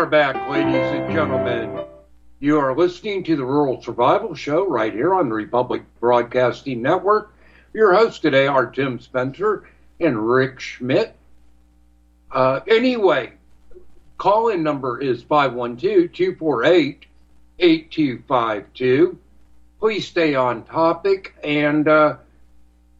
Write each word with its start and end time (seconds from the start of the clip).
Are 0.00 0.06
back, 0.06 0.48
ladies 0.48 0.76
and 0.76 1.12
gentlemen. 1.12 1.84
You 2.38 2.58
are 2.58 2.74
listening 2.74 3.22
to 3.24 3.36
the 3.36 3.44
Rural 3.44 3.82
Survival 3.82 4.34
Show 4.34 4.66
right 4.66 4.94
here 4.94 5.12
on 5.12 5.28
the 5.28 5.34
Republic 5.34 5.82
Broadcasting 6.00 6.80
Network. 6.80 7.34
Your 7.74 7.92
hosts 7.92 8.18
today 8.18 8.46
are 8.46 8.64
Tim 8.64 8.98
Spencer 8.98 9.68
and 10.00 10.26
Rik 10.26 10.58
Schmidt. 10.58 11.14
Uh, 12.32 12.60
anyway, 12.66 13.34
call 14.16 14.48
in 14.48 14.62
number 14.62 14.98
is 15.02 15.22
512 15.22 16.14
248 16.14 17.04
8252. 17.58 19.18
Please 19.80 20.08
stay 20.08 20.34
on 20.34 20.64
topic. 20.64 21.34
And 21.44 21.86
uh, 21.86 22.16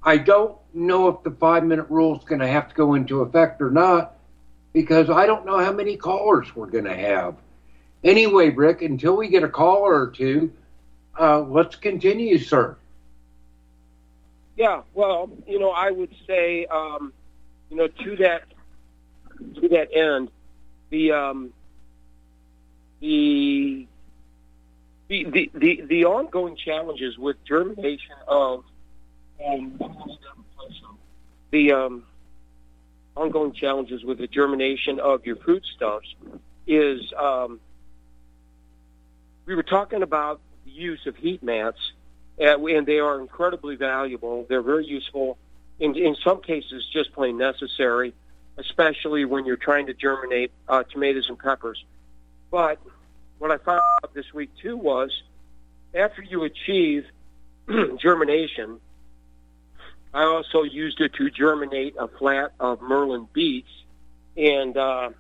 I 0.03 0.19
don't 0.19 0.59
know 0.75 1.09
if 1.09 1.23
the 1.23 1.31
five 1.31 1.65
minute 1.65 1.87
rule 1.89 2.19
is 2.19 2.25
going 2.25 2.43
to 2.43 2.47
have 2.47 2.69
to 2.69 2.75
go 2.75 2.93
into 2.93 3.23
effect 3.23 3.63
or 3.63 3.71
not 3.71 4.20
because 4.73 5.11
I 5.11 5.27
don't 5.27 5.45
know 5.47 5.59
how 5.59 5.73
many 5.73 5.97
callers 5.97 6.55
we're 6.55 6.67
going 6.67 6.85
to 6.85 6.97
have. 6.97 7.37
Anyway, 8.03 8.51
Rik, 8.51 8.83
until 8.83 9.17
we 9.17 9.29
get 9.29 9.43
a 9.43 9.49
caller 9.49 9.95
or 9.95 10.11
two, 10.11 10.53
uh, 11.19 11.41
let's 11.41 11.77
continue, 11.77 12.39
sir. 12.39 12.77
Yeah, 14.57 14.83
well, 14.95 15.31
you 15.47 15.59
know, 15.59 15.71
I 15.71 15.91
would 15.91 16.15
say, 16.27 16.67
um, 16.67 17.13
you 17.71 17.77
know, 17.77 17.89
to 17.89 18.17
that 18.17 18.45
to 19.55 19.69
that 19.69 19.89
end, 19.95 20.31
the 20.91 21.13
um, 21.13 21.53
the 23.01 23.87
the, 25.09 25.25
the, 25.25 25.51
the, 25.55 25.81
the 25.89 26.05
ongoing 26.05 26.57
challenges 26.57 27.19
with 27.19 27.37
germination 27.45 28.15
of 28.29 28.65
um, 29.45 29.81
the 31.51 31.73
um, 31.73 32.05
ongoing 33.17 33.53
challenges 33.53 34.05
with 34.05 34.19
the 34.19 34.27
germination 34.27 35.01
of 35.01 35.27
your 35.27 35.37
foodstuffs 35.37 36.15
is 36.67 37.13
um, 37.19 37.61
we 39.47 39.55
were 39.55 39.63
talking 39.63 40.03
about 40.03 40.41
the 40.65 40.71
use 40.71 41.07
of 41.07 41.17
heat 41.17 41.43
mats, 41.43 41.79
and, 42.39 42.87
they 42.87 42.99
are 42.99 43.21
incredibly 43.21 43.77
valuable. 43.77 44.47
They're 44.49 44.63
very 44.63 44.87
useful. 44.87 45.37
In, 45.79 45.97
in 45.97 46.17
some 46.25 46.41
cases, 46.41 46.87
just 46.93 47.13
plain 47.13 47.37
necessary, 47.37 48.15
especially 48.57 49.25
when 49.25 49.45
you're 49.45 49.57
trying 49.57 49.87
to 49.87 49.95
germinate 49.95 50.53
uh, 50.69 50.85
tomatoes 50.85 51.27
and 51.29 51.39
peppers. 51.39 51.85
But 52.51 52.79
what 53.39 53.51
I 53.51 53.59
found 53.59 53.81
out 54.03 54.15
this 54.15 54.33
week 54.33 54.51
too 54.63 54.77
was 54.77 55.11
after 55.95 56.23
you 56.23 56.45
achieve 56.45 57.05
germination, 57.99 58.81
I 60.13 60.25
also 60.25 60.63
used 60.63 61.01
it 61.01 61.13
to 61.15 61.31
germinate 61.31 61.95
a 61.99 62.09
flat 62.09 62.53
of 62.59 62.83
Merlin 62.83 63.29
beets, 63.33 63.71
and 64.37 64.77
uh, 64.77 65.11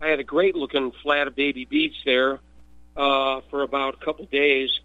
I 0.00 0.06
had 0.08 0.18
a 0.18 0.24
great 0.24 0.56
looking 0.56 0.92
flat 1.02 1.28
of 1.28 1.36
baby 1.36 1.64
beets 1.64 1.96
there 2.04 2.40
uh, 2.96 3.40
for 3.50 3.62
about 3.62 3.94
a 3.94 4.04
couple 4.04 4.26
days. 4.26 4.80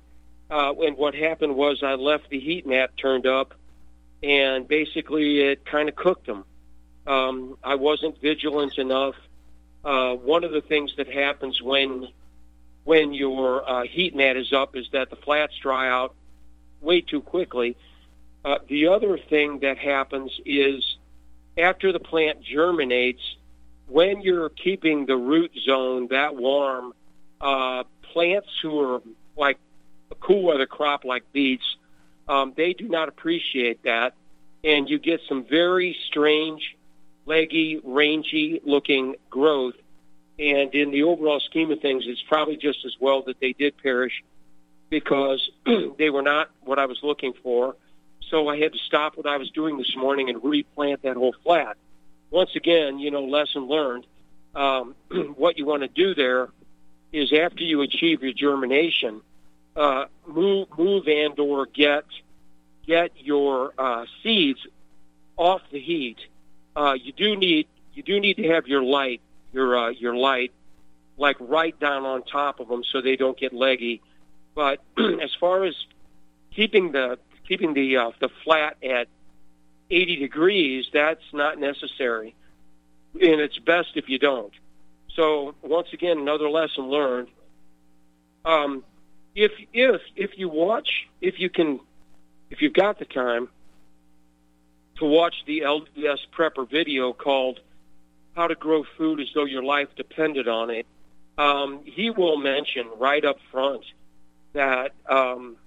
Uh, 0.52 0.74
and 0.82 0.98
what 0.98 1.16
happened 1.16 1.56
was 1.56 1.82
I 1.82 1.96
left 1.96 2.30
the 2.30 2.40
heat 2.40 2.68
mat 2.68 2.92
turned 2.96 3.26
up, 3.26 3.56
and 4.22 4.68
basically 4.68 5.42
it 5.42 5.66
kind 5.66 5.90
of 5.90 5.96
cooked 5.96 6.28
them. 6.28 6.46
Um, 7.08 7.58
I 7.64 7.76
wasn't 7.76 8.22
vigilant 8.22 8.78
enough. 8.78 9.16
Uh, 9.84 10.14
one 10.14 10.44
of 10.44 10.52
the 10.52 10.62
things 10.62 10.96
that 10.98 11.08
happens 11.08 11.62
when 11.62 12.08
when 12.86 13.14
your 13.14 13.68
uh, 13.68 13.84
heat 13.84 14.16
mat 14.16 14.36
is 14.36 14.52
up 14.52 14.76
is 14.76 14.90
that 14.92 15.10
the 15.10 15.16
flats 15.16 15.56
dry 15.62 15.90
out 15.90 16.14
way 16.82 17.02
too 17.02 17.22
quickly. 17.22 17.78
Uh, 18.46 18.58
the 18.68 18.88
other 18.88 19.18
thing 19.18 19.60
that 19.60 19.78
happens 19.78 20.32
is 20.46 20.84
after 21.58 21.92
the 21.92 22.00
plant 22.00 22.42
germinates, 22.42 23.22
when 23.88 24.22
you're 24.22 24.50
keeping 24.50 25.06
the 25.06 25.16
root 25.16 25.52
zone 25.66 26.08
that 26.10 26.36
warm, 26.36 26.94
uh, 27.40 27.84
plants 28.12 28.50
who 28.62 28.80
are 28.80 29.02
like 29.38 29.58
a 30.12 30.16
cool 30.16 30.44
weather 30.44 30.66
crop 30.66 31.06
like 31.06 31.24
beets, 31.32 31.64
um, 32.28 32.54
they 32.56 32.74
do 32.74 32.88
not 32.88 33.10
appreciate 33.10 33.84
that, 33.84 34.14
and 34.64 34.90
you 34.90 34.98
get 35.00 35.20
some 35.28 35.46
very 35.46 35.96
strange, 36.08 36.76
leggy, 37.26 37.80
rangy 37.84 38.62
looking 38.66 39.16
growth 39.30 39.76
and 40.40 40.74
in 40.74 40.92
the 40.92 41.04
overall 41.04 41.40
scheme 41.40 41.72
of 41.72 41.80
things, 41.80 42.06
it's 42.08 42.24
probably 42.28 42.58
just 42.58 42.80
as 42.86 42.96
well 43.00 43.22
that 43.24 43.40
they 43.40 43.54
did 43.54 43.78
perish 43.78 44.24
because 44.90 45.50
they 45.98 46.10
were 46.10 46.22
not 46.22 46.50
what 46.62 46.80
I 46.80 46.86
was 46.86 46.98
looking 47.04 47.34
for. 47.44 47.76
So 48.34 48.48
I 48.48 48.58
had 48.58 48.74
to 48.74 48.80
stop 48.80 49.16
what 49.16 49.28
I 49.28 49.38
was 49.38 49.52
doing 49.52 49.78
this 49.78 49.96
morning 49.96 50.28
and 50.28 50.44
replant 50.44 51.04
that 51.04 51.18
whole 51.18 51.36
flat. 51.44 51.78
Once 52.32 52.50
again, 52.56 52.98
you 52.98 53.12
know, 53.12 53.26
lesson 53.26 53.68
learned. 53.68 54.08
Um, 54.56 54.96
what 55.36 55.60
you 55.60 55.68
want 55.68 55.84
to 55.84 55.88
do 55.88 56.16
there 56.16 56.50
is 57.12 57.32
after 57.32 57.64
you 57.64 57.82
achieve 57.82 58.24
your 58.24 58.34
germination, 58.34 59.22
uh, 59.76 60.06
move, 60.26 60.68
move 60.76 61.08
and 61.08 61.38
or 61.38 61.68
get 61.68 62.06
get 62.88 63.12
your 63.18 63.76
uh, 63.78 64.06
seeds 64.24 64.66
off 65.38 65.62
the 65.72 65.80
heat. 65.80 66.18
Uh, 66.76 66.96
you 67.00 67.12
do 67.12 67.36
need 67.36 67.68
you 67.94 68.02
do 68.02 68.20
need 68.20 68.38
to 68.38 68.48
have 68.48 68.66
your 68.66 68.82
light 68.82 69.22
your 69.52 69.78
uh, 69.78 69.90
your 69.90 70.16
light 70.16 70.52
like 71.18 71.38
right 71.40 71.80
down 71.80 72.04
on 72.04 72.24
top 72.24 72.60
of 72.60 72.68
them 72.68 72.84
so 72.84 73.00
they 73.00 73.16
don't 73.16 73.38
get 73.38 73.54
leggy. 73.54 74.02
But 74.56 74.82
as 74.98 75.36
far 75.40 75.66
as 75.66 75.76
keeping 76.50 76.94
the 76.94 77.20
keeping 77.48 77.74
the 77.74 77.98
uh, 77.98 78.12
the 78.20 78.30
flat 78.44 78.78
at 78.84 79.08
80 79.90 80.16
degrees, 80.18 80.86
that's 80.94 81.24
not 81.34 81.60
necessary, 81.60 82.36
and 83.14 83.42
it's 83.42 83.60
best 83.60 83.90
if 83.96 84.10
you 84.10 84.20
don't. 84.20 84.54
So 85.16 85.56
once 85.62 85.88
again, 85.94 86.18
another 86.18 86.50
lesson 86.50 86.86
learned. 86.90 87.28
Um, 88.46 88.84
if 89.36 89.52
if 89.74 90.02
if 90.16 90.38
you 90.38 90.50
watch, 90.50 91.08
if 91.22 91.40
you 91.40 91.50
can, 91.50 91.80
if 92.50 92.62
you've 92.62 92.74
got 92.74 93.00
the 93.00 93.06
time 93.06 93.50
to 94.98 95.06
watch 95.06 95.36
the 95.46 95.62
LDS 95.62 96.20
prepper 96.38 96.70
video 96.70 97.14
called 97.14 97.60
how 98.36 98.48
to 98.48 98.56
grow 98.56 98.84
food 98.98 99.20
as 99.20 99.28
though 99.34 99.46
your 99.46 99.64
life 99.64 99.90
depended 99.96 100.48
on 100.48 100.70
it, 100.70 100.86
um, 101.38 101.82
he 101.84 102.10
will 102.10 102.38
mention 102.38 102.88
right 102.98 103.24
up 103.24 103.38
front 103.52 103.84
that 104.54 104.92
um, 105.10 105.58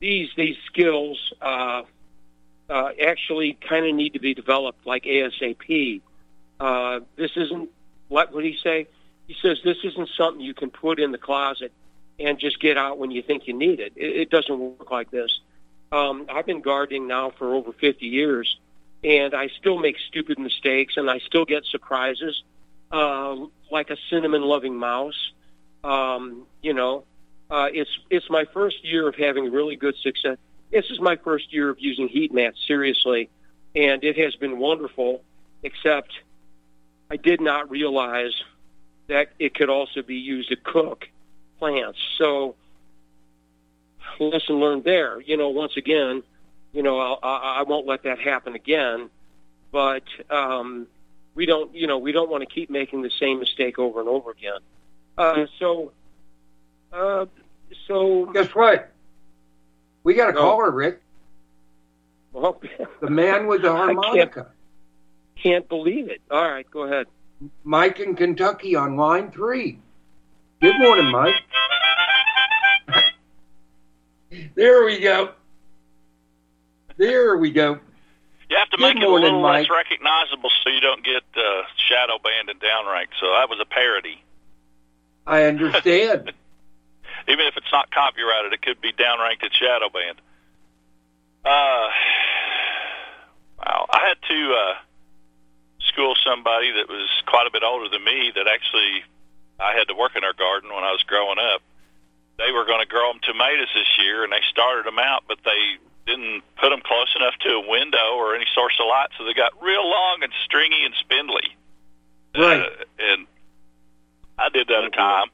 these 0.00 0.30
these 0.36 0.56
skills 0.66 1.32
uh, 1.40 1.82
uh, 2.68 2.90
actually 3.04 3.58
kind 3.68 3.86
of 3.86 3.94
need 3.94 4.14
to 4.14 4.18
be 4.18 4.34
developed 4.34 4.86
like 4.86 5.04
ASAP. 5.04 6.00
Uh, 6.58 7.00
this 7.16 7.30
isn't 7.36 7.70
what 8.08 8.32
would 8.32 8.44
he 8.44 8.58
say? 8.62 8.86
He 9.26 9.36
says 9.42 9.58
this 9.64 9.78
isn't 9.84 10.08
something 10.16 10.40
you 10.40 10.54
can 10.54 10.70
put 10.70 11.00
in 11.00 11.12
the 11.12 11.18
closet 11.18 11.72
and 12.18 12.38
just 12.38 12.60
get 12.60 12.76
out 12.76 12.98
when 12.98 13.10
you 13.10 13.22
think 13.22 13.46
you 13.46 13.54
need 13.54 13.80
it. 13.80 13.92
It, 13.96 14.16
it 14.16 14.30
doesn't 14.30 14.58
work 14.58 14.90
like 14.90 15.10
this. 15.10 15.40
Um, 15.92 16.26
I've 16.28 16.46
been 16.46 16.62
gardening 16.62 17.06
now 17.06 17.30
for 17.30 17.54
over 17.54 17.72
50 17.72 18.06
years, 18.06 18.58
and 19.04 19.34
I 19.34 19.48
still 19.48 19.78
make 19.78 19.96
stupid 20.08 20.38
mistakes, 20.38 20.96
and 20.96 21.10
I 21.10 21.18
still 21.20 21.44
get 21.44 21.64
surprises, 21.64 22.42
uh, 22.90 23.36
like 23.70 23.90
a 23.90 23.96
cinnamon-loving 24.10 24.74
mouse. 24.74 25.32
Um, 25.84 26.46
you 26.62 26.74
know, 26.74 27.04
uh, 27.50 27.68
it's 27.72 27.90
it's 28.10 28.28
my 28.28 28.44
first 28.52 28.84
year 28.84 29.08
of 29.08 29.14
having 29.14 29.52
really 29.52 29.76
good 29.76 29.96
success. 29.96 30.38
This 30.70 30.86
is 30.90 31.00
my 31.00 31.16
first 31.16 31.52
year 31.52 31.70
of 31.70 31.78
using 31.78 32.08
heat 32.08 32.32
mats 32.32 32.58
seriously, 32.66 33.30
and 33.74 34.02
it 34.02 34.18
has 34.18 34.34
been 34.36 34.58
wonderful. 34.58 35.22
Except, 35.62 36.12
I 37.10 37.16
did 37.16 37.40
not 37.40 37.70
realize 37.70 38.32
that 39.08 39.28
it 39.38 39.54
could 39.54 39.70
also 39.70 40.02
be 40.02 40.16
used 40.16 40.48
to 40.50 40.56
cook 40.56 41.08
plants. 41.58 41.98
So, 42.18 42.56
lesson 44.18 44.56
learned 44.56 44.84
there. 44.84 45.20
You 45.20 45.36
know, 45.36 45.48
once 45.48 45.76
again, 45.76 46.22
you 46.72 46.82
know, 46.82 46.98
I'll, 46.98 47.18
I, 47.22 47.60
I 47.60 47.62
won't 47.62 47.86
let 47.86 48.02
that 48.02 48.18
happen 48.18 48.54
again. 48.54 49.10
But 49.72 50.04
um, 50.30 50.86
we 51.34 51.46
don't, 51.46 51.74
you 51.74 51.86
know, 51.86 51.98
we 51.98 52.12
don't 52.12 52.30
want 52.30 52.42
to 52.42 52.46
keep 52.46 52.70
making 52.70 53.02
the 53.02 53.10
same 53.10 53.38
mistake 53.40 53.78
over 53.78 54.00
and 54.00 54.08
over 54.08 54.30
again. 54.30 54.60
Uh, 55.18 55.46
so, 55.58 55.92
uh, 56.92 57.26
so 57.86 58.26
guess 58.32 58.54
what? 58.54 58.92
We 60.04 60.14
got 60.14 60.30
a 60.30 60.32
no. 60.32 60.40
caller, 60.40 60.70
Rik. 60.70 61.00
Well, 62.32 62.60
the 63.00 63.10
man 63.10 63.46
with 63.46 63.62
the 63.62 63.72
harmonica. 63.72 64.34
Can't, 64.34 64.48
can't 65.36 65.68
believe 65.68 66.08
it. 66.08 66.20
All 66.30 66.48
right, 66.48 66.70
go 66.70 66.82
ahead. 66.84 67.06
Mike 67.64 68.00
in 68.00 68.14
Kentucky 68.14 68.76
on 68.76 68.96
line 68.96 69.30
three. 69.30 69.78
Good 70.60 70.78
morning, 70.78 71.10
Mike. 71.10 71.34
there 74.54 74.84
we 74.84 75.00
go. 75.00 75.30
There 76.96 77.36
we 77.36 77.50
go. 77.50 77.78
You 78.48 78.56
have 78.58 78.70
to 78.70 78.76
Good 78.76 78.94
make 78.94 78.96
it 78.96 79.02
a 79.02 79.12
little 79.12 79.42
Mike. 79.42 79.68
less 79.68 79.70
recognizable 79.70 80.50
so 80.62 80.70
you 80.70 80.80
don't 80.80 81.04
get 81.04 81.24
uh, 81.36 81.62
shadow 81.88 82.18
banned 82.22 82.48
and 82.48 82.60
downranked. 82.60 83.18
So 83.20 83.26
that 83.26 83.50
was 83.50 83.58
a 83.60 83.66
parody. 83.66 84.22
I 85.26 85.44
understand. 85.44 86.32
Even 87.28 87.46
if 87.46 87.56
it's 87.56 87.72
not 87.72 87.90
copyrighted, 87.90 88.52
it 88.52 88.62
could 88.62 88.80
be 88.80 88.92
downranked 88.92 89.42
and 89.42 89.52
shadow 89.52 89.88
banned. 89.88 90.20
Uh, 91.44 91.88
wow. 93.58 93.86
I 93.90 94.08
had 94.08 94.18
two 94.28 94.54
uh, 94.54 94.74
school 95.88 96.14
somebody 96.24 96.72
that 96.72 96.88
was 96.88 97.08
quite 97.26 97.46
a 97.46 97.50
bit 97.50 97.62
older 97.62 97.88
than 97.88 98.04
me 98.04 98.32
that 98.34 98.46
actually 98.46 99.02
I 99.58 99.72
had 99.72 99.88
to 99.88 99.94
work 99.94 100.12
in 100.14 100.22
their 100.22 100.34
garden 100.34 100.70
when 100.70 100.84
I 100.84 100.92
was 100.92 101.02
growing 101.06 101.38
up. 101.38 101.62
They 102.38 102.52
were 102.52 102.66
going 102.66 102.80
to 102.80 102.86
grow 102.86 103.10
them 103.10 103.20
tomatoes 103.24 103.72
this 103.74 103.88
year, 103.98 104.22
and 104.22 104.32
they 104.32 104.44
started 104.50 104.84
them 104.84 104.98
out, 104.98 105.24
but 105.26 105.38
they 105.44 105.80
didn't 106.06 106.42
put 106.60 106.70
them 106.70 106.80
close 106.84 107.08
enough 107.16 107.34
to 107.40 107.50
a 107.58 107.68
window 107.68 108.14
or 108.14 108.34
any 108.34 108.44
source 108.54 108.76
of 108.78 108.86
light, 108.86 109.08
so 109.16 109.24
they 109.24 109.34
got 109.34 109.52
real 109.60 109.88
long 109.88 110.22
and 110.22 110.32
stringy 110.44 110.84
and 110.84 110.94
spindly. 111.00 111.48
Right. 112.36 112.60
Uh, 112.60 112.84
and 112.98 113.26
I 114.38 114.50
did 114.50 114.68
that 114.68 114.84
a 114.84 114.90
time, 114.90 115.28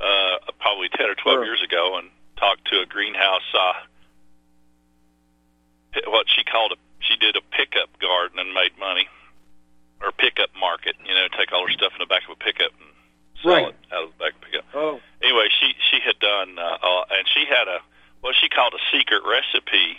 uh, 0.00 0.36
probably 0.60 0.88
ten 0.90 1.08
or 1.10 1.14
twelve 1.14 1.36
Sure. 1.38 1.44
years 1.44 1.62
ago, 1.62 1.98
and 1.98 2.08
talked 2.38 2.64
to 2.72 2.80
a 2.80 2.86
greenhouse. 2.86 3.46
Uh, 3.54 3.72
what 6.06 6.26
she 6.34 6.44
called 6.44 6.72
a 6.72 6.76
she 7.00 7.16
did 7.16 7.34
a 7.36 7.42
pickup 7.50 7.90
garden 8.00 8.38
and 8.38 8.54
made 8.54 8.70
money, 8.78 9.08
or 10.00 10.12
pickup 10.12 10.50
market. 10.58 10.94
You 11.04 11.14
know, 11.14 11.26
take 11.36 11.52
all 11.52 11.66
her 11.66 11.72
stuff 11.72 11.92
in 11.94 11.98
the 12.00 12.06
back 12.06 12.22
of 12.24 12.30
a 12.38 12.40
pickup 12.40 12.70
and 12.78 12.88
sell 13.42 13.52
Right. 13.52 13.68
it 13.74 13.76
out 13.92 14.04
of 14.04 14.10
the 14.14 14.18
back 14.22 14.32
of 14.38 14.42
a 14.42 14.44
pickup 14.46 14.64
Oh, 14.74 15.00
anyway, 15.22 15.48
she 15.60 15.74
she 15.90 15.98
had 16.00 16.18
done, 16.20 16.58
uh, 16.58 16.78
uh, 16.80 17.04
and 17.10 17.26
she 17.34 17.44
had 17.46 17.66
a 17.68 17.80
what 18.22 18.34
she 18.40 18.48
called 18.48 18.72
a 18.74 18.82
secret 18.96 19.22
recipe 19.26 19.98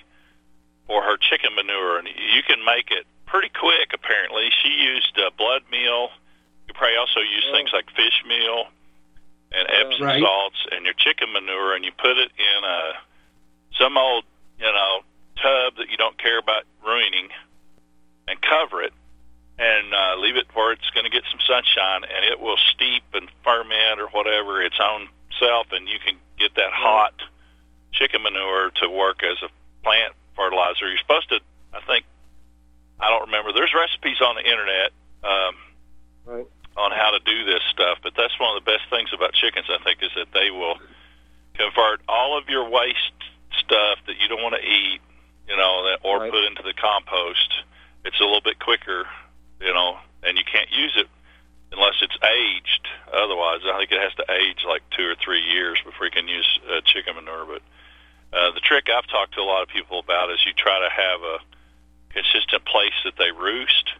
for 0.88 1.04
her 1.04 1.18
chicken 1.18 1.54
manure, 1.56 2.00
and 2.00 2.08
you 2.08 2.42
can 2.48 2.64
make 2.66 2.90
it 2.92 3.06
pretty 3.26 3.50
quick. 3.50 3.92
Apparently, 3.94 4.50
she 4.64 4.70
used 4.70 5.12
uh, 5.20 5.30
blood 5.38 5.64
meal. 5.72 6.10
You 6.68 6.74
probably 6.74 6.96
also 6.98 7.20
use 7.20 7.44
Oh. 7.50 7.54
things 7.54 7.72
like 7.74 7.90
fish 7.92 8.24
meal 8.26 8.68
and. 9.54 9.68
Epsom 9.70 10.06
Right. 10.06 10.22
salts 10.22 10.58
and 10.72 10.86
your 10.86 10.94
chicken 10.96 11.32
manure, 11.32 11.76
and 11.76 11.86
you 11.86 11.92
put 11.98 12.18
it 12.18 12.32
in 12.38 12.64
a 12.64 12.94
some 13.80 13.98
old 13.98 14.24
you 14.60 14.72
know 14.72 15.02
tub 15.42 15.76
that 15.78 15.90
you 15.90 15.98
don't 15.98 16.18
care 16.18 16.40
about 16.40 16.64
ruining, 16.86 17.30
and 18.28 18.42
cover 18.42 18.82
it 18.82 18.94
and 19.60 19.94
uh, 19.94 20.16
leave 20.18 20.36
it 20.36 20.48
where 20.54 20.72
it's 20.72 20.90
going 20.92 21.04
to 21.04 21.10
get 21.12 21.24
some 21.30 21.40
sunshine, 21.46 22.04
and 22.04 22.26
it 22.26 22.40
will 22.40 22.58
steep 22.74 23.04
and 23.14 23.30
ferment 23.44 24.00
or 24.00 24.08
whatever 24.08 24.62
its 24.62 24.80
own 24.82 25.08
self, 25.40 25.68
and 25.72 25.88
you 25.88 26.00
can 26.04 26.16
get 26.40 26.56
that 26.56 26.72
hot 26.74 27.14
chicken 27.92 28.24
manure 28.24 28.72
to 28.72 28.90
work 28.90 29.22
as 29.24 29.38
a 29.44 29.50
plant 29.84 30.14
fertilizer. 30.36 30.90
You're 30.90 30.98
supposed 30.98 31.30
to, 31.30 31.40
I 31.74 31.82
think, 31.86 32.06
I 33.00 33.10
don't 33.10 33.28
remember. 33.28 33.54
There's 33.54 33.74
recipes 33.74 34.22
on 34.22 34.36
the 34.36 34.42
internet 34.44 34.92
um, 35.24 35.56
right. 36.26 36.48
On 36.78 36.92
how 36.92 37.12
to 37.12 37.20
do 37.20 37.46
this 37.46 37.62
stuff, 37.70 38.00
but 38.02 38.14
that's 38.18 38.34
one 38.40 38.56
of 38.58 38.64
the 38.64 38.70
best 38.72 38.90
things 38.90 39.10
about 39.14 39.34
chickens. 39.34 39.66
I 39.70 39.78
think 39.84 40.02
is 40.02 40.12
that 40.16 40.28
they 40.34 40.50
will 40.50 40.78
convert 41.54 42.02
all 42.10 42.38
of 42.38 42.50
your 42.50 42.68
waste 42.70 43.14
stuff 43.60 44.00
that 44.08 44.18
you 44.20 44.28
don't 44.28 44.42
want 44.42 44.56
to 44.56 44.66
eat, 44.66 45.00
you 45.48 45.56
know, 45.56 45.84
that, 45.86 46.00
or 46.04 46.20
Right. 46.20 46.32
put 46.32 46.44
into 46.46 46.64
the 46.64 46.74
compost. 46.74 47.54
It's 48.06 48.20
a 48.20 48.24
little 48.24 48.42
bit 48.42 48.60
quicker, 48.60 49.08
you 49.62 49.74
know, 49.74 50.00
and 50.24 50.38
you 50.38 50.44
can't 50.44 50.72
use 50.72 50.94
it 50.98 51.08
unless 51.72 51.96
it's 52.02 52.18
aged. 52.24 52.88
Otherwise, 53.14 53.62
I 53.66 53.78
think 53.78 53.92
it 53.92 54.02
has 54.02 54.14
to 54.16 54.26
age 54.32 54.64
like 54.68 54.82
two 54.92 55.08
or 55.08 55.16
three 55.16 55.42
years 55.42 55.78
before 55.86 56.06
you 56.06 56.12
can 56.12 56.28
use 56.28 56.60
uh, 56.70 56.82
chicken 56.86 57.16
manure. 57.16 57.46
But 57.46 57.62
uh, 58.38 58.52
the 58.52 58.60
trick 58.60 58.90
I've 58.90 59.08
talked 59.08 59.36
to 59.36 59.42
a 59.42 59.46
lot 59.46 59.62
of 59.62 59.70
people 59.70 60.00
about 60.00 60.32
is 60.32 60.40
you 60.46 60.54
try 60.54 60.80
to 60.80 60.90
have 60.90 61.22
a 61.22 61.38
consistent 62.10 62.66
place 62.66 62.94
that 63.06 63.18
they 63.18 63.32
roost, 63.32 63.94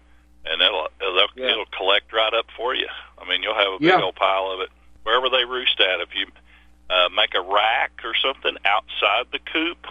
and 0.46 0.62
it'll 0.62 0.88
it'll, 1.02 1.28
Yeah. 1.36 1.52
it'll 1.52 1.66
collect 1.78 2.12
right 2.14 2.34
up 2.34 2.48
for 2.58 2.74
you. 2.76 2.88
I 3.18 3.28
mean, 3.28 3.44
you'll 3.44 3.56
have 3.56 3.74
a 3.74 3.80
big 3.80 3.90
Yeah. 3.90 4.02
old 4.02 4.16
pile 4.16 4.52
of 4.52 4.60
it 4.62 4.70
wherever 5.04 5.30
they 5.30 5.46
roost 5.46 5.80
at. 5.80 6.02
If 6.02 6.16
you 6.16 6.28
uh, 6.90 7.10
make 7.16 7.34
a 7.34 7.42
rack 7.42 7.92
or 8.04 8.14
something 8.16 8.56
outside 8.66 9.28
the 9.32 9.40
coop, 9.40 9.88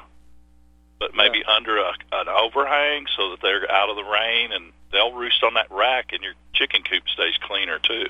but 0.99 1.15
maybe 1.15 1.43
under 1.45 1.79
a, 1.79 1.93
an 2.13 2.29
overhang 2.29 3.07
so 3.17 3.31
that 3.31 3.41
they're 3.43 3.71
out 3.71 3.89
of 3.91 3.97
the 3.97 4.05
rain, 4.05 4.53
and 4.53 4.73
they'll 4.93 5.13
roost 5.13 5.43
on 5.43 5.55
that 5.55 5.71
rack, 5.71 6.13
and 6.13 6.23
your 6.23 6.35
chicken 6.53 6.83
coop 6.83 7.09
stays 7.09 7.35
cleaner 7.43 7.79
too. 7.79 8.09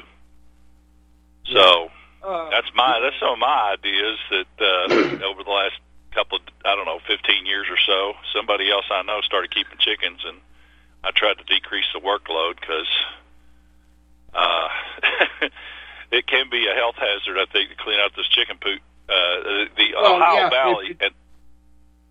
So 1.53 1.91
Uh, 2.23 2.51
that's 2.51 2.69
my 2.75 3.01
that's 3.01 3.19
some 3.19 3.31
of 3.35 3.39
my 3.39 3.75
ideas 3.79 4.19
that 4.31 4.47
uh, 4.61 5.25
over 5.31 5.43
the 5.43 5.51
last 5.51 5.75
couple 6.13 6.39
of 6.39 6.43
I 6.65 6.77
don't 6.77 6.87
know 6.87 7.01
15 7.07 7.47
years 7.47 7.67
or 7.71 7.79
so, 7.87 8.15
somebody 8.35 8.71
else 8.71 8.85
I 8.91 9.03
know 9.03 9.21
started 9.23 9.51
keeping 9.55 9.79
chickens, 9.79 10.21
and 10.25 10.39
I 11.05 11.11
tried 11.15 11.39
to 11.39 11.45
decrease 11.45 11.87
the 11.93 12.01
workload 12.01 12.61
because 12.61 12.89
uh, 14.35 14.69
it 16.13 16.27
can 16.27 16.49
be 16.51 16.67
a 16.69 16.75
health 16.75 16.97
hazard. 16.97 17.39
I 17.39 17.47
think 17.53 17.71
to 17.71 17.77
clean 17.77 17.99
out 18.01 18.13
this 18.17 18.29
chicken 18.29 18.57
poop. 18.61 18.81
Uh, 19.09 19.43
the 19.43 19.65
the 19.77 19.85
Well, 20.01 20.17
Ohio 20.17 20.35
yeah, 20.35 20.47
if 20.47 20.53
Valley, 20.53 20.87
it- 20.91 20.97
and 21.01 21.15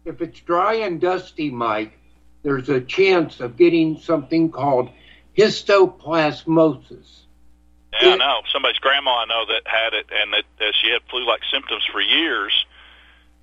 If 0.05 0.21
it's 0.21 0.39
dry 0.41 0.75
and 0.75 0.99
dusty, 0.99 1.49
Mike, 1.49 1.97
there's 2.43 2.69
a 2.69 2.81
chance 2.81 3.39
of 3.39 3.55
getting 3.57 3.97
something 3.99 4.51
called 4.51 4.89
histoplasmosis. 5.37 7.07
Yeah, 8.01 8.09
I 8.11 8.15
know. 8.17 8.41
Somebody's 8.51 8.79
grandma 8.79 9.11
I 9.23 9.25
know 9.25 9.45
that 9.47 9.61
had 9.65 9.93
it, 9.93 10.07
and 10.11 10.33
that 10.33 10.45
uh, 10.65 10.71
she 10.81 10.89
had 10.91 11.01
flu-like 11.09 11.41
symptoms 11.51 11.83
for 11.91 12.01
years, 12.01 12.53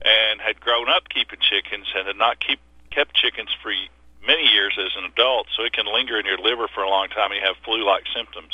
and 0.02 0.40
had 0.40 0.60
grown 0.60 0.88
up 0.88 1.08
keeping 1.08 1.38
chickens, 1.40 1.86
and 1.96 2.06
had 2.06 2.16
not 2.16 2.38
keep 2.40 2.58
kept 2.90 3.14
chickens 3.14 3.50
for 3.62 3.70
many 4.26 4.46
years 4.48 4.76
as 4.78 4.90
an 4.96 5.10
adult. 5.10 5.46
So 5.56 5.64
it 5.64 5.72
can 5.72 5.86
linger 5.92 6.18
in 6.18 6.26
your 6.26 6.38
liver 6.38 6.68
for 6.68 6.82
a 6.82 6.88
long 6.88 7.08
time, 7.08 7.30
and 7.32 7.40
you 7.40 7.46
have 7.46 7.56
flu-like 7.64 8.04
symptoms. 8.14 8.52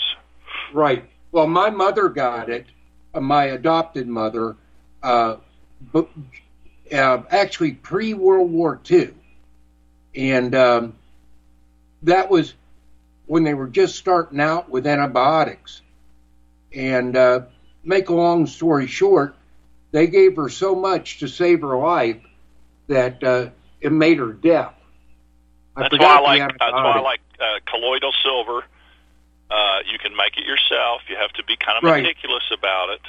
Right. 0.72 1.04
Well, 1.32 1.46
my 1.46 1.70
mother 1.70 2.08
got 2.08 2.48
it, 2.48 2.66
uh, 3.12 3.20
my 3.20 3.44
adopted 3.44 4.06
mother, 4.06 4.56
uh, 5.02 5.36
uh, 5.94 7.22
actually 7.30 7.72
pre 7.72 8.14
World 8.14 8.50
War 8.50 8.80
II. 8.88 9.12
And 10.14 10.54
um, 10.54 10.94
that 12.02 12.30
was 12.30 12.54
when 13.26 13.42
they 13.42 13.54
were 13.54 13.66
just 13.66 13.96
starting 13.96 14.40
out 14.40 14.68
with 14.70 14.86
antibiotics. 14.86 15.82
And 16.72 17.16
uh, 17.16 17.42
make 17.82 18.08
a 18.08 18.14
long 18.14 18.46
story 18.46 18.86
short, 18.86 19.34
they 19.92 20.06
gave 20.06 20.36
her 20.36 20.48
so 20.48 20.74
much 20.74 21.18
to 21.20 21.28
save 21.28 21.62
her 21.62 21.76
life 21.76 22.20
that 22.88 23.22
uh, 23.22 23.48
it 23.80 23.92
made 23.92 24.18
her 24.18 24.32
deaf. 24.32 24.74
I 25.76 25.82
That's 25.82 25.98
why 25.98 26.16
I 26.16 26.20
like 26.20 26.58
that's 26.58 26.72
why 26.72 26.92
I 26.96 27.00
like 27.00 27.20
uh, 27.40 27.58
colloidal 27.68 28.12
silver. 28.22 28.62
Uh, 29.50 29.78
you 29.90 29.98
can 29.98 30.16
make 30.16 30.36
it 30.38 30.46
yourself. 30.46 31.02
You 31.08 31.16
have 31.16 31.32
to 31.34 31.44
be 31.44 31.56
kind 31.56 31.78
of 31.78 31.84
Right. 31.84 32.02
meticulous 32.02 32.44
about 32.52 32.90
it. 32.90 33.00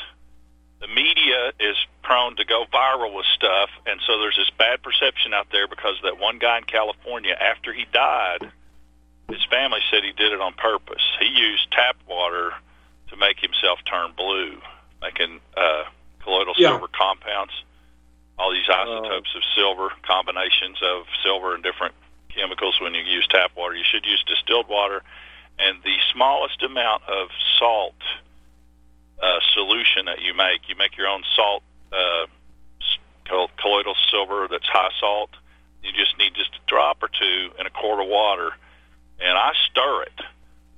The 0.82 0.88
media 0.88 1.54
is 1.60 1.78
prone 2.04 2.36
to 2.36 2.46
go 2.46 2.66
viral 2.72 3.14
with 3.16 3.26
stuff, 3.34 3.70
and 3.86 4.00
so 4.06 4.20
there's 4.20 4.36
this 4.36 4.50
bad 4.58 4.84
perception 4.84 5.34
out 5.34 5.48
there 5.52 5.68
because 5.68 5.96
that 6.04 6.20
one 6.20 6.38
guy 6.38 6.58
in 6.58 6.66
California, 6.66 7.34
after 7.40 7.72
he 7.72 7.86
died, 7.94 8.52
his 9.30 9.44
family 9.50 9.80
said 9.90 10.04
he 10.04 10.12
did 10.12 10.34
it 10.34 10.42
on 10.42 10.54
purpose. 10.54 11.02
He 11.20 11.28
used 11.28 11.72
tap 11.72 11.96
water 12.08 12.52
to 13.10 13.16
make 13.16 13.40
himself 13.40 13.80
turn 13.90 14.12
blue, 14.18 14.60
making 15.02 15.40
uh, 15.56 15.86
colloidal 16.22 16.54
Yeah. 16.58 16.70
silver 16.70 16.88
compounds. 16.90 17.54
All 18.38 18.52
these 18.52 18.68
isotopes 18.70 19.34
of 19.36 19.42
silver, 19.56 19.92
combinations 20.04 20.78
of 20.84 21.06
silver 21.24 21.54
and 21.56 21.64
different 21.64 21.96
chemicals 22.36 22.80
when 22.82 22.94
you 22.94 23.02
use 23.02 23.26
tap 23.30 23.52
water. 23.56 23.76
You 23.76 23.84
should 23.90 24.06
use 24.06 24.24
distilled 24.28 24.68
water 24.70 25.02
and 25.58 25.78
the 25.84 25.96
smallest 26.14 26.62
amount 26.64 27.04
of 27.08 27.30
salt 27.60 27.96
uh, 29.22 29.40
solution 29.54 30.06
that 30.06 30.22
you 30.22 30.34
make. 30.36 30.68
You 30.68 30.76
make 30.76 30.98
your 30.98 31.08
own 31.08 31.24
salt, 31.36 31.64
uh, 31.94 32.26
s- 32.82 33.48
colloidal 33.58 33.96
silver 34.12 34.48
that's 34.50 34.68
high 34.68 34.92
salt. 35.00 35.30
You 35.82 35.92
just 35.94 36.18
need 36.18 36.34
just 36.36 36.52
a 36.56 36.60
drop 36.68 37.02
or 37.02 37.08
two 37.10 37.52
in 37.60 37.66
a 37.66 37.70
quart 37.70 38.02
of 38.02 38.08
water, 38.08 38.52
and 39.20 39.38
I 39.38 39.54
stir 39.72 40.04
it. 40.04 40.20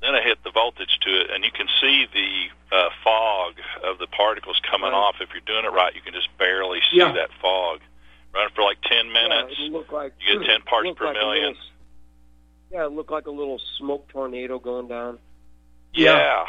Then 0.01 0.13
I 0.13 0.21
hit 0.21 0.43
the 0.43 0.51
voltage 0.51 0.99
to 1.01 1.21
it, 1.21 1.31
and 1.31 1.43
you 1.43 1.49
can 1.51 1.67
see 1.81 2.05
the 2.13 2.75
uh, 2.75 2.89
fog 3.03 3.53
of 3.83 3.97
the 3.97 4.05
particles 4.07 4.59
coming 4.69 4.91
Right. 4.91 4.97
off. 4.97 5.15
If 5.21 5.29
you're 5.33 5.41
doing 5.41 5.65
it 5.65 5.73
right, 5.73 5.95
you 5.95 6.01
can 6.01 6.13
just 6.13 6.29
barely 6.37 6.81
see 6.91 6.97
Yeah. 6.97 7.13
that 7.13 7.31
fog. 7.41 7.79
Run 8.37 8.49
for 8.55 8.61
like 8.63 8.77
10 8.83 9.11
minutes. 9.11 9.55
Yeah, 9.57 9.69
look 9.71 9.91
like 9.91 10.13
You 10.25 10.39
get 10.39 10.47
10 10.47 10.61
parts 10.65 10.89
per 10.95 11.05
like 11.05 11.13
million. 11.15 11.47
little- 11.49 11.61
yeah, 12.71 12.85
it 12.85 12.91
looked 12.91 13.11
like 13.11 13.25
a 13.27 13.31
little 13.31 13.59
smoke 13.79 14.07
tornado 14.09 14.59
going 14.59 14.87
down. 14.87 15.17
Yeah. 15.93 16.17
Yeah. 16.17 16.45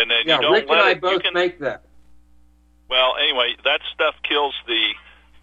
And 0.00 0.10
then 0.10 0.18
Yeah, 0.26 0.36
you 0.36 0.42
don't 0.42 0.52
Rik 0.52 0.70
and 0.70 0.80
I 0.80 0.90
it, 0.92 1.00
both 1.00 1.22
can, 1.22 1.34
make 1.34 1.58
that. 1.60 1.82
Well, 2.88 3.14
anyway, 3.20 3.54
that 3.64 3.80
stuff 3.92 4.14
kills 4.26 4.54
the 4.66 4.90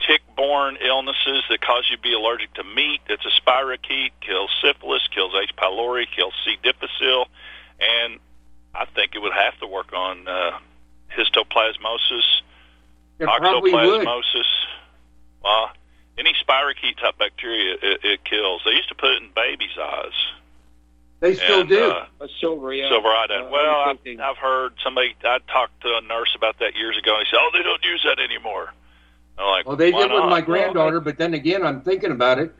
tick-borne 0.07 0.77
illnesses 0.77 1.43
that 1.49 1.59
cause 1.61 1.85
you 1.91 1.97
to 1.97 2.01
be 2.01 2.13
allergic 2.13 2.53
to 2.55 2.63
meat. 2.63 3.01
It's 3.09 3.23
a 3.25 3.41
spirochete, 3.41 4.11
kills 4.21 4.49
syphilis, 4.63 5.07
kills 5.13 5.33
H. 5.39 5.51
pylori, 5.57 6.05
kills 6.15 6.33
C. 6.45 6.55
difficile, 6.63 7.27
and 7.79 8.17
I 8.73 8.85
think 8.85 9.13
it 9.15 9.19
would 9.19 9.33
have 9.33 9.57
to 9.59 9.67
work 9.67 9.91
on 9.93 10.27
uh, 10.27 10.57
histoplasmosis, 11.15 12.41
It 13.19 13.25
probably 13.25 13.73
would. 13.73 14.05
toxoplasmosis. 14.07 14.45
Well, 15.43 15.71
any 16.17 16.33
spirochete 16.33 16.97
type 16.99 17.17
bacteria, 17.17 17.75
it, 17.81 17.99
it 18.03 18.25
kills. 18.25 18.61
They 18.65 18.71
used 18.71 18.89
to 18.89 18.95
put 18.95 19.11
it 19.11 19.23
in 19.23 19.29
babies' 19.35 19.77
eyes. 19.79 20.13
They 21.21 21.35
still 21.35 21.61
and, 21.61 21.69
do. 21.69 21.91
Uh, 21.91 22.05
A 22.21 22.27
silver, 22.39 22.73
yeah. 22.73 22.89
Silver 22.89 23.07
iodine. 23.07 23.45
Uh, 23.45 23.49
well, 23.51 23.75
I 23.75 23.91
I've, 23.91 24.19
I've 24.19 24.37
heard 24.37 24.73
somebody. 24.83 25.15
I 25.23 25.37
talked 25.51 25.81
to 25.81 25.89
a 25.97 26.01
nurse 26.01 26.33
about 26.35 26.57
that 26.59 26.75
years 26.75 26.97
ago, 26.97 27.15
and 27.15 27.25
he 27.25 27.29
said, 27.29 27.39
"Oh, 27.39 27.49
they 27.53 27.61
don't 27.63 27.83
use 27.83 28.05
that 28.05 28.19
anymore." 28.19 28.73
I'm 29.37 29.47
like, 29.47 29.67
well, 29.67 29.77
they 29.77 29.91
"Why 29.91 30.07
did 30.07 30.13
with 30.13 30.25
my 30.25 30.41
granddaughter, 30.41 30.99
but 30.99 31.17
then 31.17 31.33
again, 31.35 31.63
I'm 31.63 31.81
thinking 31.81 32.11
about 32.11 32.39
it. 32.39 32.53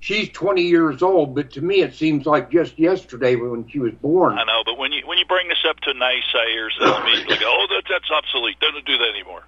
she's 0.00 0.28
20 0.30 0.62
years 0.62 1.02
old, 1.02 1.34
but 1.34 1.52
to 1.52 1.60
me 1.60 1.80
it 1.80 1.94
seems 1.94 2.26
like 2.26 2.50
just 2.50 2.78
yesterday 2.78 3.36
when 3.36 3.68
she 3.68 3.78
was 3.78 3.92
born. 3.94 4.38
I 4.38 4.44
know, 4.44 4.62
but 4.64 4.78
when 4.78 4.92
you 4.92 5.06
when 5.06 5.18
you 5.18 5.26
bring 5.26 5.48
this 5.48 5.64
up 5.68 5.78
to 5.80 5.90
naysayers, 5.92 6.70
they'll 6.78 6.96
immediately 6.98 7.38
go, 7.38 7.46
"Oh, 7.46 7.66
that, 7.70 7.84
that's 7.88 8.10
obsolete. 8.10 8.58
Doesn't 8.60 8.84
do 8.84 8.98
that 8.98 9.10
anymore." 9.10 9.44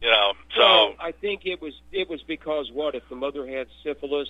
You 0.00 0.10
know, 0.10 0.32
so 0.54 0.60
well, 0.60 0.94
I 1.00 1.12
think 1.12 1.46
it 1.46 1.62
was 1.62 1.72
it 1.90 2.10
was 2.10 2.22
because 2.22 2.70
what 2.72 2.94
if 2.94 3.08
the 3.08 3.16
mother 3.16 3.46
had 3.46 3.68
syphilis, 3.82 4.28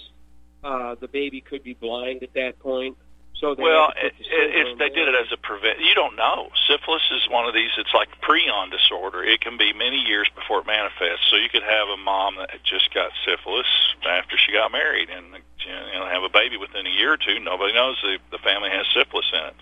uh, 0.62 0.94
the 1.00 1.08
baby 1.08 1.40
could 1.40 1.64
be 1.64 1.74
blind 1.74 2.22
at 2.22 2.32
that 2.34 2.58
point. 2.60 2.96
So 3.40 3.54
they 3.54 3.64
well, 3.64 3.90
had 3.96 4.06
it, 4.06 4.12
put 4.14 4.18
the 4.18 4.24
silver 4.24 4.70
it, 4.70 4.78
they 4.78 4.88
did 4.94 5.08
it 5.08 5.14
as 5.18 5.26
a 5.32 5.36
prevent. 5.36 5.80
You 5.80 5.94
don't 5.94 6.14
know. 6.14 6.50
Syphilis 6.70 7.02
is 7.10 7.28
one 7.28 7.48
of 7.48 7.54
these. 7.54 7.70
It's 7.76 7.92
like 7.92 8.08
prion 8.22 8.70
disorder. 8.70 9.24
It 9.24 9.40
can 9.40 9.58
be 9.58 9.72
many 9.72 9.98
years 9.98 10.30
before 10.34 10.60
it 10.60 10.66
manifests. 10.66 11.26
So 11.30 11.36
you 11.36 11.48
could 11.50 11.66
have 11.66 11.88
a 11.88 11.98
mom 11.98 12.36
that 12.36 12.50
just 12.62 12.94
got 12.94 13.10
syphilis 13.26 13.66
after 14.06 14.38
she 14.38 14.52
got 14.52 14.70
married, 14.70 15.10
and 15.10 15.26
you 15.34 15.98
know 15.98 16.06
have 16.06 16.22
a 16.22 16.30
baby 16.30 16.56
within 16.56 16.86
a 16.86 16.90
year 16.90 17.12
or 17.12 17.18
two. 17.18 17.40
Nobody 17.40 17.74
knows 17.74 17.98
the 18.02 18.18
the 18.30 18.38
family 18.38 18.70
has 18.70 18.86
syphilis 18.94 19.26
in 19.34 19.44
it. 19.50 19.56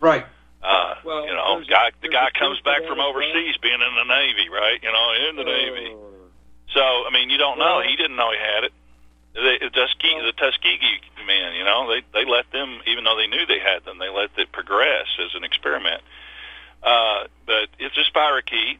Right. 0.00 0.26
Uh, 0.64 0.94
Well, 1.04 1.26
you 1.26 1.34
know, 1.34 1.56
there's 1.56 1.68
a- 1.68 1.70
guy 1.70 1.90
the 2.00 2.08
guy 2.08 2.30
comes 2.30 2.58
back 2.60 2.78
from 2.84 2.92
as 2.92 2.96
well. 2.98 3.08
overseas, 3.10 3.56
being 3.58 3.80
in 3.80 3.94
the 3.94 4.04
Navy, 4.04 4.48
right? 4.48 4.82
You 4.82 4.90
know, 4.90 5.12
in 5.28 5.36
the 5.36 5.44
Navy. 5.44 5.92
Oh. 5.92 6.10
So 6.72 6.80
I 7.06 7.10
mean, 7.12 7.28
you 7.30 7.36
don't 7.38 7.58
know. 7.58 7.76
Well- 7.78 7.80
He 7.88 7.96
didn't 7.96 8.16
know 8.16 8.30
he 8.30 8.38
had 8.38 8.64
it. 8.64 8.72
The, 9.34 9.58
the 9.60 9.70
Tuskegee, 9.70 10.14
Well- 10.14 10.24
the 10.26 10.32
Tuskegee 10.32 11.00
men, 11.26 11.54
you 11.54 11.64
know, 11.64 11.88
they 11.88 12.00
they 12.12 12.24
let 12.24 12.50
them, 12.50 12.80
even 12.86 13.04
though 13.04 13.16
they 13.16 13.26
knew 13.26 13.44
they 13.46 13.58
had 13.58 13.84
them, 13.84 13.98
they 13.98 14.08
let 14.08 14.30
it 14.38 14.52
progress 14.52 15.06
as 15.18 15.34
an 15.34 15.44
experiment. 15.44 16.02
Uh, 16.82 17.24
but 17.46 17.68
it's 17.78 17.96
a 17.98 18.04
spirochete. 18.10 18.78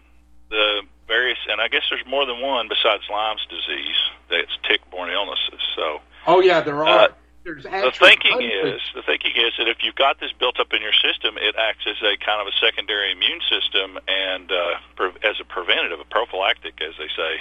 The 0.51 0.83
various, 1.09 1.39
and 1.51 1.61
I 1.61 1.69
guess 1.69 1.83
there's 1.91 2.05
more 2.07 2.25
than 2.27 2.41
one 2.41 2.69
besides 2.69 3.03
Lyme's 3.11 3.45
disease 3.47 3.97
that's 4.31 4.57
tick-borne 4.69 5.11
illnesses. 5.11 5.61
So 5.77 6.01
Oh 6.27 6.41
yeah, 6.41 6.61
there 6.61 6.77
are. 6.87 6.87
Uh, 6.87 7.09
There's 7.45 7.63
the 7.65 7.93
thinking 8.01 8.33
hundreds- 8.33 8.83
is 8.83 8.95
the 8.95 9.03
thinking 9.03 9.33
is 9.37 9.53
that 9.59 9.69
if 9.69 9.79
you've 9.83 9.95
got 9.95 10.19
this 10.19 10.33
built 10.33 10.59
up 10.59 10.73
in 10.73 10.81
your 10.81 10.95
system, 10.95 11.37
it 11.37 11.55
acts 11.57 11.85
as 11.87 11.97
a 12.01 12.17
kind 12.25 12.41
of 12.41 12.47
a 12.49 12.57
secondary 12.59 13.13
immune 13.13 13.41
system 13.49 13.99
and 14.09 14.51
uh, 14.51 14.75
pre- 14.97 15.13
as 15.23 15.37
a 15.41 15.45
preventative, 15.45 16.01
a 16.01 16.05
prophylactic, 16.05 16.81
as 16.81 16.95
they 16.99 17.09
say. 17.15 17.41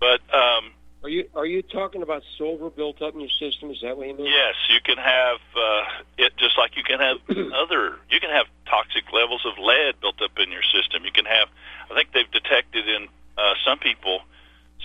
But 0.00 0.20
um, 0.34 0.72
Are 1.04 1.08
you 1.08 1.28
are 1.34 1.46
you 1.46 1.62
talking 1.62 2.02
about 2.02 2.22
silver 2.36 2.70
built 2.70 3.00
up 3.02 3.14
in 3.14 3.20
your 3.20 3.30
system? 3.38 3.70
Is 3.70 3.78
that 3.82 3.96
what 3.96 4.08
you 4.08 4.14
mean? 4.14 4.26
yes, 4.26 4.54
you 4.68 4.80
can 4.84 4.98
have 4.98 5.38
uh, 5.56 5.84
it 6.18 6.36
just 6.36 6.58
like 6.58 6.76
you 6.76 6.82
can 6.82 6.98
have 6.98 7.18
other. 7.54 7.96
You 8.10 8.18
can 8.18 8.30
have 8.30 8.46
toxic 8.66 9.04
levels 9.12 9.46
of 9.46 9.62
lead 9.62 10.00
built 10.00 10.20
up 10.20 10.36
in 10.38 10.50
your 10.50 10.62
system. 10.74 11.04
You 11.04 11.12
can 11.12 11.26
have. 11.26 11.46
I 11.88 11.94
think 11.94 12.10
they've 12.12 12.30
detected 12.30 12.88
in 12.88 13.06
uh, 13.38 13.54
some 13.64 13.78
people 13.78 14.22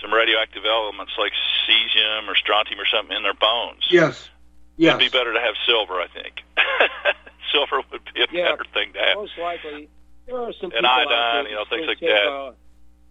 some 0.00 0.12
radioactive 0.12 0.64
elements 0.64 1.12
like 1.18 1.32
cesium 1.66 2.28
or 2.28 2.34
strontium 2.36 2.80
or 2.80 2.86
something 2.86 3.16
in 3.16 3.22
their 3.22 3.34
bones. 3.34 3.84
Yes. 3.90 4.28
Yes. 4.76 4.94
It'd 4.96 5.12
be 5.12 5.16
better 5.16 5.32
to 5.34 5.40
have 5.40 5.54
silver, 5.66 5.94
I 6.00 6.06
think. 6.08 6.42
silver 7.52 7.82
would 7.90 8.02
be 8.14 8.22
a 8.22 8.26
Yeah. 8.30 8.52
better 8.52 8.64
thing 8.72 8.92
to 8.92 8.98
have. 9.00 9.16
Most 9.16 9.38
likely, 9.38 9.88
there 10.26 10.38
are 10.38 10.52
some 10.52 10.70
And 10.70 10.84
people 10.84 10.86
out 10.88 11.06
iodine, 11.08 11.44
there 11.44 11.50
you 11.50 11.56
know, 11.58 11.64
things 11.68 11.86
like 11.88 11.98
take 11.98 12.08
that. 12.10 12.28
A, 12.30 12.54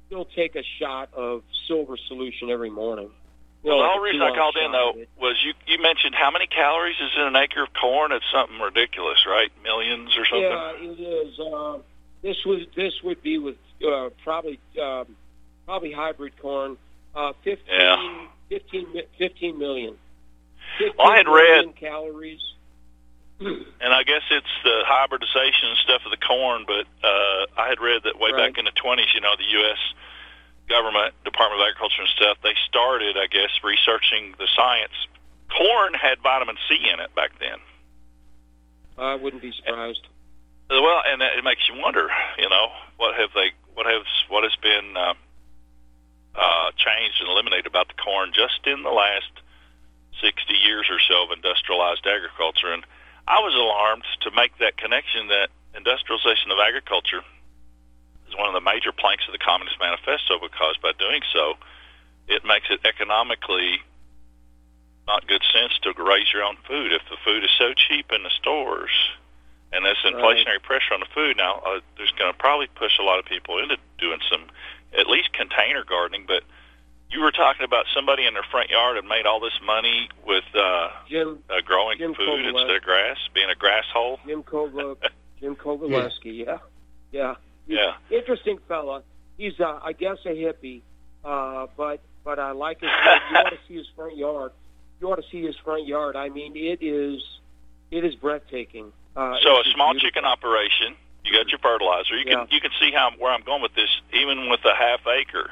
still 0.08 0.25
take 0.25 0.56
a 0.56 0.63
shot 0.79 1.13
of 1.13 1.44
silver 1.67 1.98
solution 2.08 2.50
every 2.50 2.70
morning. 2.70 3.12
You 3.63 3.72
Well, 3.72 3.77
know, 3.79 3.84
the 3.84 3.88
like 3.88 3.91
whole 3.91 4.03
reason 4.03 4.22
I 4.22 4.36
called 4.36 4.56
in 4.56 4.72
though 4.72 4.94
was 5.20 5.36
you 5.44 5.53
you 5.65 5.82
mentioned 5.82 6.15
how 6.15 6.32
many 6.32 6.48
calories 6.48 6.96
is 7.01 7.12
in 7.17 7.24
an 7.24 7.36
acre 7.36 7.63
of 7.63 7.74
corn? 7.74 8.12
It's 8.13 8.24
something 8.32 8.60
ridiculous, 8.60 9.25
right? 9.27 9.51
Millions 9.63 10.15
or 10.17 10.24
something. 10.25 10.41
Yeah, 10.44 10.72
it 10.77 11.00
is. 11.01 11.39
Uh, 11.39 11.79
this 12.22 12.38
was 12.46 12.62
this 12.75 12.94
would 13.03 13.22
be 13.22 13.39
with 13.39 13.58
uh, 13.86 14.10
probably 14.24 14.60
um, 14.82 15.08
probably 15.68 15.92
hybrid 15.92 16.34
corn. 16.42 16.78
Uh, 17.14 17.34
15, 17.44 17.60
Yeah. 17.70 18.28
15, 18.50 18.88
15 19.20 19.60
million. 19.60 19.98
15 20.80 20.96
Well, 20.98 21.12
I 21.12 21.18
had 21.18 21.26
million 21.28 21.68
read- 21.68 21.76
calories. 21.76 22.42
And 23.40 23.94
I 23.94 24.02
guess 24.02 24.24
it's 24.32 24.50
the 24.64 24.82
hybridization 24.88 25.70
and 25.70 25.78
stuff 25.78 26.02
of 26.06 26.12
the 26.12 26.18
corn, 26.18 26.66
but 26.66 26.88
uh, 27.06 27.46
I 27.56 27.68
had 27.70 27.80
read 27.80 28.02
that 28.06 28.18
way 28.18 28.32
Right. 28.32 28.50
back 28.50 28.58
in 28.58 28.66
the 28.66 28.72
20s, 28.72 29.14
you 29.14 29.22
know, 29.22 29.36
the 29.38 29.46
U.S. 29.62 29.78
government, 30.68 31.14
Department 31.24 31.62
of 31.62 31.68
Agriculture 31.68 32.02
and 32.02 32.10
stuff, 32.10 32.38
they 32.42 32.56
started, 32.68 33.16
I 33.16 33.28
guess, 33.28 33.52
researching 33.64 34.34
the 34.40 34.48
science. 34.56 34.94
Corn 35.56 35.94
had 35.94 36.18
vitamin 36.24 36.58
C 36.68 36.90
in 36.92 37.00
it 37.00 37.14
back 37.14 37.38
then. 37.40 37.60
I 38.98 39.14
wouldn't 39.16 39.42
be 39.44 39.52
surprised. 39.52 40.02
Well, 40.72 41.02
and 41.06 41.22
it 41.22 41.44
makes 41.44 41.62
you 41.70 41.80
wonder, 41.80 42.10
you 42.40 42.50
know, 42.50 42.68
what 42.98 43.14
have 43.16 43.30
they, 43.36 43.52
what 43.76 43.86
has, 43.86 44.04
what 44.30 44.44
has 44.44 44.56
been 44.64 44.98
uh, 44.98 45.14
uh, 46.38 46.72
changed 46.77 47.20
and 47.20 47.29
eliminated 47.29 47.65
about 47.65 47.88
the 47.88 47.98
corn 47.98 48.32
just 48.34 48.65
in 48.65 48.84
the 48.84 48.94
last 48.94 49.32
60 50.22 50.53
years 50.53 50.88
or 50.89 51.00
so 51.01 51.25
of 51.25 51.32
industrialized 51.32 52.06
agriculture? 52.06 52.72
And 52.72 52.86
I 53.27 53.41
was 53.41 53.53
alarmed 53.53 54.06
to 54.22 54.32
make 54.32 54.58
that 54.60 54.77
connection 54.77 55.27
that 55.27 55.50
industrialization 55.75 56.51
of 56.51 56.60
agriculture 56.62 57.22
is 58.29 58.36
one 58.36 58.48
of 58.48 58.53
the 58.53 58.63
major 58.63 58.91
planks 58.91 59.24
of 59.27 59.34
the 59.34 59.41
Communist 59.41 59.77
Manifesto 59.79 60.39
because 60.39 60.77
by 60.82 60.91
doing 60.98 61.22
so, 61.34 61.56
it 62.27 62.44
makes 62.46 62.67
it 62.70 62.82
economically 62.86 63.82
not 65.08 65.25
good 65.27 65.44
sense 65.53 65.72
to 65.84 65.96
raise 65.96 66.27
your 66.34 66.44
own 66.44 66.58
food. 66.67 66.91
If 66.91 67.01
the 67.10 67.15
food 67.24 67.44
is 67.44 67.51
so 67.58 67.72
cheap 67.74 68.12
in 68.12 68.24
the 68.24 68.29
stores, 68.38 68.91
and 69.72 69.86
there's 69.86 69.98
Right. 70.03 70.13
inflationary 70.13 70.62
pressure 70.62 70.94
on 70.94 71.00
the 71.00 71.08
food 71.08 71.38
now, 71.38 71.60
uh, 71.65 71.79
there's 71.96 72.12
going 72.12 72.32
to 72.32 72.38
probably 72.38 72.67
push 72.67 72.98
a 73.00 73.03
lot 73.03 73.20
of 73.20 73.25
people 73.25 73.58
into 73.60 73.77
doing 73.98 74.20
some, 74.29 74.44
at 74.98 75.08
least 75.08 75.32
container 75.34 75.84
gardening. 75.84 76.25
But 76.27 76.44
you 77.10 77.22
were 77.22 77.32
talking 77.32 77.63
about 77.63 77.86
somebody 77.96 78.25
in 78.25 78.34
their 78.34 78.44
front 78.51 78.70
yard 78.70 78.96
had 78.96 79.06
made 79.06 79.25
all 79.25 79.39
this 79.39 79.58
money 79.66 80.10
with 80.25 80.44
uh, 80.56 80.89
Jim 81.10 81.39
uh, 81.50 81.62
growing 81.63 81.98
Jim 81.98 82.13
food 82.13 82.27
Kovalev. 82.27 82.50
instead 82.50 82.75
of 82.75 82.82
grass, 82.84 83.18
being 83.34 83.50
a 83.50 83.56
grass 83.56 83.86
hole. 83.94 84.20
Jim 84.25 84.44
Kova, 84.44 84.96
Jim 85.39 85.56
Kovaleski. 85.56 86.46
Yeah, 86.46 86.58
yeah. 87.12 87.36
Yeah. 87.68 87.96
Interesting 88.10 88.60
fella. 88.68 89.04
He's, 89.38 89.60
uh, 89.60 89.80
I 89.84 89.94
guess, 89.94 90.18
a 90.25 90.30
hippie, 90.30 90.82
uh, 91.24 91.68
but 91.75 92.00
but 92.24 92.39
I 92.39 92.51
like 92.51 92.80
his. 92.82 92.89
you 93.32 93.38
ought 93.38 93.50
to 93.50 93.58
see 93.68 93.75
his 93.75 93.88
front 93.96 94.18
yard. 94.18 94.51
You 95.00 95.12
ought 95.12 95.18
to 95.18 95.30
see 95.32 95.44
his 95.46 95.56
front 95.58 95.86
yard. 95.86 96.16
I 96.16 96.30
mean, 96.30 96.56
it 96.56 96.82
is 96.82 97.22
it 97.92 98.04
is 98.04 98.16
breathtaking. 98.16 98.92
Uh, 99.16 99.36
so 99.44 99.60
a 99.60 99.63
small 99.74 99.92
beautiful. 99.94 100.00
chicken 100.10 100.25
operation, 100.25 100.96
you 101.27 101.34
got 101.38 101.50
your 101.50 101.60
fertilizer. 101.60 102.15
You 102.17 102.25
can 102.25 102.48
you 102.50 102.60
can 102.62 102.72
see 102.79 102.91
how 102.91 103.12
where 103.19 103.31
I'm 103.31 103.43
going 103.43 103.62
with 103.62 103.75
this, 103.75 103.89
even 104.13 104.50
with 104.50 104.62
a 104.65 104.75
half 104.75 105.01
acre 105.07 105.51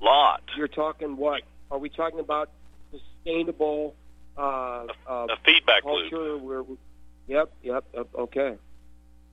lot. 0.00 0.42
You're 0.56 0.68
talking 0.68 1.16
what? 1.16 1.42
Are 1.70 1.78
we 1.78 1.88
talking 1.88 2.20
about 2.20 2.50
sustainable 2.90 3.94
uh, 4.36 4.86
uh, 5.08 5.26
A 5.30 5.36
feedback 5.44 5.84
loop. 5.84 6.10
culture? 6.10 6.36
Where? 6.38 6.62
We, 6.62 6.76
yep, 7.26 7.52
yep, 7.62 7.84
yep. 7.94 8.08
Okay. 8.14 8.56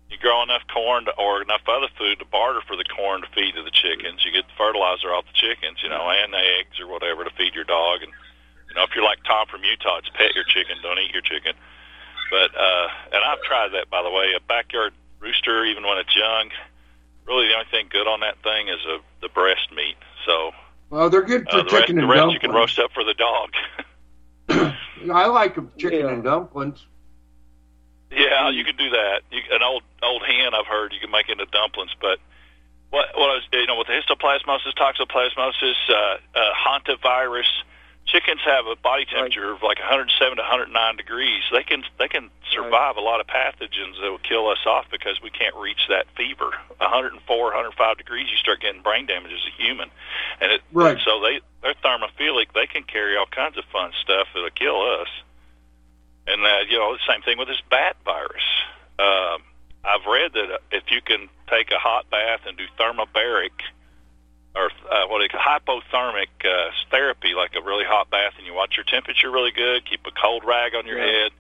You 0.10 0.18
grow 0.20 0.44
enough 0.44 0.64
corn 0.74 1.06
to, 1.06 1.12
or 1.16 1.42
enough 1.42 1.62
other 1.72 1.88
food 1.98 2.20
to 2.20 2.26
barter 2.26 2.60
for 2.68 2.76
the 2.76 2.84
corn 2.84 3.22
to 3.22 3.28
feed 3.34 3.56
to 3.56 3.64
the 3.64 3.72
chickens. 3.72 4.26
You 4.26 4.32
get 4.32 4.44
the 4.46 4.54
fertilizer 4.58 5.08
off 5.08 5.24
the 5.26 5.34
chickens, 5.40 5.80
you 5.82 5.88
know, 5.90 6.04
and 6.12 6.34
the 6.34 6.44
eggs 6.60 6.80
or 6.84 6.88
whatever 6.92 7.24
to 7.24 7.32
feed 7.38 7.56
your 7.56 7.64
dog. 7.64 8.04
And 8.04 8.12
you 8.70 8.76
know, 8.76 8.84
if 8.84 8.92
you're 8.96 9.06
like 9.08 9.24
Tom 9.24 9.48
from 9.48 9.64
Utah, 9.64 10.00
it's 10.00 10.10
pet 10.16 10.36
your 10.36 10.44
chicken, 10.44 10.78
don't 10.84 11.00
eat 11.00 11.12
your 11.14 11.24
chicken. 11.24 11.54
But 12.30 12.52
uh, 12.56 12.88
and 13.16 13.24
I've 13.24 13.42
tried 13.44 13.72
that 13.74 13.90
by 13.90 14.04
the 14.04 14.12
way. 14.12 14.34
A 14.36 14.40
backyard 14.44 14.94
rooster, 15.22 15.64
even 15.66 15.84
when 15.84 15.98
it's 16.00 16.16
young, 16.16 16.50
really 17.26 17.48
the 17.48 17.54
only 17.54 17.68
thing 17.72 17.88
good 17.90 18.08
on 18.08 18.20
that 18.22 18.42
thing 18.44 18.68
is 18.68 18.80
a, 18.88 18.98
the 19.22 19.30
breast 19.30 19.72
meat. 19.76 19.96
So 20.26 20.52
Well, 20.90 21.10
they're 21.10 21.22
good 21.22 21.48
for 21.50 21.58
uh, 21.58 21.64
the 21.64 21.70
rest, 21.70 21.76
chicken 21.76 21.96
the 21.98 22.02
and 22.02 22.10
rest 22.10 22.20
dumplings. 22.20 22.34
you 22.44 22.48
can 22.50 22.52
roast 22.56 22.80
up 22.80 22.92
for 22.94 23.04
the 23.04 23.14
dog. 23.14 23.50
I 25.14 25.28
like 25.28 25.58
'em 25.58 25.72
chicken 25.78 26.00
Yeah. 26.00 26.10
and 26.12 26.24
dumplings. 26.24 26.86
Yeah, 28.12 28.50
you 28.50 28.66
can 28.66 28.76
do 28.76 28.90
that. 28.90 29.22
You, 29.32 29.40
an 29.52 29.64
old 29.64 29.84
old 30.04 30.24
hen 30.26 30.54
I've 30.54 30.68
heard 30.68 30.92
you 30.94 31.00
can 31.00 31.12
make 31.12 31.30
into 31.30 31.46
dumplings, 31.46 31.92
but 32.02 32.20
what 32.90 33.08
what 33.16 33.30
I 33.30 33.36
was 33.36 33.44
you 33.54 33.66
know 33.68 33.78
with 33.78 33.88
the 33.88 33.94
histoplasmosis, 33.94 34.74
toxoplasmosis, 34.76 35.76
uh, 35.90 36.18
uh, 36.36 36.52
hantavirus, 36.68 37.48
chickens 38.12 38.42
have 38.46 38.68
a 38.68 38.76
body 38.76 39.06
temperature 39.06 39.52
of 39.52 39.64
like 39.64 39.80
107 39.80 40.12
to 40.36 40.42
109 40.44 40.96
degrees. 40.98 41.42
They 41.52 41.64
can 41.64 41.84
they 41.98 42.08
can 42.08 42.30
survive 42.52 42.98
a 42.98 43.02
lot 43.02 43.22
of 43.22 43.28
pathogens 43.28 43.96
that 44.02 44.12
will 44.12 44.20
kill 44.28 44.50
us 44.50 44.60
off 44.66 44.86
because 44.92 45.22
we 45.24 45.30
can't 45.30 45.56
reach 45.56 45.88
that 45.90 46.06
fever. 46.18 46.52
104, 46.78 47.16
105 47.24 47.98
degrees, 47.98 48.28
you 48.30 48.38
start 48.38 48.60
getting 48.62 48.82
brain 48.82 49.06
damage 49.06 49.32
as 49.32 49.40
a 49.48 49.62
human, 49.62 49.90
and 50.42 50.52
it 50.52 50.62
Right. 50.74 50.98
so 51.06 51.22
they 51.22 51.40
they're 51.64 51.76
thermophilic. 51.84 52.54
They 52.54 52.68
can 52.68 52.84
carry 52.84 53.16
all 53.16 53.28
kinds 53.28 53.58
of 53.58 53.64
fun 53.72 53.92
stuff 54.02 54.28
that'll 54.34 54.50
kill 54.52 54.82
us. 55.02 55.08
And 56.28 56.44
uh, 56.46 56.60
you 56.70 56.78
know, 56.78 56.94
the 56.94 57.00
same 57.08 57.22
thing 57.22 57.38
with 57.38 57.48
this 57.48 57.62
bat 57.70 57.96
virus. 58.04 58.44
Um, 59.00 59.42
I've 59.84 60.06
read 60.06 60.34
that 60.34 60.60
if 60.72 60.84
you 60.92 61.02
can 61.02 61.30
take 61.50 61.72
a 61.72 61.80
hot 61.80 62.10
bath 62.12 62.42
and 62.46 62.56
do 62.58 62.66
thermobaric 62.78 63.52
or 64.56 64.70
uh, 64.92 65.08
what 65.08 65.30
call 65.32 65.40
hypothermic 65.40 66.28
uh, 66.44 66.72
therapy, 66.90 67.34
like 67.36 67.56
a 67.56 67.62
really 67.62 67.86
hot 67.86 68.10
bath, 68.10 68.34
and 68.38 68.46
you 68.46 68.54
watch 68.54 68.76
your 68.76 68.84
temperature 68.84 69.32
really 69.32 69.52
good, 69.52 69.86
keep 69.90 70.02
a 70.06 70.12
cold 70.12 70.44
rag 70.46 70.76
on 70.76 70.86
your 70.86 71.00
Yeah. 71.00 71.24
head, 71.24 71.32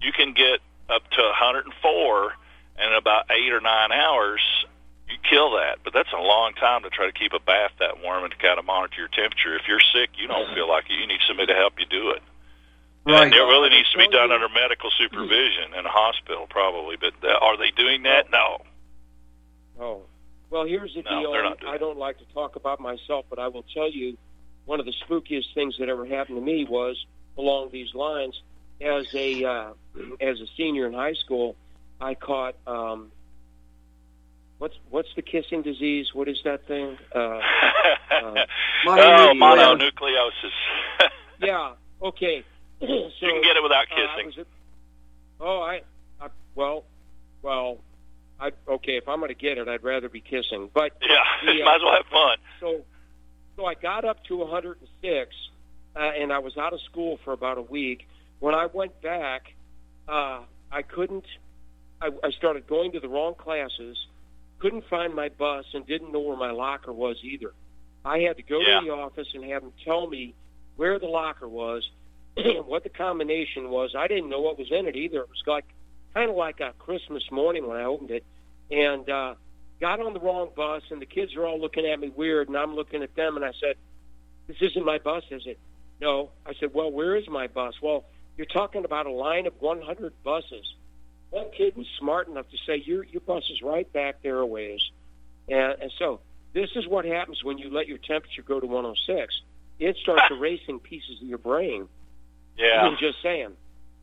you 0.00 0.12
can 0.12 0.34
get 0.34 0.60
up 0.88 1.08
to 1.10 1.22
104, 1.22 2.36
and 2.78 2.92
in 2.92 2.96
about 2.98 3.30
eight 3.30 3.52
or 3.52 3.60
nine 3.60 3.90
hours, 3.92 4.40
you 5.08 5.16
you 5.16 5.18
kill 5.30 5.52
that. 5.52 5.78
But 5.84 5.92
that's 5.94 6.12
a 6.12 6.20
long 6.20 6.52
time 6.54 6.82
to 6.82 6.90
try 6.90 7.06
to 7.06 7.12
keep 7.12 7.32
a 7.32 7.38
bath 7.38 7.70
that 7.78 8.02
warm 8.02 8.24
and 8.24 8.32
to 8.32 8.38
kind 8.38 8.58
of 8.58 8.64
monitor 8.64 8.96
your 8.98 9.08
temperature. 9.08 9.54
If 9.56 9.62
you're 9.68 9.80
sick, 9.94 10.10
you 10.18 10.26
don't 10.26 10.52
feel 10.52 10.68
like 10.68 10.90
it. 10.90 10.98
You 10.98 11.06
need 11.06 11.20
somebody 11.28 11.52
to 11.52 11.54
help 11.54 11.78
you 11.78 11.86
do 11.86 12.10
it. 12.10 12.22
Right. 13.06 13.22
And 13.22 13.32
it 13.32 13.38
really 13.38 13.70
needs 13.70 13.88
to 13.92 13.98
be 13.98 14.08
done 14.08 14.32
under 14.32 14.48
medical 14.48 14.90
supervision 14.98 15.74
in 15.78 15.86
a 15.86 15.88
hospital, 15.88 16.48
probably. 16.50 16.96
But 16.96 17.14
uh, 17.22 17.38
are 17.40 17.56
they 17.56 17.70
doing 17.70 18.02
that? 18.02 18.32
No. 18.32 18.62
Oh. 19.80 20.02
Well, 20.50 20.64
here's 20.64 20.94
the 20.94 21.02
no, 21.02 21.20
deal. 21.20 21.54
I 21.68 21.76
don't 21.78 21.98
like 21.98 22.18
to 22.18 22.24
talk 22.32 22.56
about 22.56 22.80
myself, 22.80 23.26
but 23.28 23.38
I 23.38 23.48
will 23.48 23.64
tell 23.74 23.90
you 23.90 24.16
one 24.64 24.80
of 24.80 24.86
the 24.86 24.94
spookiest 25.08 25.54
things 25.54 25.76
that 25.78 25.88
ever 25.88 26.06
happened 26.06 26.38
to 26.38 26.44
me 26.44 26.64
was 26.64 27.04
along 27.36 27.70
these 27.72 27.94
lines. 27.94 28.40
As 28.80 29.06
a 29.14 29.44
uh, 29.44 29.70
as 30.20 30.38
a 30.40 30.46
senior 30.56 30.86
in 30.86 30.92
high 30.92 31.14
school, 31.14 31.56
I 31.98 32.14
caught 32.14 32.56
um, 32.66 33.10
what's 34.58 34.74
what's 34.90 35.08
the 35.16 35.22
kissing 35.22 35.62
disease? 35.62 36.08
What 36.12 36.28
is 36.28 36.38
that 36.44 36.66
thing? 36.66 36.98
Uh, 37.14 37.18
uh, 37.18 38.44
oh, 38.86 39.32
mononucleosis. 39.34 40.52
yeah. 41.40 41.72
Okay. 42.02 42.44
so, 42.80 42.86
you 42.86 43.08
can 43.20 43.42
get 43.42 43.56
it 43.56 43.62
without 43.62 43.86
uh, 43.90 44.16
kissing. 44.24 44.44
Uh, 45.40 45.44
oh, 45.44 45.62
I, 45.62 45.80
I 46.20 46.28
well, 46.54 46.84
well, 47.40 47.78
I 48.40 48.50
okay. 48.68 48.96
If 48.96 49.08
I'm 49.08 49.18
going 49.18 49.28
to 49.28 49.34
get 49.34 49.58
it, 49.58 49.68
I'd 49.68 49.82
rather 49.82 50.08
be 50.08 50.20
kissing. 50.20 50.70
But 50.72 50.92
yeah, 51.02 51.52
the, 51.52 51.64
might 51.64 51.76
as 51.76 51.82
well 51.82 51.94
have 51.94 52.06
fun. 52.06 52.38
So, 52.60 52.84
so 53.56 53.64
I 53.64 53.74
got 53.74 54.04
up 54.04 54.22
to 54.24 54.36
106, 54.36 55.36
uh, 55.94 55.98
and 55.98 56.32
I 56.32 56.38
was 56.38 56.56
out 56.56 56.72
of 56.72 56.80
school 56.82 57.18
for 57.24 57.32
about 57.32 57.58
a 57.58 57.62
week. 57.62 58.06
When 58.38 58.54
I 58.54 58.66
went 58.66 59.00
back, 59.00 59.54
uh, 60.08 60.40
I 60.70 60.82
couldn't. 60.82 61.24
I, 62.00 62.10
I 62.22 62.30
started 62.32 62.66
going 62.66 62.92
to 62.92 63.00
the 63.00 63.08
wrong 63.08 63.34
classes, 63.34 63.96
couldn't 64.58 64.84
find 64.90 65.14
my 65.14 65.30
bus, 65.30 65.64
and 65.72 65.86
didn't 65.86 66.12
know 66.12 66.20
where 66.20 66.36
my 66.36 66.50
locker 66.50 66.92
was 66.92 67.16
either. 67.22 67.52
I 68.04 68.18
had 68.18 68.36
to 68.36 68.42
go 68.42 68.60
yeah. 68.60 68.80
to 68.80 68.86
the 68.86 68.92
office 68.92 69.28
and 69.34 69.44
have 69.44 69.62
them 69.62 69.72
tell 69.84 70.06
me 70.06 70.34
where 70.76 70.98
the 70.98 71.06
locker 71.06 71.48
was, 71.48 71.88
what 72.66 72.84
the 72.84 72.90
combination 72.90 73.70
was. 73.70 73.94
I 73.96 74.06
didn't 74.06 74.28
know 74.28 74.40
what 74.40 74.58
was 74.58 74.70
in 74.70 74.86
it 74.86 74.94
either. 74.94 75.20
It 75.20 75.28
was 75.28 75.42
like 75.46 75.64
kind 76.16 76.30
of 76.30 76.36
like 76.36 76.60
a 76.60 76.72
Christmas 76.78 77.22
morning 77.30 77.68
when 77.68 77.76
I 77.76 77.84
opened 77.84 78.10
it, 78.10 78.24
and 78.70 79.08
uh, 79.08 79.34
got 79.80 80.00
on 80.00 80.14
the 80.14 80.20
wrong 80.20 80.48
bus, 80.56 80.82
and 80.90 81.00
the 81.00 81.06
kids 81.06 81.36
are 81.36 81.44
all 81.44 81.60
looking 81.60 81.84
at 81.84 82.00
me 82.00 82.08
weird, 82.08 82.48
and 82.48 82.56
I'm 82.56 82.74
looking 82.74 83.02
at 83.02 83.14
them, 83.14 83.36
and 83.36 83.44
I 83.44 83.52
said, 83.60 83.76
"This 84.46 84.56
isn't 84.62 84.84
my 84.84 84.96
bus, 84.98 85.24
is 85.30 85.46
it?" 85.46 85.58
No. 86.00 86.30
I 86.46 86.54
said, 86.54 86.72
"Well, 86.72 86.90
where 86.90 87.16
is 87.16 87.28
my 87.28 87.48
bus?" 87.48 87.74
Well, 87.82 88.04
you're 88.38 88.46
talking 88.46 88.86
about 88.86 89.04
a 89.04 89.12
line 89.12 89.46
of 89.46 89.60
100 89.60 90.14
buses. 90.24 90.74
One 91.28 91.50
kid 91.50 91.76
was 91.76 91.86
smart 91.98 92.28
enough 92.28 92.48
to 92.50 92.56
say, 92.66 92.76
"Your 92.76 93.04
your 93.04 93.20
bus 93.20 93.44
is 93.50 93.60
right 93.60 93.90
back 93.92 94.22
there 94.22 94.38
a 94.38 94.46
ways," 94.46 94.80
and, 95.50 95.76
and 95.82 95.92
so 95.98 96.20
this 96.54 96.70
is 96.76 96.88
what 96.88 97.04
happens 97.04 97.44
when 97.44 97.58
you 97.58 97.68
let 97.68 97.88
your 97.88 97.98
temperature 97.98 98.42
go 98.42 98.58
to 98.58 98.66
106. 98.66 99.42
It 99.78 99.96
starts 99.98 100.24
erasing 100.30 100.80
pieces 100.80 101.20
of 101.20 101.28
your 101.28 101.38
brain 101.38 101.88
yeah. 102.56 102.80
I'm 102.82 102.96
just 102.96 103.20
saying. 103.22 103.52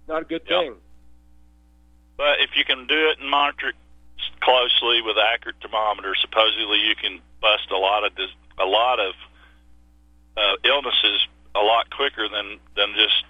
Not 0.07 0.21
a 0.21 0.25
good 0.25 0.45
thing. 0.45 0.75
But 2.17 2.39
if 2.39 2.51
you 2.55 2.65
can 2.65 2.87
do 2.87 3.09
it 3.09 3.19
and 3.19 3.29
monitor 3.29 3.69
it 3.69 3.75
closely 4.41 5.01
with 5.01 5.17
accurate 5.17 5.57
thermometers, 5.61 6.17
supposedly 6.21 6.79
you 6.79 6.95
can 6.95 7.19
bust 7.41 7.71
a 7.71 7.77
lot 7.77 8.05
of 8.05 8.11
a 8.59 8.65
lot 8.65 8.99
of 8.99 9.13
uh, 10.37 10.55
illnesses 10.63 11.27
a 11.55 11.59
lot 11.59 11.89
quicker 11.89 12.27
than 12.29 12.59
than 12.75 12.93
just 12.95 13.23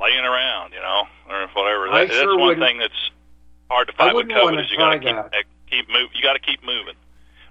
laying 0.00 0.24
around, 0.24 0.72
you 0.72 0.80
know, 0.80 1.04
or 1.28 1.48
whatever. 1.54 1.88
That, 1.88 2.10
sure 2.10 2.36
that's 2.36 2.40
one 2.40 2.58
thing 2.58 2.78
that's 2.78 3.10
hard 3.70 3.88
to 3.88 3.94
fight 3.94 4.14
with 4.14 4.28
COVID 4.28 4.60
is 4.60 4.70
you 4.70 4.78
got 4.78 4.90
to 4.90 4.98
keep 4.98 5.16
that. 5.16 5.44
keep 5.70 5.88
move. 5.88 6.10
You 6.14 6.22
got 6.22 6.34
to 6.34 6.40
keep 6.40 6.62
moving. 6.64 6.94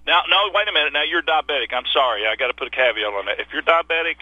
Now, 0.06 0.21
no, 0.30 0.52
wait 0.54 0.67
a 0.67 0.71
minute. 0.71 0.93
Now 0.93 1.04
you're 1.04 1.24
diabetic. 1.24 1.74
I'm 1.74 1.86
sorry. 1.91 2.28
I 2.28 2.36
got 2.36 2.48
to 2.48 2.54
put 2.54 2.67
a 2.67 2.71
caveat 2.71 3.06
on 3.06 3.26
that. 3.26 3.39
If 3.39 3.48
you're 3.52 3.63
diabetic, 3.63 4.17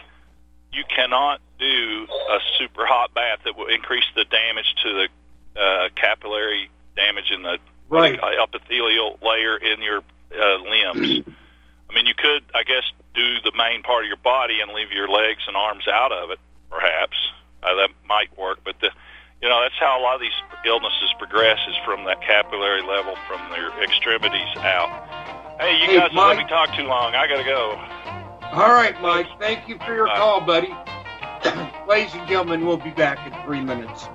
you 0.71 0.83
cannot 0.87 1.41
do 1.59 2.07
a 2.29 2.39
super 2.57 2.85
hot 2.85 3.13
bath 3.13 3.39
that 3.43 3.57
will 3.57 3.67
increase 3.67 4.05
the 4.15 4.23
damage 4.25 4.75
to 4.83 4.93
the 4.93 5.07
uh, 5.59 5.89
capillary 5.95 6.69
damage 6.95 7.31
in 7.31 7.43
the 7.43 7.57
right. 7.89 8.19
epithelial 8.41 9.17
layer 9.21 9.57
in 9.57 9.81
your 9.81 10.01
uh, 10.33 10.57
limbs. 10.61 11.27
I 11.89 11.93
mean, 11.93 12.05
you 12.05 12.15
could, 12.15 12.43
I 12.55 12.63
guess, 12.63 12.83
do 13.13 13.41
the 13.43 13.51
main 13.55 13.83
part 13.83 14.03
of 14.03 14.07
your 14.07 14.17
body 14.17 14.61
and 14.61 14.71
leave 14.73 14.91
your 14.91 15.07
legs 15.07 15.41
and 15.47 15.55
arms 15.55 15.87
out 15.87 16.11
of 16.11 16.31
it, 16.31 16.39
perhaps. 16.69 17.17
Uh, 17.61 17.75
that 17.75 17.89
might 18.05 18.35
work, 18.37 18.59
but 18.65 18.75
the, 18.81 18.89
you 19.41 19.47
know, 19.47 19.61
that's 19.61 19.77
how 19.79 19.99
a 19.99 20.01
lot 20.01 20.15
of 20.15 20.21
these 20.21 20.35
illnesses 20.65 21.13
progress 21.17 21.59
is 21.69 21.75
from 21.85 22.03
that 22.05 22.21
capillary 22.21 22.81
level 22.81 23.15
from 23.27 23.39
their 23.51 23.69
extremities 23.81 24.57
out. 24.57 24.89
Hey, 25.59 25.79
you 25.79 25.85
hey, 25.85 25.99
guys 25.99 26.11
Mike. 26.13 26.37
let 26.37 26.43
me 26.43 26.49
talk 26.49 26.75
too 26.75 26.83
long. 26.83 27.15
I 27.15 27.27
got 27.27 27.37
to 27.37 27.43
go. 27.43 27.79
All 28.51 28.73
right, 28.73 28.99
Mike. 29.01 29.27
Thank 29.39 29.69
you 29.69 29.77
for 29.85 29.95
your 29.95 30.07
call, 30.07 30.41
buddy. 30.41 30.75
Ladies 31.87 32.13
and 32.15 32.27
gentlemen, 32.27 32.65
we'll 32.65 32.77
be 32.77 32.91
back 32.91 33.25
in 33.25 33.45
three 33.45 33.61
minutes. 33.61 34.07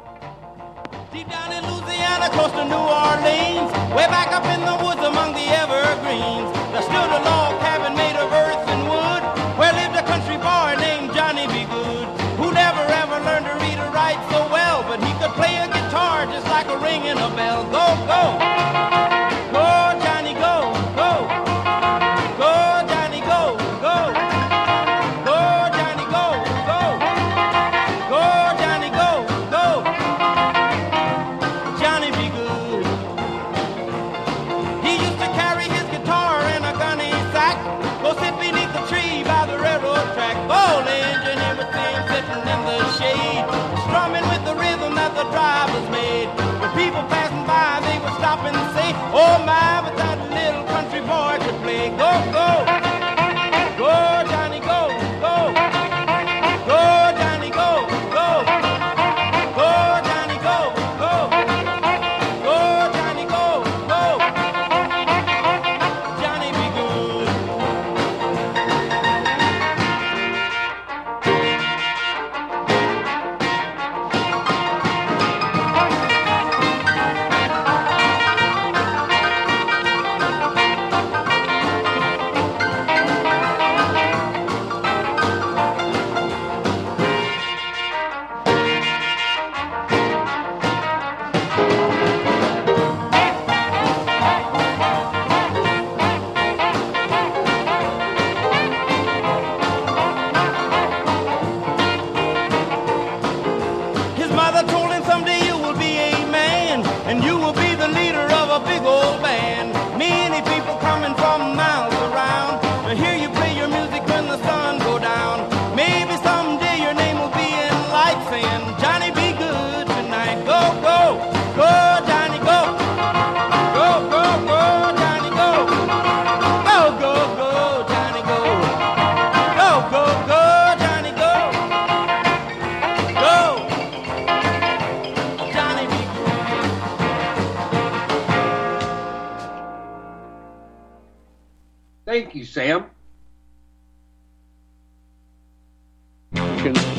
Deep 1.11 1.27
down 1.31 1.51
in 1.53 1.65
Louisiana, 1.65 2.29
close 2.29 2.53
to 2.53 2.65
New 2.69 2.77
Orleans, 2.77 3.73
way 3.97 4.05
back 4.13 4.29
up 4.29 4.45
in 4.45 4.61
the 4.61 4.77
woods 4.85 5.01
among 5.01 5.33
the 5.33 5.49
evergreens, 5.57 6.53
there 6.69 6.83
stood 6.83 7.11
a 7.17 7.21
log 7.25 7.59
cabin 7.65 7.97
made 7.97 8.15
of 8.17 8.31
earth 8.31 8.69
and 8.69 8.85
wood, 8.85 9.23
where 9.57 9.73
lived 9.73 9.97
a 9.97 10.05
country 10.05 10.37
boy 10.37 10.77
named 10.77 11.15
Johnny 11.15 11.47
B. 11.49 11.65
Good, 11.65 12.09
who 12.37 12.53
never 12.53 12.85
ever 12.93 13.25
learned 13.25 13.47
to 13.47 13.55
read 13.65 13.79
or 13.79 13.91
write 13.91 14.21
so 14.31 14.53
well, 14.53 14.85
but 14.85 15.03
he 15.03 15.13
could 15.17 15.33
play 15.33 15.57
a 15.57 15.67
guitar 15.69 16.27
just 16.27 16.47
like 16.49 16.69
a 16.69 16.77
ringing 16.77 17.17
a 17.17 17.31
bell. 17.35 17.65
Go, 17.73 17.87
go! 18.05 18.48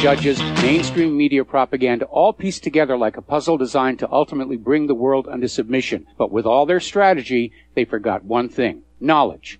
Judges, 0.09 0.41
mainstream 0.63 1.15
media 1.15 1.45
propaganda, 1.45 2.05
all 2.05 2.33
pieced 2.33 2.63
together 2.63 2.97
like 2.97 3.15
a 3.15 3.21
puzzle 3.21 3.59
designed 3.59 3.99
to 3.99 4.11
ultimately 4.11 4.57
bring 4.57 4.87
the 4.87 4.95
world 4.95 5.27
under 5.27 5.47
submission. 5.47 6.07
But 6.17 6.31
with 6.31 6.47
all 6.47 6.65
their 6.65 6.79
strategy, 6.79 7.51
they 7.75 7.85
forgot 7.85 8.23
one 8.23 8.49
thing 8.49 8.81
knowledge 8.99 9.59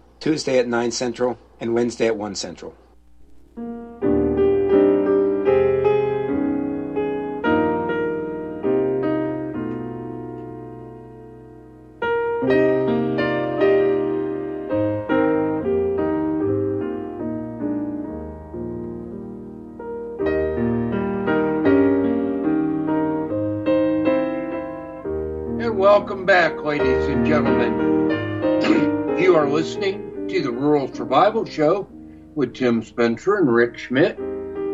Tuesday 0.21 0.59
at 0.59 0.67
9 0.67 0.91
Central 0.91 1.39
and 1.59 1.73
Wednesday 1.73 2.05
at 2.05 2.15
1 2.15 2.35
Central. 2.35 2.75
Survival 31.11 31.43
Show 31.43 31.89
with 32.35 32.53
Tim 32.53 32.81
Spencer 32.81 33.35
and 33.35 33.53
Rik 33.53 33.77
Schmidt. 33.77 34.15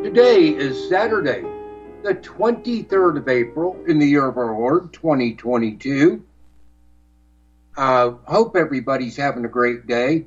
Today 0.03 0.49
is 0.49 0.87
Saturday, 0.87 1.41
the 2.03 2.13
23rd 2.13 3.17
of 3.17 3.27
April 3.27 3.83
in 3.87 3.97
the 3.97 4.05
year 4.05 4.27
of 4.27 4.37
our 4.37 4.55
Lord 4.55 4.93
2022. 4.93 6.23
Uh, 7.75 8.11
hope 8.25 8.55
everybody's 8.55 9.17
having 9.17 9.45
a 9.45 9.47
great 9.47 9.87
day. 9.87 10.25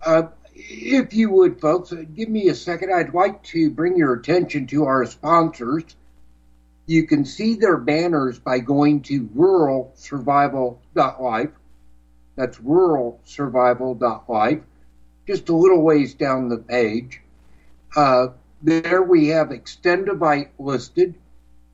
Uh, 0.00 0.28
if 0.54 1.12
you 1.12 1.28
would, 1.28 1.60
folks, 1.60 1.92
uh, 1.92 2.04
give 2.14 2.30
me 2.30 2.48
a 2.48 2.54
second. 2.54 2.90
I'd 2.90 3.12
like 3.12 3.42
to 3.42 3.70
bring 3.70 3.98
your 3.98 4.14
attention 4.14 4.66
to 4.68 4.84
our 4.84 5.04
sponsors. 5.04 5.84
You 6.86 7.06
can 7.06 7.26
see 7.26 7.56
their 7.56 7.76
banners 7.76 8.38
by 8.38 8.60
going 8.60 9.02
to 9.02 9.26
ruralsurvival.life. 9.26 11.50
That's 12.36 12.56
ruralsurvival.life. 12.56 14.62
Just 15.26 15.48
a 15.48 15.56
little 15.56 15.82
ways 15.82 16.14
down 16.14 16.48
the 16.48 16.58
page. 16.58 17.20
Uh, 17.96 18.28
there 18.62 19.02
we 19.02 19.28
have 19.28 19.48
Extendivite 19.48 20.50
listed, 20.58 21.14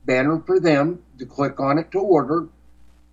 banner 0.05 0.39
for 0.39 0.59
them 0.59 1.03
to 1.19 1.25
click 1.25 1.59
on 1.59 1.77
it 1.77 1.91
to 1.91 1.99
order. 1.99 2.47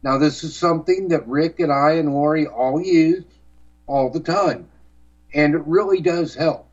Now, 0.03 0.17
this 0.17 0.43
is 0.43 0.57
something 0.57 1.09
that 1.09 1.29
Rik 1.29 1.61
and 1.61 1.71
I 1.71 1.93
and 1.93 2.13
Lori 2.13 2.47
all 2.47 2.81
use 2.81 3.25
all 3.87 4.09
the 4.09 4.21
time, 4.21 4.69
and 5.35 5.55
it 5.55 5.63
really 5.67 6.01
does 6.01 6.35
help. 6.35 6.67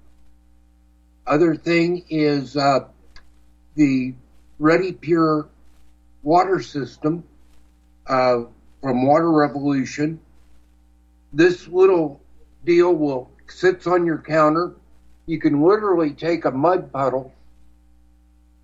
Other 1.25 1.55
thing 1.55 2.05
is 2.09 2.55
uh, 2.55 2.87
the 3.75 4.13
Ready 4.59 4.93
Pure 4.93 5.49
water 6.23 6.61
system 6.61 7.25
uh, 8.07 8.43
from 8.81 9.05
Water 9.05 9.29
Revolution. 9.29 10.21
This 11.33 11.67
little 11.67 12.21
deal 12.63 12.93
will 12.93 13.29
sits 13.51 13.87
on 13.87 14.05
your 14.05 14.19
counter. 14.19 14.73
You 15.25 15.39
can 15.39 15.61
literally 15.61 16.11
take 16.11 16.45
a 16.45 16.51
mud 16.51 16.91
puddle, 16.91 17.33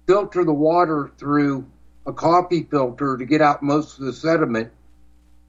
filter 0.08 0.44
the 0.44 0.54
water 0.54 1.12
through 1.18 1.66
a 2.06 2.14
coffee 2.14 2.64
filter 2.64 3.18
to 3.18 3.26
get 3.26 3.42
out 3.42 3.64
most 3.64 4.00
of 4.00 4.06
the 4.06 4.14
sediment, 4.14 4.72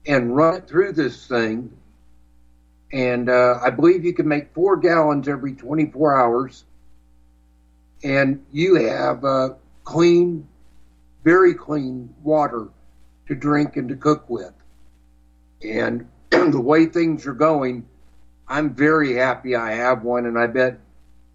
and 0.05 0.35
run 0.35 0.55
it 0.55 0.67
through 0.67 0.93
this 0.93 1.27
thing. 1.27 1.71
And 2.91 3.29
uh, 3.29 3.59
I 3.61 3.71
believe 3.71 4.05
you 4.05 4.13
can 4.13 4.27
make 4.27 4.53
four 4.53 4.77
gallons 4.77 5.27
every 5.27 5.53
24 5.53 6.17
hours. 6.17 6.63
And 8.03 8.45
you 8.51 8.75
have 8.75 9.25
uh, 9.25 9.49
clean, 9.83 10.47
very 11.23 11.53
clean 11.53 12.13
water 12.23 12.67
to 13.27 13.35
drink 13.35 13.77
and 13.77 13.89
to 13.89 13.95
cook 13.95 14.29
with. 14.29 14.53
And 15.63 16.07
the 16.29 16.61
way 16.61 16.85
things 16.85 17.25
are 17.25 17.33
going, 17.33 17.85
I'm 18.47 18.75
very 18.75 19.15
happy 19.15 19.55
I 19.55 19.73
have 19.73 20.03
one, 20.03 20.25
and 20.25 20.37
I 20.37 20.47
bet 20.47 20.79